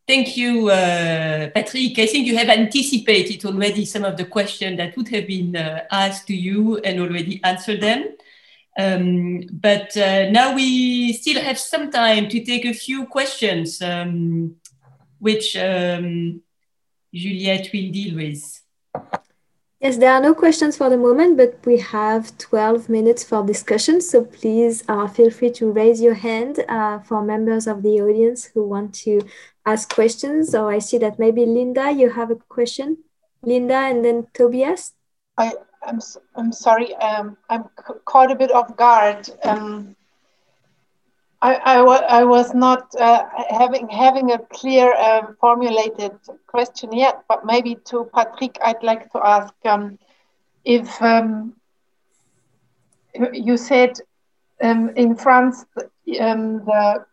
Thank 0.07 0.35
you, 0.35 0.69
uh, 0.69 1.49
Patrick. 1.51 1.97
I 1.97 2.05
think 2.05 2.27
you 2.27 2.37
have 2.37 2.49
anticipated 2.49 3.45
already 3.45 3.85
some 3.85 4.03
of 4.03 4.17
the 4.17 4.25
questions 4.25 4.77
that 4.77 4.97
would 4.97 5.07
have 5.09 5.25
been 5.25 5.55
uh, 5.55 5.85
asked 5.89 6.27
to 6.27 6.35
you 6.35 6.77
and 6.79 6.99
already 6.99 7.39
answered 7.43 7.81
them. 7.81 8.15
Um, 8.77 9.41
but 9.51 9.95
uh, 9.97 10.29
now 10.29 10.55
we 10.55 11.13
still 11.13 11.41
have 11.41 11.59
some 11.59 11.91
time 11.91 12.29
to 12.29 12.43
take 12.43 12.65
a 12.65 12.73
few 12.73 13.05
questions, 13.05 13.81
um, 13.81 14.55
which 15.19 15.55
um, 15.57 16.41
Juliette 17.13 17.69
will 17.73 17.91
deal 17.91 18.15
with. 18.15 18.60
Yes, 19.81 19.97
there 19.97 20.13
are 20.13 20.21
no 20.21 20.35
questions 20.35 20.77
for 20.77 20.91
the 20.91 20.97
moment, 20.97 21.37
but 21.37 21.57
we 21.65 21.79
have 21.79 22.37
12 22.37 22.87
minutes 22.87 23.23
for 23.23 23.43
discussion. 23.43 23.99
So 23.99 24.25
please 24.25 24.83
uh, 24.87 25.07
feel 25.07 25.31
free 25.31 25.49
to 25.53 25.71
raise 25.71 25.99
your 25.99 26.13
hand 26.13 26.63
uh, 26.69 26.99
for 26.99 27.23
members 27.23 27.65
of 27.65 27.81
the 27.81 27.99
audience 27.99 28.45
who 28.45 28.63
want 28.63 28.93
to 29.05 29.21
ask 29.65 29.91
questions. 29.91 30.53
Or 30.53 30.71
I 30.71 30.77
see 30.77 30.99
that 30.99 31.17
maybe 31.17 31.47
Linda, 31.47 31.91
you 31.91 32.11
have 32.11 32.29
a 32.29 32.35
question. 32.35 32.99
Linda 33.41 33.73
and 33.73 34.05
then 34.05 34.27
Tobias. 34.35 34.93
I, 35.39 35.53
I'm, 35.81 35.99
I'm 36.35 36.51
sorry, 36.51 36.93
um, 36.97 37.35
I'm 37.49 37.63
caught 38.05 38.29
a 38.29 38.35
bit 38.35 38.51
off 38.51 38.77
guard. 38.77 39.27
Um, 39.43 39.95
I, 41.41 42.23
was 42.23 42.53
not 42.53 42.93
uh, 42.95 43.25
having 43.49 43.89
having 43.89 44.31
a 44.31 44.37
clear 44.37 44.93
uh, 44.93 45.33
formulated 45.39 46.11
question 46.45 46.91
yet, 46.91 47.23
but 47.27 47.45
maybe 47.45 47.75
to 47.85 48.09
Patrick, 48.13 48.57
I'd 48.63 48.83
like 48.83 49.11
to 49.13 49.25
ask 49.25 49.53
um, 49.65 49.97
if 50.65 51.01
um, 51.01 51.55
you 53.33 53.57
said 53.57 53.97
um, 54.61 54.89
in 54.89 55.15
France 55.15 55.65
um, 56.19 56.63
the 56.65 57.05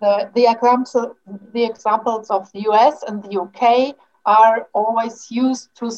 the 0.00 0.30
the 0.34 0.46
examples 0.50 1.14
the 1.52 1.64
examples 1.64 2.30
of 2.30 2.50
the 2.52 2.60
US 2.70 3.02
and 3.04 3.22
the 3.22 3.40
UK 3.40 3.96
are 4.26 4.68
always 4.74 5.30
used 5.30 5.74
to 5.76 5.90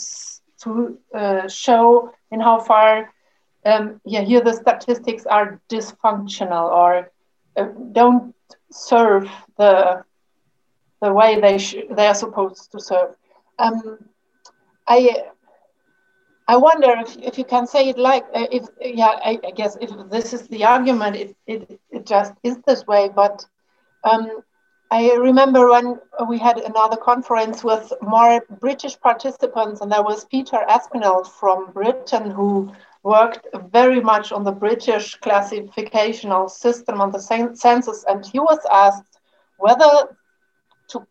to 0.63 0.99
uh, 1.15 1.49
show 1.49 2.13
in 2.31 2.41
how 2.41 2.61
far 2.61 3.13
um, 3.67 4.01
yeah 4.05 4.21
here 4.23 4.41
the 4.41 4.53
statistics 4.53 5.27
are 5.27 5.61
dysfunctional 5.69 6.71
or 6.71 7.11
don't 7.93 8.35
serve 8.71 9.29
the 9.57 10.05
the 11.01 11.13
way 11.13 11.41
they 11.41 11.59
they 11.95 12.07
are 12.07 12.15
supposed 12.15 12.73
to 12.73 12.81
serve. 12.81 13.15
Um, 13.59 13.99
I 14.87 15.25
I 16.47 16.57
wonder 16.57 16.95
if, 16.99 17.17
if 17.17 17.39
you 17.39 17.45
can 17.45 17.67
say 17.67 17.89
it 17.89 17.99
like 17.99 18.25
uh, 18.35 18.47
if 18.51 18.65
yeah 18.81 19.19
I, 19.25 19.39
I, 19.45 19.51
guess 19.51 19.77
if 19.81 19.91
this 20.11 20.33
is 20.35 20.47
the 20.49 20.65
argument 20.65 21.17
it, 21.17 21.37
it, 21.47 21.81
it 21.91 22.07
just 22.07 22.35
is 22.43 22.59
this 22.67 22.87
way 22.87 23.09
but 23.15 23.47
um, 24.05 24.43
I 24.91 25.13
remember 25.15 25.71
when 25.71 25.99
we 26.29 26.39
had 26.39 26.59
another 26.59 26.97
conference 26.97 27.65
with 27.65 27.91
more 28.03 28.45
British 28.61 29.01
participants 29.01 29.81
and 29.81 29.91
there 29.91 30.03
was 30.03 30.27
Peter 30.27 30.57
Aspinall 30.69 31.25
from 31.25 31.73
Britain 31.73 32.31
who 32.31 32.71
worked 33.05 33.47
very 33.71 34.01
much 34.01 34.33
on 34.33 34.43
the 34.43 34.51
British 34.51 35.19
classificational 35.21 36.51
system 36.51 37.01
on 37.01 37.13
the 37.13 37.21
census, 37.21 38.05
and 38.09 38.27
he 38.27 38.41
was 38.41 38.59
asked 38.73 39.21
whether 39.59 40.17
to 40.89 41.07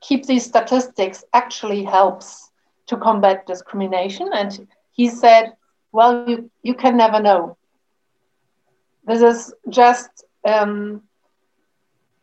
keep 0.00 0.26
these 0.26 0.44
statistics 0.44 1.24
actually 1.34 1.84
helps 1.84 2.50
to 2.86 2.96
combat 2.96 3.46
discrimination. 3.46 4.30
And 4.32 4.66
he 4.90 5.08
said, 5.08 5.52
Well, 5.92 6.28
you, 6.28 6.50
you 6.62 6.74
can 6.74 6.96
never 6.96 7.20
know. 7.20 7.56
This 9.04 9.22
is 9.22 9.54
just 9.68 10.24
um, 10.46 11.02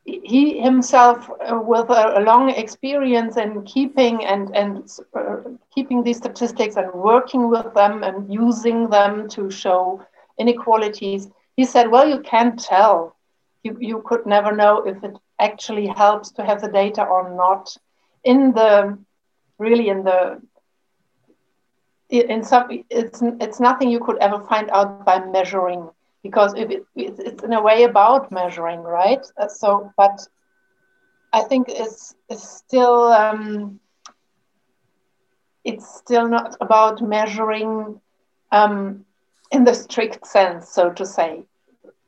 he 0.06 0.60
himself, 0.60 1.30
uh, 1.30 1.60
with 1.60 1.89
a, 1.89 2.20
a, 2.20 2.22
long 2.22 2.51
experience 2.51 3.38
in 3.38 3.64
keeping 3.64 4.24
and 4.24 4.56
and 4.56 4.88
uh, 5.16 5.38
keeping 5.74 6.03
these 6.03 6.18
statistics 6.18 6.76
and 6.76 6.93
working 6.93 7.49
with 7.49 7.74
them 7.74 8.03
and 8.03 8.32
using 8.32 8.88
them 8.89 9.28
to 9.30 9.49
show 9.49 10.06
inequalities, 10.38 11.28
he 11.58 11.66
said, 11.66 11.89
"Well, 11.89 12.08
you 12.08 12.20
can't 12.20 12.60
tell. 12.60 13.16
You 13.64 13.78
you 13.80 14.03
could 14.06 14.26
never 14.26 14.51
know 14.56 14.86
if 14.86 15.03
it 15.03 15.18
actually 15.39 15.88
helps 15.88 16.32
to 16.34 16.45
have 16.45 16.62
the 16.62 16.70
data 16.70 17.03
or 17.03 17.36
not. 17.36 17.76
In 18.24 18.53
the 18.53 18.97
really 19.58 19.89
in 19.89 20.03
the 20.03 20.39
in 22.10 22.43
some 22.43 22.68
it's 22.89 23.22
it's 23.41 23.60
nothing 23.60 23.89
you 23.89 23.99
could 23.99 24.18
ever 24.20 24.39
find 24.41 24.70
out 24.70 25.03
by 25.06 25.20
measuring 25.20 25.89
because 26.26 26.53
it, 26.55 26.71
it, 26.95 27.13
it's 27.30 27.43
in 27.43 27.53
a 27.53 27.61
way 27.61 27.84
about 27.84 28.32
measuring, 28.32 28.82
right? 28.82 29.26
Uh, 29.38 29.47
so, 29.47 29.91
but 29.97 30.17
I 31.34 31.41
think 31.43 31.67
it's, 31.69 32.15
it's 32.30 32.47
still 32.63 33.11
um, 33.13 33.80
it's 35.63 35.88
still 35.97 36.28
not 36.28 36.55
about 36.61 37.01
measuring 37.01 37.99
um, 38.51 39.05
in 39.51 39.63
the 39.63 39.73
strict 39.73 40.26
sense, 40.26 40.69
so 40.69 40.91
to 40.91 41.05
say. 41.05 41.43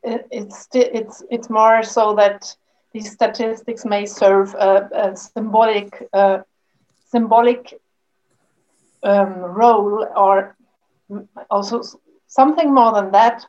It, 0.03 0.27
it's 0.31 0.67
it's 0.73 1.23
it's 1.29 1.49
more 1.49 1.83
so 1.83 2.15
that 2.15 2.55
these 2.93 3.11
statistics 3.11 3.85
may 3.85 4.05
serve 4.05 4.53
a, 4.55 4.89
a 4.93 5.15
symbolic 5.15 6.07
uh, 6.13 6.39
symbolic 7.11 7.73
um, 9.03 9.33
role 9.61 10.07
or 10.15 10.55
also 11.49 11.81
something 12.27 12.73
more 12.73 12.93
than 12.93 13.11
that 13.11 13.45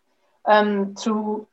um, 0.48 0.94
to 0.96 1.46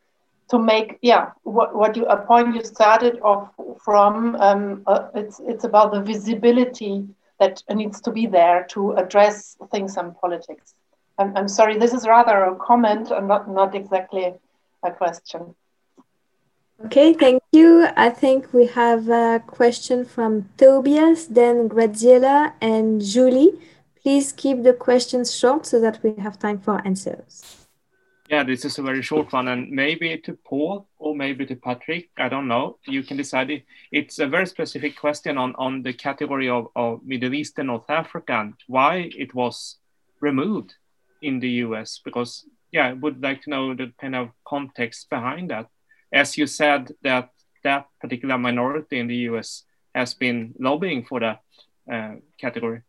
to 0.50 0.60
make 0.60 0.98
yeah 1.02 1.32
what, 1.44 1.76
what 1.76 1.96
you 1.96 2.06
a 2.06 2.18
point 2.18 2.56
you 2.56 2.64
started 2.64 3.20
off 3.22 3.50
from 3.84 4.36
um, 4.36 4.84
uh, 4.88 5.08
it's 5.14 5.40
it's 5.46 5.64
about 5.64 5.92
the 5.92 6.02
visibility 6.02 7.06
that 7.40 7.62
needs 7.74 8.00
to 8.02 8.12
be 8.12 8.26
there 8.26 8.66
to 8.70 8.94
address 8.94 9.58
things 9.70 9.98
in 9.98 10.14
politics. 10.14 10.74
I'm, 11.20 11.36
I'm 11.36 11.50
sorry 11.50 11.78
this 11.78 11.94
is 11.94 12.08
rather 12.08 12.46
a 12.46 12.56
comment 12.56 13.12
and 13.12 13.28
not 13.28 13.50
not 13.50 13.76
exactly 13.76 14.34
a 14.84 14.92
question. 14.92 15.56
Okay 16.86 17.14
thank 17.14 17.42
you. 17.52 17.88
I 17.96 18.10
think 18.10 18.54
we 18.54 18.68
have 18.68 19.10
a 19.10 19.42
question 19.46 20.06
from 20.06 20.50
tobias 20.58 21.28
then 21.28 21.68
graziella 21.68 22.54
and 22.62 23.02
julie. 23.02 23.60
Please 24.02 24.32
keep 24.32 24.62
the 24.62 24.74
questions 24.74 25.36
short 25.36 25.66
so 25.66 25.80
that 25.80 26.04
we 26.04 26.14
have 26.20 26.38
time 26.38 26.60
for 26.60 26.80
answers 26.86 27.65
Yeah, 28.30 28.44
this 28.44 28.66
is 28.66 28.80
a 28.80 28.82
very 28.82 29.04
short 29.04 29.32
one, 29.34 29.48
and 29.50 29.70
maybe 29.70 30.18
to 30.18 30.34
Paul 30.34 30.88
or 30.98 31.16
maybe 31.16 31.46
to 31.46 31.56
Patrick. 31.56 32.10
I 32.18 32.28
don't 32.28 32.48
know. 32.48 32.80
You 32.88 33.04
can 33.04 33.18
decide. 33.18 33.64
It's 33.92 34.18
a 34.18 34.26
very 34.26 34.48
specific 34.48 34.98
question 34.98 35.38
on, 35.38 35.54
on 35.60 35.84
the 35.84 35.94
category 35.94 36.50
of, 36.50 36.70
of 36.76 37.06
Middle 37.06 37.36
East 37.36 37.60
and 37.60 37.68
North 37.68 37.88
Africa 37.88 38.34
and 38.34 38.54
why 38.66 39.12
it 39.16 39.36
was 39.36 39.78
removed 40.22 40.74
in 41.22 41.40
the 41.40 41.50
US. 41.66 42.02
Because, 42.04 42.46
yeah, 42.72 42.88
I 42.88 42.94
would 42.94 43.22
like 43.22 43.44
to 43.44 43.52
know 43.52 43.76
the 43.76 43.94
kind 44.02 44.16
of 44.16 44.30
context 44.48 45.08
behind 45.12 45.52
that. 45.52 45.68
As 46.12 46.36
you 46.36 46.48
said, 46.48 46.92
that 47.04 47.30
that 47.64 47.86
particular 48.02 48.40
minority 48.40 48.98
in 49.00 49.08
the 49.08 49.30
US 49.30 49.66
has 49.94 50.16
been 50.16 50.56
lobbying 50.60 51.06
for 51.06 51.20
that 51.20 51.42
uh, 51.92 52.16
category. 52.42 52.82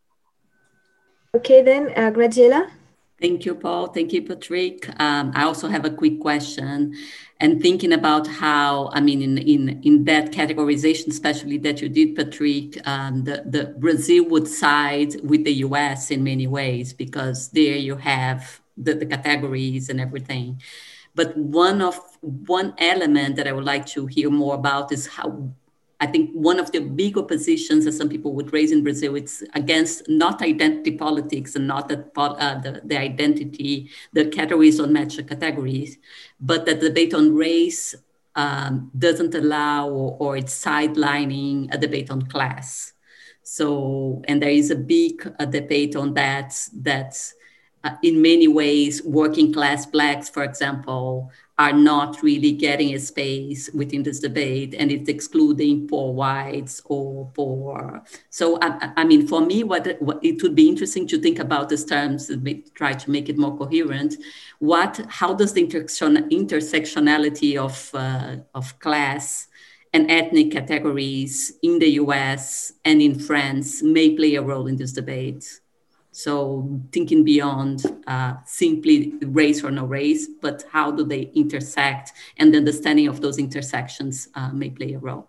Okay, 1.35 1.61
then, 1.61 1.93
uh, 1.95 2.11
Graziella. 2.11 2.71
Thank 3.19 3.47
you, 3.47 3.55
Paul. 3.55 3.87
Thank 3.87 4.13
you, 4.13 4.23
Patrick. 4.23 4.89
Um, 5.01 5.33
I 5.35 5.45
also 5.45 5.69
have 5.69 5.87
a 5.87 5.91
quick 5.91 6.21
question 6.21 6.95
and 7.41 7.63
thinking 7.63 7.95
about 7.95 8.27
how, 8.27 8.91
I 8.93 9.01
mean, 9.01 9.23
in, 9.23 9.39
in, 9.39 9.83
in 9.83 10.05
that 10.05 10.33
categorization, 10.33 11.09
especially 11.09 11.57
that 11.59 11.81
you 11.81 11.89
did, 11.89 12.15
Patrick, 12.15 12.87
um, 12.87 13.25
the, 13.25 13.43
the 13.47 13.75
Brazil 13.79 14.27
would 14.27 14.47
side 14.47 15.15
with 15.23 15.45
the 15.45 15.55
US 15.65 16.11
in 16.11 16.25
many 16.25 16.47
ways 16.47 16.93
because 16.93 17.49
there 17.49 17.77
you 17.77 17.97
have 17.97 18.61
the, 18.77 18.95
the 18.95 19.07
categories 19.07 19.89
and 19.89 19.99
everything. 19.99 20.61
But 21.15 21.35
one 21.39 21.81
of 21.81 21.99
one 22.21 22.75
element 22.77 23.37
that 23.37 23.49
I 23.49 23.53
would 23.53 23.65
like 23.65 23.87
to 23.87 24.07
hear 24.07 24.29
more 24.29 24.55
about 24.55 24.93
is 24.93 25.07
how 25.07 25.55
I 25.99 26.07
think 26.07 26.31
one 26.33 26.61
of 26.61 26.73
the 26.73 26.81
big 26.81 27.17
oppositions 27.17 27.87
that 27.87 27.93
some 27.93 28.09
people 28.09 28.35
would 28.35 28.53
raise 28.53 28.71
in 28.71 28.83
Brazil 28.83 29.15
it's 29.15 29.43
against 29.55 30.09
not 30.09 30.43
identity 30.43 30.93
politics 30.93 31.57
and 31.57 31.67
not 31.67 31.89
that 31.89 32.11
uh, 32.17 32.59
the, 32.61 32.83
the 32.85 32.99
identity, 32.99 33.91
the 34.13 34.27
categories 34.27 34.79
on 34.79 34.93
match 34.93 35.17
categories, 35.27 35.97
but 36.39 36.67
that 36.67 36.81
the 36.81 36.89
debate 36.89 37.15
on 37.15 37.35
race 37.35 37.95
um, 38.35 38.91
doesn't 38.99 39.35
allow 39.35 39.89
or, 39.89 40.17
or, 40.21 40.37
it's 40.37 40.63
sidelining 40.63 41.73
a 41.73 41.79
debate 41.79 42.11
on 42.11 42.21
class. 42.21 42.93
So, 43.43 44.23
and 44.29 44.43
there 44.43 44.51
is 44.51 44.71
a 44.71 44.77
big 44.77 45.27
uh, 45.39 45.47
debate 45.47 45.97
on 45.97 46.13
that, 46.15 46.55
that 46.75 47.17
uh, 47.83 47.95
in 48.03 48.21
many 48.21 48.47
ways, 48.47 49.03
working 49.05 49.55
class 49.55 49.87
Blacks, 49.87 50.29
for 50.29 50.45
example, 50.45 51.31
are 51.59 51.73
not 51.73 52.23
really 52.23 52.53
getting 52.53 52.95
a 52.95 52.99
space 52.99 53.71
within 53.73 54.03
this 54.03 54.21
debate 54.21 54.75
and 54.79 54.93
it's 54.93 55.09
excluding 55.09 55.89
poor 55.89 56.13
whites 56.13 56.83
or 56.85 57.31
poor. 57.35 58.03
So, 58.29 58.59
I, 58.61 58.93
I 58.97 59.05
mean, 59.05 59.27
for 59.27 59.41
me, 59.41 59.65
what, 59.65 59.97
what, 60.01 60.23
it 60.23 60.43
would 60.43 60.55
be 60.55 60.69
interesting 60.69 61.07
to 61.09 61.19
think 61.19 61.39
about 61.39 61.71
these 61.71 61.85
terms, 61.85 62.29
and 62.29 62.63
try 62.75 62.93
to 62.93 63.11
make 63.11 63.31
it 63.31 63.39
more 63.39 63.57
coherent. 63.57 64.17
What, 64.59 65.01
how 65.09 65.33
does 65.33 65.55
the 65.55 65.63
intersection, 65.63 66.29
intersectionality 66.29 67.57
of, 67.57 67.91
uh, 67.95 68.37
of 68.55 68.79
class 68.79 69.49
and 69.95 70.11
ethnic 70.11 70.53
categories 70.53 71.55
in 71.63 71.79
the 71.79 71.93
US 72.03 72.73
and 72.85 73.01
in 73.01 73.19
France 73.19 73.83
may 73.83 74.15
play 74.15 74.35
a 74.35 74.43
role 74.43 74.67
in 74.67 74.77
this 74.77 74.93
debate? 74.93 75.61
So 76.17 76.81
thinking 76.93 77.25
beyond 77.25 77.85
uh, 78.07 78.37
simply 78.47 79.13
race 79.21 79.63
or 79.63 79.71
no 79.71 79.85
race, 79.85 80.27
but 80.41 80.65
how 80.73 80.91
do 80.91 81.05
they 81.05 81.31
intersect 81.35 82.13
and 82.39 82.55
the 82.55 82.57
understanding 82.57 83.07
of 83.07 83.21
those 83.21 83.37
intersections 83.37 84.31
uh, 84.35 84.49
may 84.49 84.71
play 84.71 84.95
a 84.95 84.99
role. 84.99 85.29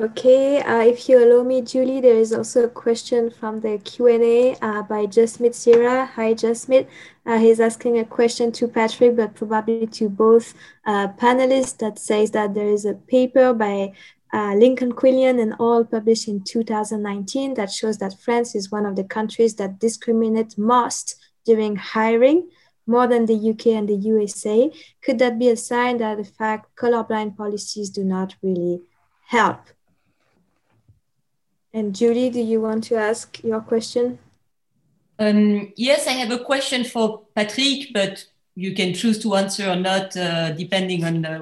Okay, 0.00 0.60
uh, 0.60 0.82
if 0.82 1.08
you 1.08 1.18
allow 1.18 1.42
me, 1.42 1.62
Julie, 1.62 2.02
there 2.02 2.14
is 2.14 2.32
also 2.34 2.64
a 2.64 2.68
question 2.68 3.30
from 3.30 3.60
the 3.60 3.78
Q&A 3.78 4.54
uh, 4.60 4.82
by 4.82 5.06
Jasmine 5.06 5.54
Sierra. 5.54 6.04
Hi, 6.14 6.34
Jasmine. 6.34 6.86
Uh, 7.24 7.38
he's 7.38 7.58
asking 7.58 7.98
a 7.98 8.04
question 8.04 8.52
to 8.52 8.68
Patrick, 8.68 9.16
but 9.16 9.34
probably 9.34 9.86
to 9.86 10.10
both 10.10 10.54
uh, 10.86 11.08
panelists 11.16 11.78
that 11.78 11.98
says 11.98 12.30
that 12.32 12.54
there 12.54 12.68
is 12.68 12.84
a 12.84 12.94
paper 12.94 13.52
by 13.54 13.92
uh, 14.32 14.54
Lincoln 14.54 14.92
Quillian 14.92 15.40
and 15.40 15.54
all 15.58 15.84
published 15.84 16.28
in 16.28 16.42
2019 16.42 17.54
that 17.54 17.70
shows 17.70 17.98
that 17.98 18.18
France 18.20 18.54
is 18.54 18.70
one 18.70 18.84
of 18.84 18.96
the 18.96 19.04
countries 19.04 19.54
that 19.56 19.78
discriminate 19.78 20.58
most 20.58 21.16
during 21.44 21.76
hiring, 21.76 22.48
more 22.86 23.06
than 23.06 23.26
the 23.26 23.50
UK 23.50 23.68
and 23.68 23.88
the 23.88 23.94
USA. 23.94 24.70
Could 25.02 25.18
that 25.18 25.38
be 25.38 25.48
a 25.48 25.56
sign 25.56 25.98
that 25.98 26.16
the 26.16 26.24
fact 26.24 26.76
colorblind 26.76 27.36
policies 27.36 27.90
do 27.90 28.04
not 28.04 28.34
really 28.42 28.82
help? 29.26 29.60
And 31.72 31.94
Julie, 31.94 32.30
do 32.30 32.40
you 32.40 32.60
want 32.60 32.84
to 32.84 32.96
ask 32.96 33.42
your 33.42 33.60
question? 33.60 34.18
Um, 35.18 35.72
yes, 35.76 36.06
I 36.06 36.12
have 36.12 36.30
a 36.30 36.44
question 36.44 36.84
for 36.84 37.22
Patrick, 37.34 37.88
but 37.92 38.24
you 38.58 38.74
can 38.74 38.92
choose 38.92 39.18
to 39.20 39.36
answer 39.36 39.68
or 39.70 39.76
not, 39.76 40.16
uh, 40.16 40.50
depending 40.52 41.04
on 41.04 41.22
the, 41.22 41.34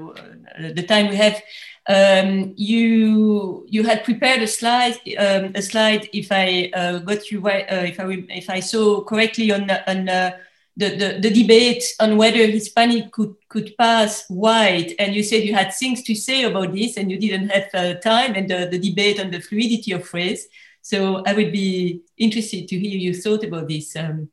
uh, 0.59 0.73
the 0.75 0.83
time 0.83 1.09
we 1.09 1.17
have 1.17 1.43
um, 1.89 2.53
you 2.57 3.65
you 3.69 3.85
had 3.85 4.05
prepared 4.05 4.43
a 4.43 4.47
slide 4.49 4.97
um, 5.19 5.53
a 5.55 5.63
slide 5.63 6.09
if 6.13 6.33
I 6.33 6.71
uh, 6.75 6.99
got 6.99 7.31
you 7.31 7.41
right 7.41 7.65
uh, 7.71 7.87
if 7.93 8.01
I 8.01 8.05
if 8.29 8.51
I 8.51 8.61
saw 8.61 9.03
correctly 9.03 9.53
on 9.53 9.71
on 9.71 10.09
uh, 10.09 10.33
the, 10.77 10.89
the, 10.91 11.19
the 11.23 11.31
debate 11.31 11.85
on 12.01 12.17
whether 12.17 12.45
Hispanic 12.47 13.13
could 13.13 13.37
could 13.49 13.77
pass 13.79 14.25
white 14.29 14.95
and 14.99 15.15
you 15.15 15.23
said 15.23 15.45
you 15.45 15.55
had 15.55 15.73
things 15.73 16.03
to 16.03 16.15
say 16.15 16.43
about 16.43 16.75
this 16.75 16.97
and 16.97 17.11
you 17.11 17.19
didn't 17.19 17.49
have 17.51 17.69
uh, 17.73 17.95
time 18.01 18.35
and 18.35 18.51
the, 18.51 18.67
the 18.71 18.79
debate 18.79 19.21
on 19.21 19.31
the 19.31 19.41
fluidity 19.41 19.93
of 19.93 20.07
phrase 20.07 20.49
so 20.87 21.21
I 21.27 21.33
would 21.33 21.51
be 21.51 22.03
interested 22.17 22.69
to 22.69 22.79
hear 22.79 22.97
your 22.97 23.15
thought 23.15 23.43
about 23.43 23.67
this. 23.67 23.97
Um, 23.97 24.31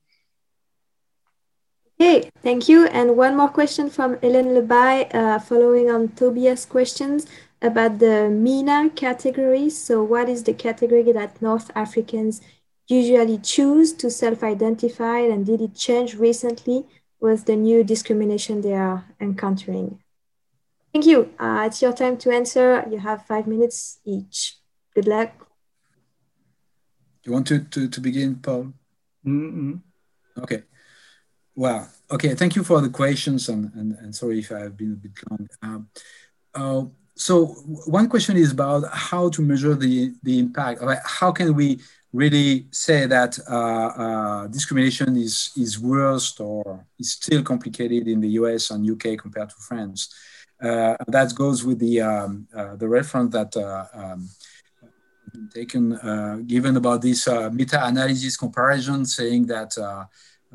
Okay, 2.00 2.30
thank 2.42 2.68
you. 2.68 2.88
And 2.88 3.16
one 3.16 3.38
more 3.38 3.50
question 3.50 3.90
from 3.90 4.16
Hélène 4.18 4.54
Lebay, 4.58 5.14
uh, 5.14 5.40
following 5.40 5.90
on 5.92 6.10
Tobias' 6.10 6.66
questions 6.66 7.28
about 7.62 8.00
the 8.00 8.30
MENA 8.30 8.90
category. 8.96 9.70
So 9.70 10.04
what 10.04 10.28
is 10.28 10.44
the 10.44 10.54
category 10.54 11.12
that 11.12 11.42
North 11.42 11.72
Africans 11.76 12.42
usually 12.88 13.38
choose 13.38 13.94
to 13.94 14.10
self-identify 14.10 15.20
and 15.20 15.46
did 15.46 15.62
it 15.62 15.76
change 15.76 16.16
recently 16.16 16.86
with 17.20 17.46
the 17.46 17.56
new 17.56 17.84
discrimination 17.84 18.62
they 18.62 18.74
are 18.74 19.06
encountering? 19.22 20.00
Thank 20.92 21.06
you. 21.06 21.34
Uh, 21.40 21.64
it's 21.68 21.82
your 21.82 21.94
time 21.94 22.18
to 22.18 22.32
answer. 22.32 22.86
You 22.92 23.00
have 23.00 23.26
five 23.26 23.48
minutes 23.48 24.00
each. 24.06 24.58
Good 24.94 25.08
luck. 25.08 25.32
You 27.24 27.32
want 27.32 27.48
to, 27.48 27.60
to, 27.60 27.88
to 27.88 28.02
begin, 28.02 28.36
Paul? 28.36 28.74
Mm 29.26 29.54
-hmm. 29.54 29.82
Okay. 30.44 30.64
Well, 31.56 31.88
okay, 32.10 32.34
thank 32.34 32.56
you 32.56 32.64
for 32.64 32.82
the 32.82 32.90
questions 32.90 33.50
and, 33.50 33.72
and, 33.76 33.94
and 34.00 34.16
sorry 34.16 34.40
if 34.40 34.52
I've 34.52 34.76
been 34.76 34.94
a 34.94 34.96
bit 34.96 35.12
long. 35.30 35.48
Um, 35.62 35.90
uh, 36.56 36.86
so 37.16 37.46
one 37.86 38.10
question 38.10 38.38
is 38.38 38.52
about 38.52 38.84
how 38.92 39.30
to 39.30 39.42
measure 39.42 39.76
the, 39.76 40.14
the 40.24 40.40
impact. 40.40 40.82
How 41.06 41.32
can 41.32 41.54
we 41.54 41.80
really 42.12 42.68
say 42.72 43.06
that 43.06 43.38
uh, 43.50 43.54
uh, 43.54 44.48
discrimination 44.48 45.16
is, 45.16 45.52
is 45.56 45.80
worse 45.80 46.40
or 46.40 46.86
is 47.00 47.12
still 47.12 47.44
complicated 47.44 48.08
in 48.08 48.20
the 48.20 48.30
US 48.30 48.72
and 48.72 48.90
UK 48.90 49.20
compared 49.20 49.50
to 49.50 49.56
France? 49.56 50.14
Uh, 50.62 50.96
that 51.08 51.36
goes 51.36 51.64
with 51.64 51.78
the, 51.80 52.02
um, 52.02 52.48
uh, 52.56 52.76
the 52.78 52.88
reference 52.88 53.32
that 53.34 53.56
uh, 53.58 53.86
um, 53.94 54.30
taken, 55.54 55.94
uh, 55.94 56.38
given 56.48 56.78
about 56.78 57.02
this 57.02 57.28
meta-analysis 57.52 58.38
comparison 58.38 59.06
saying 59.06 59.46
that 59.46 59.76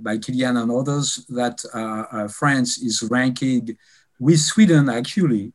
by 0.03 0.19
Quillian 0.19 0.61
and 0.63 0.71
others 0.71 1.27
that 1.29 1.65
uh, 1.75 2.05
uh, 2.11 2.29
France 2.29 2.79
is 2.79 3.03
ranking 3.11 3.77
with 4.19 4.41
Sweden 4.41 4.89
actually 4.89 5.53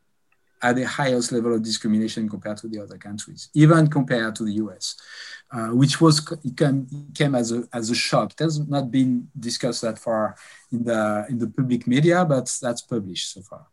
at 0.62 0.78
the 0.78 0.84
highest 0.84 1.32
level 1.34 1.54
of 1.54 1.62
discrimination 1.62 2.30
compared 2.30 2.58
to 2.58 2.68
the 2.70 2.80
other 2.80 2.98
countries, 2.98 3.50
even 3.54 3.88
compared 3.88 4.34
to 4.36 4.46
the 4.46 4.54
US, 4.54 4.96
uh, 5.52 5.68
which 5.68 6.00
was 6.00 6.16
it 6.44 6.56
came, 6.56 6.88
it 6.92 7.16
came 7.16 7.36
as, 7.36 7.52
a, 7.52 7.64
as 7.74 7.90
a 7.90 7.96
shock. 7.96 8.32
It 8.32 8.40
has 8.40 8.66
not 8.68 8.90
been 8.90 9.28
discussed 9.38 9.82
that 9.82 10.00
far 10.00 10.36
in 10.72 10.86
the, 10.86 11.26
in 11.30 11.38
the 11.38 11.48
public 11.48 11.86
media, 11.86 12.24
but 12.24 12.58
that's 12.62 12.82
published 12.82 13.34
so 13.34 13.42
far. 13.42 13.68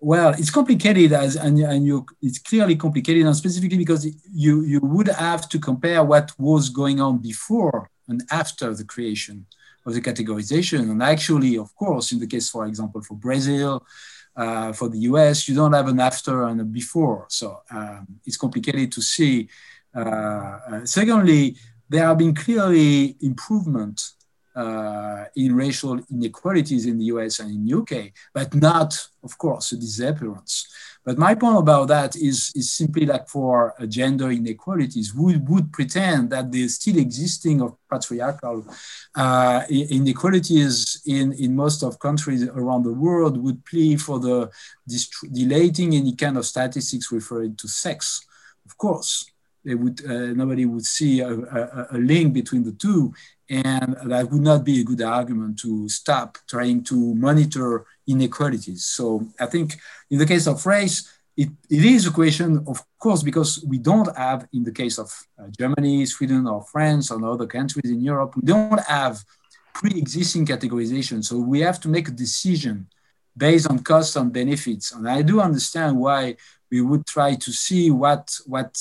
Well, 0.00 0.30
it's 0.30 0.50
complicated 0.50 1.12
as 1.12 1.34
and, 1.34 1.58
and 1.58 1.84
you 1.84 2.06
it's 2.22 2.38
clearly 2.38 2.76
complicated 2.76 3.26
and 3.26 3.34
specifically 3.34 3.78
because 3.78 4.06
you 4.32 4.62
you 4.62 4.78
would 4.80 5.08
have 5.08 5.48
to 5.48 5.58
compare 5.58 6.04
what 6.04 6.30
was 6.38 6.68
going 6.68 7.00
on 7.00 7.18
before 7.18 7.90
and 8.06 8.22
after 8.30 8.72
the 8.74 8.84
creation 8.84 9.46
of 9.88 9.94
the 9.94 10.00
categorization. 10.00 10.90
And 10.90 11.02
actually, 11.02 11.56
of 11.58 11.74
course, 11.74 12.12
in 12.12 12.18
the 12.18 12.26
case, 12.26 12.48
for 12.50 12.66
example, 12.66 13.02
for 13.02 13.14
Brazil, 13.14 13.84
uh, 14.36 14.72
for 14.72 14.88
the 14.88 15.00
US, 15.10 15.48
you 15.48 15.54
don't 15.54 15.72
have 15.72 15.88
an 15.88 16.00
after 16.00 16.44
and 16.44 16.60
a 16.60 16.64
before. 16.64 17.26
So 17.28 17.62
um, 17.70 18.06
it's 18.24 18.36
complicated 18.36 18.92
to 18.92 19.02
see. 19.02 19.48
Uh, 19.94 20.00
uh, 20.70 20.84
secondly, 20.84 21.56
there 21.88 22.04
have 22.04 22.18
been 22.18 22.34
clearly 22.34 23.16
improvement 23.20 23.96
uh, 24.58 25.24
in 25.36 25.54
racial 25.54 26.00
inequalities 26.10 26.84
in 26.86 26.98
the 26.98 27.04
US 27.14 27.38
and 27.38 27.50
in 27.50 27.78
UK, 27.78 28.10
but 28.34 28.52
not, 28.54 28.90
of 29.22 29.38
course, 29.38 29.70
a 29.70 29.76
disappearance. 29.76 30.66
But 31.04 31.16
my 31.16 31.34
point 31.36 31.58
about 31.58 31.88
that 31.88 32.16
is, 32.16 32.52
is 32.56 32.72
simply 32.72 33.06
like 33.06 33.28
for 33.28 33.74
uh, 33.80 33.86
gender 33.86 34.30
inequalities, 34.30 35.14
we 35.14 35.36
would 35.36 35.72
pretend 35.72 36.30
that 36.30 36.50
the 36.50 36.66
still 36.68 36.98
existing 36.98 37.62
of 37.62 37.76
patriarchal 37.88 38.66
uh, 39.14 39.62
inequalities 39.70 41.02
in, 41.06 41.32
in 41.34 41.54
most 41.54 41.84
of 41.84 42.00
countries 42.00 42.42
around 42.48 42.82
the 42.82 42.92
world 42.92 43.42
would 43.42 43.64
plea 43.64 43.96
for 43.96 44.18
the 44.18 44.50
deleting 45.32 45.94
any 45.94 46.14
kind 46.16 46.36
of 46.36 46.44
statistics 46.44 47.12
referring 47.12 47.54
to 47.56 47.68
sex. 47.68 48.26
Of 48.66 48.76
course, 48.76 49.30
they 49.64 49.74
would, 49.74 50.04
uh, 50.04 50.32
nobody 50.34 50.64
would 50.64 50.84
see 50.84 51.20
a, 51.20 51.30
a, 51.30 51.86
a 51.92 51.98
link 51.98 52.32
between 52.32 52.64
the 52.64 52.72
two 52.72 53.12
and 53.50 53.96
that 54.04 54.30
would 54.30 54.42
not 54.42 54.64
be 54.64 54.80
a 54.80 54.84
good 54.84 55.00
argument 55.00 55.58
to 55.60 55.88
stop 55.88 56.38
trying 56.46 56.82
to 56.84 57.14
monitor 57.14 57.86
inequalities. 58.06 58.84
So 58.84 59.26
I 59.40 59.46
think 59.46 59.78
in 60.10 60.18
the 60.18 60.26
case 60.26 60.46
of 60.46 60.64
race, 60.66 61.10
it, 61.36 61.48
it 61.70 61.84
is 61.84 62.06
a 62.06 62.10
question, 62.10 62.64
of 62.66 62.84
course, 62.98 63.22
because 63.22 63.64
we 63.64 63.78
don't 63.78 64.14
have, 64.16 64.46
in 64.52 64.64
the 64.64 64.72
case 64.72 64.98
of 64.98 65.10
uh, 65.38 65.46
Germany, 65.58 66.04
Sweden, 66.04 66.46
or 66.46 66.64
France, 66.64 67.10
or 67.10 67.24
other 67.24 67.46
countries 67.46 67.90
in 67.90 68.00
Europe, 68.00 68.34
we 68.36 68.42
don't 68.42 68.80
have 68.80 69.24
pre-existing 69.72 70.44
categorization. 70.44 71.24
So 71.24 71.38
we 71.38 71.60
have 71.60 71.80
to 71.80 71.88
make 71.88 72.08
a 72.08 72.12
decision 72.12 72.88
based 73.36 73.70
on 73.70 73.78
costs 73.78 74.16
and 74.16 74.32
benefits. 74.32 74.92
And 74.92 75.08
I 75.08 75.22
do 75.22 75.40
understand 75.40 75.96
why 75.96 76.36
we 76.70 76.80
would 76.80 77.06
try 77.06 77.36
to 77.36 77.52
see 77.52 77.90
what, 77.92 78.36
what 78.44 78.76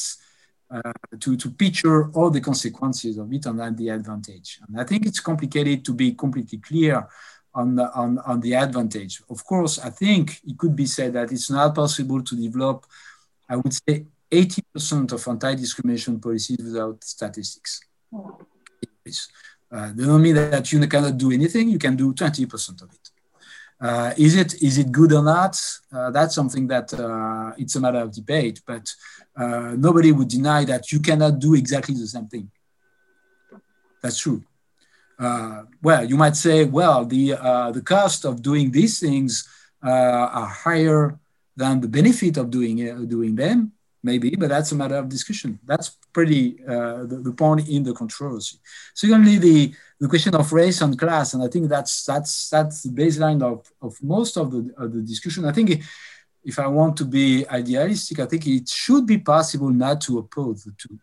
uh, 0.69 0.91
to, 1.19 1.37
to 1.37 1.49
picture 1.51 2.09
all 2.11 2.29
the 2.29 2.41
consequences 2.41 3.17
of 3.17 3.31
it 3.31 3.45
and 3.45 3.77
the 3.77 3.89
advantage. 3.89 4.59
And 4.67 4.79
I 4.79 4.83
think 4.83 5.05
it's 5.05 5.19
complicated 5.19 5.85
to 5.85 5.93
be 5.93 6.11
completely 6.13 6.57
clear 6.59 7.07
on 7.53 7.75
the, 7.75 7.91
on, 7.93 8.19
on 8.19 8.39
the 8.41 8.53
advantage. 8.53 9.21
Of 9.29 9.43
course, 9.45 9.79
I 9.79 9.89
think 9.89 10.39
it 10.45 10.57
could 10.57 10.75
be 10.75 10.85
said 10.85 11.13
that 11.13 11.31
it's 11.31 11.49
not 11.49 11.73
possible 11.73 12.21
to 12.21 12.35
develop, 12.35 12.85
I 13.49 13.55
would 13.55 13.73
say, 13.73 14.05
80% 14.31 15.13
of 15.13 15.27
anti-discrimination 15.27 16.19
policies 16.19 16.57
without 16.61 17.03
statistics. 17.03 17.81
Uh, 19.71 19.91
doesn't 19.91 20.21
mean 20.21 20.35
that 20.35 20.71
you 20.71 20.85
cannot 20.87 21.17
do 21.17 21.31
anything, 21.31 21.69
you 21.69 21.79
can 21.79 21.95
do 21.95 22.13
20% 22.13 22.81
of 22.81 22.91
it. 22.93 23.06
Uh, 23.79 24.13
is 24.17 24.35
it 24.35 24.61
is 24.61 24.77
it 24.77 24.91
good 24.91 25.13
or 25.13 25.23
not? 25.23 25.59
Uh, 25.93 26.09
that's 26.11 26.33
something 26.33 26.67
that 26.67 26.91
uh, 26.93 27.51
it's 27.57 27.75
a 27.75 27.79
matter 27.79 27.99
of 27.99 28.11
debate. 28.11 28.61
But 28.65 28.89
uh, 29.35 29.75
nobody 29.77 30.11
would 30.11 30.27
deny 30.27 30.65
that 30.65 30.91
you 30.91 30.99
cannot 30.99 31.39
do 31.39 31.53
exactly 31.53 31.95
the 31.95 32.07
same 32.07 32.27
thing. 32.27 32.49
That's 34.01 34.19
true. 34.19 34.43
Uh, 35.19 35.63
well, 35.81 36.03
you 36.03 36.17
might 36.17 36.35
say, 36.35 36.65
well, 36.65 37.05
the 37.05 37.33
uh, 37.33 37.71
the 37.71 37.81
cost 37.81 38.25
of 38.25 38.41
doing 38.41 38.71
these 38.71 38.99
things 38.99 39.47
are 39.81 40.47
higher 40.47 41.19
than 41.55 41.81
the 41.81 41.87
benefit 41.87 42.37
of 42.37 42.49
doing 42.49 43.07
doing 43.07 43.35
them 43.35 43.71
maybe, 44.03 44.35
but 44.35 44.49
that's 44.49 44.71
a 44.71 44.75
matter 44.75 44.95
of 44.95 45.09
discussion. 45.09 45.59
That's 45.65 45.97
pretty 46.17 46.57
uh, 46.67 47.05
the, 47.11 47.17
the, 47.27 47.31
point 47.31 47.69
in 47.69 47.83
the 47.83 47.93
controversy. 47.93 48.57
Secondly, 48.95 49.37
the, 49.37 49.71
the 49.99 50.07
question 50.07 50.33
of 50.33 50.51
race 50.51 50.81
and 50.81 50.97
class, 50.97 51.35
and 51.35 51.43
I 51.43 51.47
think 51.47 51.69
that's 51.69 52.03
that's 52.05 52.49
that's 52.49 52.81
the 52.81 52.93
baseline 53.01 53.43
of, 53.43 53.57
of 53.85 53.93
most 54.01 54.35
of 54.35 54.49
the, 54.53 54.61
of 54.81 54.87
the 54.95 55.01
discussion. 55.01 55.45
I 55.45 55.51
think 55.51 55.69
if 56.43 56.57
I 56.57 56.65
want 56.65 56.97
to 56.97 57.05
be 57.05 57.45
idealistic, 57.59 58.17
I 58.19 58.25
think 58.25 58.47
it 58.47 58.67
should 58.67 59.05
be 59.05 59.19
possible 59.19 59.69
not 59.69 60.01
to 60.05 60.17
oppose 60.17 60.63
the 60.63 60.73
two. 60.81 60.97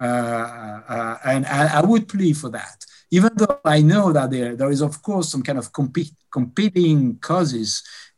Uh, 0.00 0.80
uh, 0.94 1.18
and, 1.24 1.46
I 1.46 1.80
would 1.80 2.08
plead 2.08 2.36
for 2.36 2.50
that, 2.50 2.84
even 3.12 3.30
though 3.36 3.60
I 3.64 3.80
know 3.80 4.12
that 4.12 4.28
there, 4.32 4.56
there 4.56 4.72
is, 4.72 4.82
of 4.82 5.00
course, 5.02 5.28
some 5.30 5.44
kind 5.44 5.58
of 5.58 5.72
compete, 5.72 6.10
competing 6.32 7.18
causes 7.18 7.70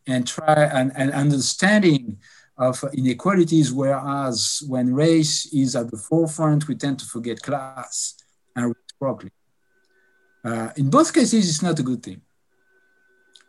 and 0.07 0.27
try 0.27 0.55
and, 0.79 0.91
and 0.97 1.13
understanding 1.13 2.19
of 2.59 2.83
inequalities, 2.95 3.73
whereas 3.73 4.63
when 4.67 4.95
race 4.95 5.53
is 5.53 5.77
at 5.77 5.91
the 5.91 5.97
forefront, 5.97 6.67
we 6.69 6.75
tend 6.75 6.99
to 6.99 7.05
forget 7.05 7.43
class 7.43 8.15
and 8.55 8.75
reciprocally. 8.75 9.33
Uh, 10.45 10.71
in 10.77 10.89
both 10.89 11.13
cases, 11.13 11.49
it's 11.49 11.63
not 11.63 11.79
a 11.79 11.83
good 11.83 12.03
thing. 12.03 12.21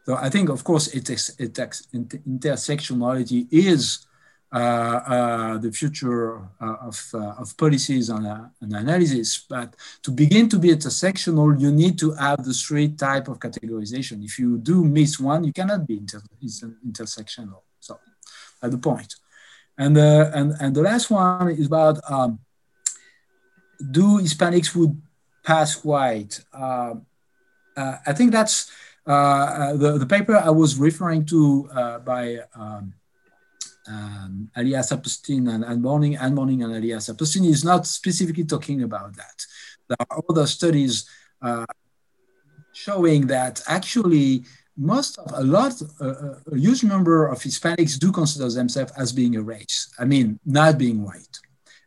So 0.05 0.15
I 0.15 0.29
think, 0.29 0.49
of 0.49 0.63
course, 0.63 0.87
it, 0.87 1.09
it, 1.09 1.53
intersectionality 1.53 3.47
is 3.51 4.07
uh, 4.53 4.57
uh, 4.57 5.57
the 5.57 5.71
future 5.71 6.37
uh, 6.61 6.75
of, 6.81 7.09
uh, 7.13 7.33
of 7.37 7.55
policies 7.57 8.09
and, 8.09 8.25
uh, 8.25 8.45
and, 8.61 8.73
analysis. 8.73 9.45
But 9.49 9.75
to 10.03 10.11
begin 10.11 10.47
to 10.49 10.57
be 10.57 10.69
intersectional, 10.69 11.59
you 11.59 11.71
need 11.71 11.99
to 11.99 12.13
have 12.13 12.45
the 12.45 12.53
three 12.53 12.87
type 12.89 13.27
of 13.27 13.39
categorization. 13.39 14.23
If 14.23 14.39
you 14.39 14.57
do 14.57 14.85
miss 14.85 15.19
one, 15.19 15.43
you 15.43 15.51
cannot 15.51 15.85
be 15.85 15.97
inter 15.97 16.21
intersectional 16.87 17.61
at 18.63 18.71
the 18.71 18.77
point. 18.77 19.15
And, 19.77 19.97
uh, 19.97 20.31
and, 20.33 20.53
and 20.59 20.75
the 20.75 20.81
last 20.81 21.09
one 21.09 21.49
is 21.51 21.67
about 21.67 21.99
um, 22.09 22.39
do 23.91 24.19
Hispanics 24.19 24.75
would 24.75 24.99
pass 25.43 25.83
white? 25.83 26.43
Uh, 26.53 26.95
uh, 27.75 27.97
I 28.05 28.13
think 28.13 28.31
that's 28.31 28.71
uh, 29.05 29.11
uh, 29.11 29.77
the, 29.77 29.97
the 29.99 30.05
paper 30.05 30.35
I 30.35 30.49
was 30.49 30.77
referring 30.77 31.25
to 31.25 31.69
uh, 31.73 31.99
by 31.99 32.39
um, 32.55 32.93
um, 33.87 34.51
and, 34.53 35.63
Ann 35.63 35.81
Morning 35.81 36.17
Ann 36.17 36.35
Morning 36.35 36.63
and 36.63 36.73
Aliya 36.73 36.97
Saperstein 36.97 37.47
is 37.47 37.63
not 37.63 37.87
specifically 37.87 38.43
talking 38.43 38.83
about 38.83 39.15
that. 39.15 39.45
There 39.87 39.97
are 40.09 40.21
other 40.29 40.45
studies 40.45 41.09
showing 42.73 43.27
that 43.27 43.61
actually 43.67 44.43
most 44.77 45.17
of 45.17 45.31
a 45.33 45.43
lot, 45.43 45.73
uh, 45.99 46.35
a 46.51 46.57
huge 46.57 46.83
number 46.83 47.27
of 47.27 47.39
Hispanics 47.39 47.97
do 47.97 48.11
consider 48.11 48.49
themselves 48.49 48.91
as 48.97 49.11
being 49.11 49.35
a 49.35 49.41
race. 49.41 49.89
I 49.97 50.05
mean, 50.05 50.39
not 50.45 50.77
being 50.77 51.03
white, 51.03 51.39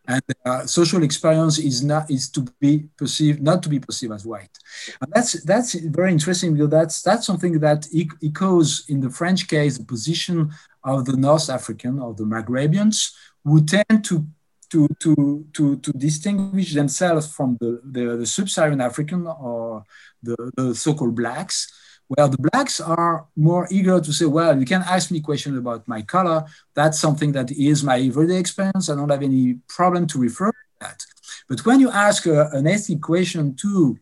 and 0.08 0.22
uh, 0.44 0.66
social 0.66 1.02
experience 1.02 1.58
is 1.58 1.82
not 1.82 2.10
is 2.10 2.28
to 2.30 2.46
be 2.60 2.88
perceived 2.96 3.40
not 3.42 3.62
to 3.62 3.68
be 3.68 3.78
perceived 3.78 4.12
as 4.12 4.26
white. 4.26 4.56
And 5.00 5.12
that's 5.12 5.42
that's 5.44 5.74
very 5.74 6.10
interesting 6.10 6.54
because 6.54 6.70
that's 6.70 7.02
that's 7.02 7.26
something 7.26 7.60
that 7.60 7.86
echoes 8.22 8.84
in 8.88 9.00
the 9.00 9.10
French 9.10 9.46
case 9.46 9.78
the 9.78 9.84
position 9.84 10.50
of 10.82 11.04
the 11.04 11.16
North 11.16 11.48
African 11.48 12.00
or 12.00 12.14
the 12.14 12.24
Maghrebians 12.24 13.12
who 13.44 13.64
tend 13.64 14.04
to 14.04 14.26
to, 14.70 14.86
to, 15.00 15.44
to, 15.52 15.76
to 15.78 15.92
distinguish 15.92 16.74
themselves 16.74 17.34
from 17.34 17.58
the, 17.60 17.80
the, 17.84 18.16
the 18.18 18.26
sub-Saharan 18.26 18.80
African 18.80 19.26
or 19.26 19.84
the, 20.22 20.36
the 20.56 20.72
so-called 20.76 21.16
blacks 21.16 21.72
well, 22.10 22.28
the 22.28 22.48
blacks 22.50 22.80
are 22.80 23.28
more 23.36 23.68
eager 23.70 24.00
to 24.00 24.12
say, 24.12 24.26
well, 24.26 24.58
you 24.58 24.66
can 24.66 24.82
ask 24.82 25.12
me 25.12 25.20
questions 25.20 25.56
about 25.56 25.86
my 25.86 26.02
color. 26.02 26.44
That's 26.74 26.98
something 26.98 27.30
that 27.32 27.52
is 27.52 27.84
my 27.84 28.00
everyday 28.00 28.38
experience. 28.38 28.90
I 28.90 28.96
don't 28.96 29.10
have 29.10 29.22
any 29.22 29.60
problem 29.68 30.08
to 30.08 30.18
refer 30.18 30.50
to 30.50 30.58
that. 30.80 31.00
But 31.48 31.64
when 31.64 31.78
you 31.78 31.88
ask 31.88 32.26
a, 32.26 32.48
an 32.50 32.66
ethnic 32.66 33.00
question 33.00 33.54
to 33.62 33.96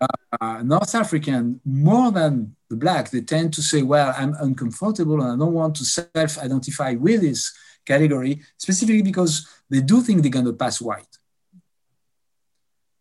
uh, 0.00 0.62
North 0.64 0.96
African, 0.96 1.60
more 1.64 2.10
than 2.10 2.56
the 2.68 2.74
black, 2.74 3.10
they 3.10 3.20
tend 3.20 3.54
to 3.54 3.62
say, 3.62 3.82
well, 3.82 4.12
I'm 4.18 4.34
uncomfortable 4.40 5.22
and 5.22 5.32
I 5.34 5.36
don't 5.36 5.54
want 5.54 5.76
to 5.76 5.84
self-identify 5.84 6.94
with 6.94 7.20
this 7.20 7.56
category, 7.86 8.40
specifically 8.58 9.02
because 9.02 9.46
they 9.70 9.80
do 9.80 10.00
think 10.00 10.22
they're 10.22 10.30
going 10.32 10.44
to 10.46 10.52
pass 10.54 10.80
white. 10.80 11.18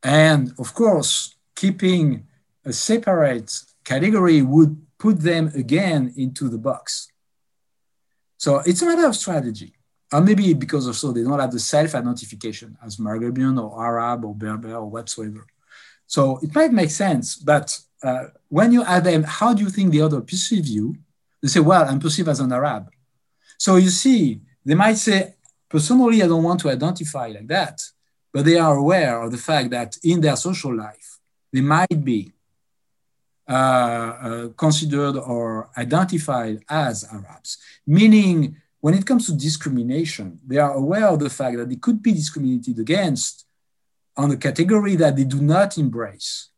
And 0.03 0.53
of 0.59 0.75
course, 0.75 1.33
keeping 1.55 2.27
a 2.63 2.71
separate 2.71 3.51
category 3.83 4.41
would 4.41 4.77
put 4.97 5.19
them 5.19 5.51
again 5.55 6.13
into 6.17 6.49
the 6.49 6.57
box. 6.57 7.11
So 8.37 8.59
it's 8.59 8.81
a 8.81 8.85
matter 8.85 9.07
of 9.07 9.15
strategy. 9.15 9.73
Or 10.11 10.21
maybe 10.21 10.53
because 10.53 10.85
also 10.87 11.11
they 11.11 11.23
don't 11.23 11.39
have 11.39 11.51
the 11.51 11.59
self-identification 11.59 12.77
as 12.85 12.97
Maghrebian 12.97 13.61
or 13.61 13.83
Arab 13.83 14.25
or 14.25 14.35
Berber 14.35 14.75
or 14.75 14.89
whatsoever. 14.89 15.45
So 16.05 16.39
it 16.43 16.53
might 16.53 16.71
make 16.71 16.91
sense, 16.91 17.35
but 17.35 17.79
uh, 18.03 18.25
when 18.49 18.71
you 18.71 18.83
ask 18.83 19.05
them, 19.05 19.23
how 19.23 19.53
do 19.53 19.63
you 19.63 19.69
think 19.69 19.91
the 19.91 20.01
other 20.01 20.21
perceive 20.21 20.67
you? 20.67 20.95
They 21.41 21.47
say, 21.47 21.61
well, 21.61 21.87
I'm 21.89 21.99
perceived 21.99 22.29
as 22.29 22.41
an 22.41 22.51
Arab. 22.51 22.91
So 23.57 23.77
you 23.77 23.89
see, 23.89 24.41
they 24.63 24.75
might 24.75 24.97
say, 24.97 25.35
personally, 25.69 26.21
I 26.21 26.27
don't 26.27 26.43
want 26.43 26.59
to 26.61 26.69
identify 26.69 27.27
like 27.27 27.47
that, 27.47 27.81
but 28.31 28.45
they 28.45 28.57
are 28.57 28.75
aware 28.75 29.21
of 29.23 29.31
the 29.31 29.37
fact 29.37 29.71
that 29.71 29.97
in 30.03 30.21
their 30.21 30.35
social 30.35 30.75
life, 30.75 31.19
they 31.51 31.61
might 31.61 32.03
be 32.03 32.33
Uh, 33.45 33.51
uh, 33.51 34.47
considered 34.55 35.17
or 35.17 35.69
identified 35.77 36.63
as 36.69 37.03
Arabs, 37.11 37.57
meaning 37.85 38.55
when 38.79 38.93
it 38.93 39.05
comes 39.05 39.25
to 39.25 39.33
discrimination, 39.33 40.39
they 40.47 40.57
are 40.57 40.73
aware 40.73 41.07
of 41.07 41.19
the 41.19 41.29
fact 41.29 41.57
that 41.57 41.67
they 41.67 41.75
could 41.75 42.01
be 42.01 42.13
discriminated 42.13 42.79
against 42.79 43.45
on 44.15 44.31
a 44.31 44.37
category 44.37 44.95
that 44.95 45.17
they 45.17 45.25
do 45.25 45.41
not 45.41 45.77
embrace. 45.77 46.51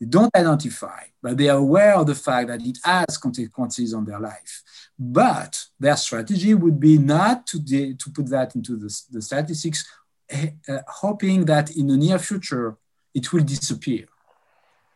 They 0.00 0.06
don't 0.06 0.34
identify, 0.34 1.02
but 1.22 1.36
they 1.36 1.50
are 1.50 1.58
aware 1.58 1.96
of 1.96 2.06
the 2.06 2.14
fact 2.14 2.48
that 2.48 2.62
it 2.62 2.78
has 2.82 3.18
consequences 3.18 3.92
on 3.92 4.06
their 4.06 4.18
life. 4.18 4.62
But 4.98 5.62
their 5.78 5.96
strategy 5.96 6.54
would 6.54 6.80
be 6.80 6.96
not 6.96 7.46
to, 7.48 7.58
de- 7.58 7.94
to 7.94 8.10
put 8.10 8.30
that 8.30 8.54
into 8.54 8.76
the, 8.76 9.02
the 9.10 9.20
statistics, 9.20 9.86
uh, 10.32 10.78
hoping 10.88 11.44
that 11.44 11.76
in 11.76 11.88
the 11.88 11.96
near 11.96 12.18
future 12.18 12.76
it 13.14 13.32
will 13.32 13.44
disappear. 13.44 14.06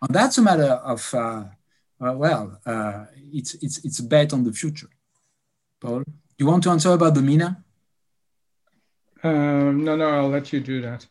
And 0.02 0.14
that's 0.14 0.38
a 0.38 0.42
matter 0.42 0.72
of, 0.92 1.14
uh, 1.14 1.44
uh, 2.00 2.12
well, 2.12 2.60
uh, 2.66 3.06
it's, 3.32 3.54
it's, 3.54 3.84
it's 3.84 3.98
a 3.98 4.04
bet 4.04 4.32
on 4.32 4.44
the 4.44 4.52
future. 4.52 4.88
Paul, 5.80 6.04
you 6.38 6.46
want 6.46 6.62
to 6.64 6.70
answer 6.70 6.92
about 6.92 7.14
the 7.14 7.22
MENA? 7.22 7.64
Um, 9.22 9.84
no, 9.84 9.96
no, 9.96 10.08
I'll 10.08 10.28
let 10.28 10.52
you 10.52 10.60
do 10.60 10.82
that. 10.82 11.06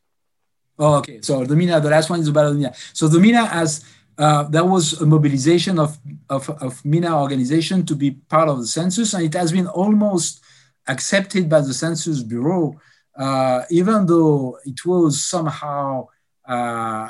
Oh, 0.78 0.96
okay. 0.98 1.22
So 1.22 1.46
the 1.46 1.56
MENA, 1.56 1.80
the 1.82 1.90
last 1.90 2.10
one 2.10 2.20
is 2.20 2.28
about 2.28 2.50
the 2.50 2.56
MENA. 2.56 2.74
So 2.94 3.08
the 3.08 3.20
MENA 3.20 3.46
has, 3.46 3.84
uh, 4.18 4.44
there 4.44 4.64
was 4.64 5.02
a 5.02 5.06
mobilization 5.06 5.80
of, 5.80 5.98
of, 6.30 6.50
of 6.50 6.84
MENA 6.86 7.20
organization 7.20 7.86
to 7.86 7.96
be 7.96 8.12
part 8.12 8.50
of 8.50 8.60
the 8.60 8.68
census, 8.68 9.14
and 9.14 9.24
it 9.24 9.34
has 9.34 9.52
been 9.52 9.68
almost 9.68 10.44
accepted 10.88 11.50
by 11.50 11.62
the 11.62 11.74
Census 11.74 12.22
Bureau, 12.22 12.80
uh, 13.18 13.64
even 13.70 14.06
though 14.06 14.60
it 14.66 14.86
was 14.86 15.24
somehow 15.24 16.08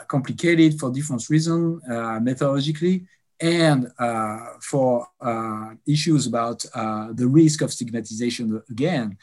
complicated 0.08 0.80
for 0.80 0.92
different 0.92 1.30
reasons, 1.30 1.82
uh, 1.90 2.20
methodologically, 2.20 3.06
and 3.40 3.92
uh, 4.00 4.40
for 4.62 5.08
uh, 5.20 5.72
issues 5.86 6.28
about 6.28 6.60
the 6.62 7.28
risk 7.28 7.62
of 7.62 7.74
stigmatization 7.74 8.62
again. 8.70 9.18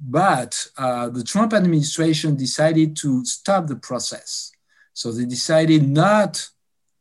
But 0.00 0.68
uh, 0.76 1.08
the 1.08 1.24
Trump 1.24 1.52
administration 1.52 2.36
decided 2.36 2.96
to 2.98 3.24
stop 3.24 3.66
the 3.66 3.76
process. 3.76 4.52
So 4.92 5.10
they 5.10 5.24
decided 5.24 5.88
not 5.88 6.48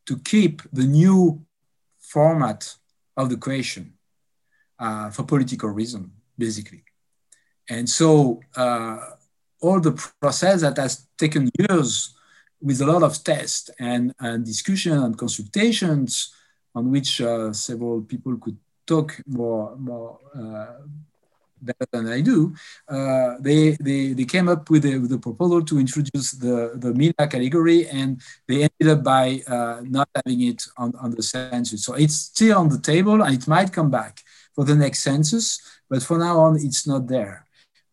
to 0.08 0.18
keep 0.18 0.62
the 0.74 0.84
new 0.84 1.46
format 2.00 2.74
of 3.16 3.30
the 3.30 3.38
creation 3.38 3.94
uh, 4.80 5.10
for 5.12 5.24
political 5.24 5.70
reason, 5.70 6.12
basically. 6.38 6.84
And 7.70 7.88
so 7.90 8.42
uh, 8.56 9.00
all 9.62 9.80
the 9.80 9.92
process 10.22 10.62
that 10.62 10.78
has 10.78 11.08
taken 11.18 11.50
years 11.60 12.16
with 12.62 12.82
a 12.82 12.86
lot 12.86 13.04
of 13.04 13.24
tests 13.24 13.70
and, 13.80 14.14
and 14.20 14.46
discussion 14.46 14.94
and 14.94 15.18
consultations 15.18 16.34
on 16.76 16.92
which 16.92 17.22
uh, 17.22 17.54
several 17.54 18.02
people 18.02 18.38
could 18.38 18.58
talk 18.86 19.20
more, 19.28 19.76
more 19.78 20.20
uh, 20.36 20.82
better 21.62 21.88
than 21.92 22.08
I 22.08 22.22
do, 22.22 22.54
uh, 22.88 23.36
they, 23.40 23.72
they, 23.80 24.14
they 24.14 24.26
came 24.26 24.48
up 24.48 24.70
with 24.70 24.86
a, 24.86 24.98
with 24.98 25.22
proposal 25.22 25.64
to 25.66 25.80
introduce 25.80 26.32
the, 26.32 26.74
the 26.76 26.94
MENA 26.94 27.28
category 27.28 27.88
and 27.88 28.22
they 28.48 28.68
ended 28.70 28.98
up 28.98 29.04
by 29.04 29.42
uh, 29.48 29.82
not 29.84 30.10
having 30.16 30.42
it 30.42 30.64
on, 30.78 30.94
on 31.02 31.12
the 31.12 31.24
census. 31.24 31.84
So 31.84 31.94
it's 31.94 32.16
still 32.16 32.60
on 32.60 32.70
the 32.70 32.80
table 32.80 33.22
and 33.22 33.36
it 33.36 33.48
might 33.48 33.74
come 33.74 33.90
back 33.90 34.22
for 34.54 34.64
the 34.66 34.76
next 34.76 35.00
census, 35.04 35.60
but 35.90 36.02
for 36.02 36.18
now 36.18 36.40
on, 36.40 36.56
it's 36.58 36.88
not 36.88 37.08
there. 37.08 37.46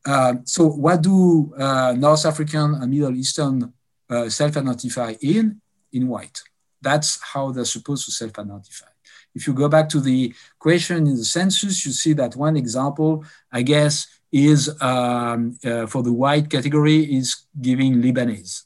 Uh, 0.07 0.35
so 0.45 0.67
what 0.67 1.03
do 1.03 1.55
uh, 1.59 1.95
North 1.97 2.27
African 2.27 2.75
and 2.75 2.91
Middle 2.91 3.17
Eastern 3.17 3.73
uh, 4.11 4.29
self-identify 4.29 5.15
in? 5.21 5.61
In 5.93 6.09
white. 6.09 6.43
That's 6.81 7.21
how 7.33 7.53
they're 7.53 7.65
supposed 7.65 8.05
to 8.07 8.13
self-identify. 8.13 8.87
If 9.35 9.47
you 9.47 9.53
go 9.55 9.69
back 9.69 9.89
to 9.91 10.01
the 10.01 10.35
question 10.59 11.07
in 11.07 11.17
the 11.17 11.25
census, 11.25 11.85
you 11.85 11.93
see 11.93 12.13
that 12.15 12.37
one 12.37 12.57
example, 12.57 13.25
I 13.51 13.63
guess, 13.63 14.07
is 14.31 14.71
um, 14.83 15.59
uh, 15.65 15.87
for 15.87 16.03
the 16.03 16.13
white 16.13 16.51
category 16.51 17.01
is 17.17 17.47
giving 17.61 18.03
Lebanese. 18.03 18.63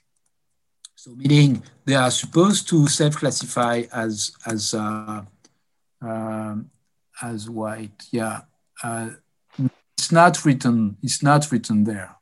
So 0.95 1.13
meaning 1.13 1.63
they 1.85 1.95
are 1.95 2.11
supposed 2.11 2.69
to 2.71 2.89
self-classify 2.89 3.85
as 3.93 4.33
as 4.47 4.75
uh, 4.75 5.23
uh, 6.03 6.57
as 7.23 7.49
white. 7.49 8.03
Yeah, 8.11 8.43
uh, 8.83 9.11
it's 9.97 10.13
not 10.13 10.45
written. 10.45 10.97
It's 11.03 11.23
not 11.23 11.51
written 11.53 11.85
there. 11.85 12.18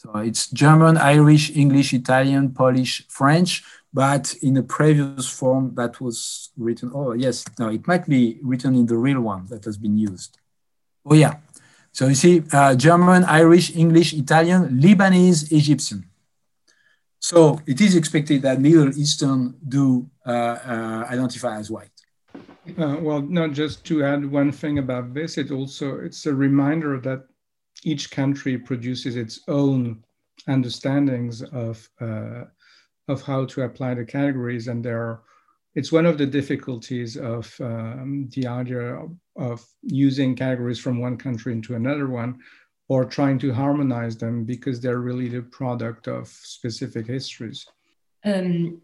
So 0.00 0.16
it's 0.16 0.48
German, 0.48 0.96
Irish, 0.96 1.54
English, 1.54 1.92
Italian, 1.92 2.54
Polish, 2.54 3.06
French, 3.08 3.62
but 3.92 4.34
in 4.40 4.56
a 4.56 4.62
previous 4.62 5.28
form 5.28 5.74
that 5.74 6.00
was 6.00 6.48
written. 6.56 6.90
Oh, 6.94 7.12
yes, 7.12 7.44
no, 7.58 7.68
it 7.68 7.86
might 7.86 8.08
be 8.08 8.38
written 8.42 8.74
in 8.74 8.86
the 8.86 8.96
real 8.96 9.20
one 9.20 9.44
that 9.50 9.62
has 9.66 9.76
been 9.76 9.98
used. 9.98 10.38
Oh, 11.04 11.12
yeah. 11.12 11.34
So 11.92 12.06
you 12.06 12.14
see, 12.14 12.42
uh, 12.50 12.76
German, 12.76 13.24
Irish, 13.24 13.76
English, 13.76 14.14
Italian, 14.14 14.80
Lebanese, 14.80 15.52
Egyptian. 15.52 16.08
So 17.18 17.60
it 17.66 17.78
is 17.82 17.94
expected 17.94 18.40
that 18.40 18.58
Middle 18.58 18.96
Eastern 18.96 19.56
do 19.68 20.08
uh, 20.24 20.30
uh, 20.30 21.04
identify 21.10 21.58
as 21.58 21.70
white. 21.70 21.90
Uh, 22.78 22.96
well, 23.02 23.20
no, 23.20 23.48
just 23.48 23.84
to 23.84 24.02
add 24.02 24.24
one 24.24 24.50
thing 24.50 24.78
about 24.78 25.12
this, 25.12 25.36
it 25.36 25.50
also 25.50 25.98
it's 25.98 26.24
a 26.24 26.34
reminder 26.34 26.98
that 27.00 27.26
each 27.84 28.10
country 28.10 28.58
produces 28.58 29.16
its 29.16 29.40
own 29.48 30.04
understandings 30.48 31.42
of 31.42 31.88
uh, 32.00 32.44
of 33.08 33.22
how 33.22 33.44
to 33.44 33.62
apply 33.62 33.94
the 33.94 34.04
categories, 34.04 34.68
and 34.68 34.84
there 34.84 35.00
are, 35.00 35.22
it's 35.74 35.90
one 35.92 36.06
of 36.06 36.16
the 36.16 36.26
difficulties 36.26 37.16
of 37.16 37.52
um, 37.60 38.28
the 38.34 38.46
idea 38.46 39.02
of, 39.36 39.66
using 39.82 40.36
categories 40.36 40.78
from 40.78 41.00
one 41.00 41.16
country 41.16 41.52
into 41.52 41.74
another 41.74 42.08
one, 42.08 42.38
or 42.88 43.04
trying 43.04 43.38
to 43.38 43.52
harmonize 43.52 44.16
them 44.16 44.44
because 44.44 44.80
they're 44.80 44.98
really 44.98 45.28
the 45.28 45.42
product 45.42 46.06
of 46.08 46.28
specific 46.28 47.06
histories. 47.06 47.66
Um, 48.24 48.80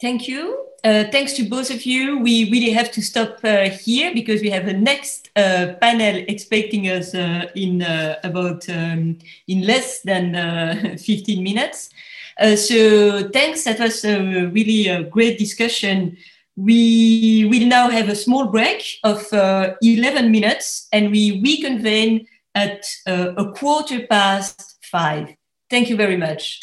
thank 0.00 0.26
you. 0.26 0.61
Uh, 0.84 1.04
thanks 1.12 1.34
to 1.34 1.44
both 1.44 1.70
of 1.70 1.86
you. 1.86 2.18
We 2.18 2.50
really 2.50 2.72
have 2.72 2.90
to 2.92 3.02
stop 3.02 3.38
uh, 3.44 3.70
here 3.70 4.12
because 4.12 4.40
we 4.42 4.50
have 4.50 4.66
a 4.66 4.72
next 4.72 5.30
uh, 5.36 5.74
panel 5.80 6.24
expecting 6.26 6.88
us 6.88 7.14
uh, 7.14 7.46
in 7.54 7.82
uh, 7.82 8.18
about 8.24 8.68
um, 8.68 9.18
in 9.46 9.64
less 9.64 10.00
than 10.00 10.34
uh, 10.34 10.96
15 10.98 11.42
minutes. 11.42 11.90
so 12.56 13.28
thanks. 13.32 13.62
That 13.62 13.78
was 13.78 14.04
a 14.04 14.46
really 14.46 14.88
a 14.88 15.04
great 15.04 15.38
discussion. 15.38 16.16
We 16.56 17.46
will 17.48 17.66
now 17.68 17.88
have 17.88 18.08
a 18.08 18.16
small 18.16 18.46
break 18.46 18.82
of 19.04 19.24
11 19.32 20.32
minutes 20.32 20.88
and 20.92 21.12
we 21.12 21.40
reconvene 21.40 22.26
at 22.56 22.84
a 23.06 23.52
quarter 23.54 24.06
past 24.08 24.78
five. 24.82 25.34
Thank 25.70 25.88
you 25.88 25.96
very 25.96 26.16
much. 26.16 26.60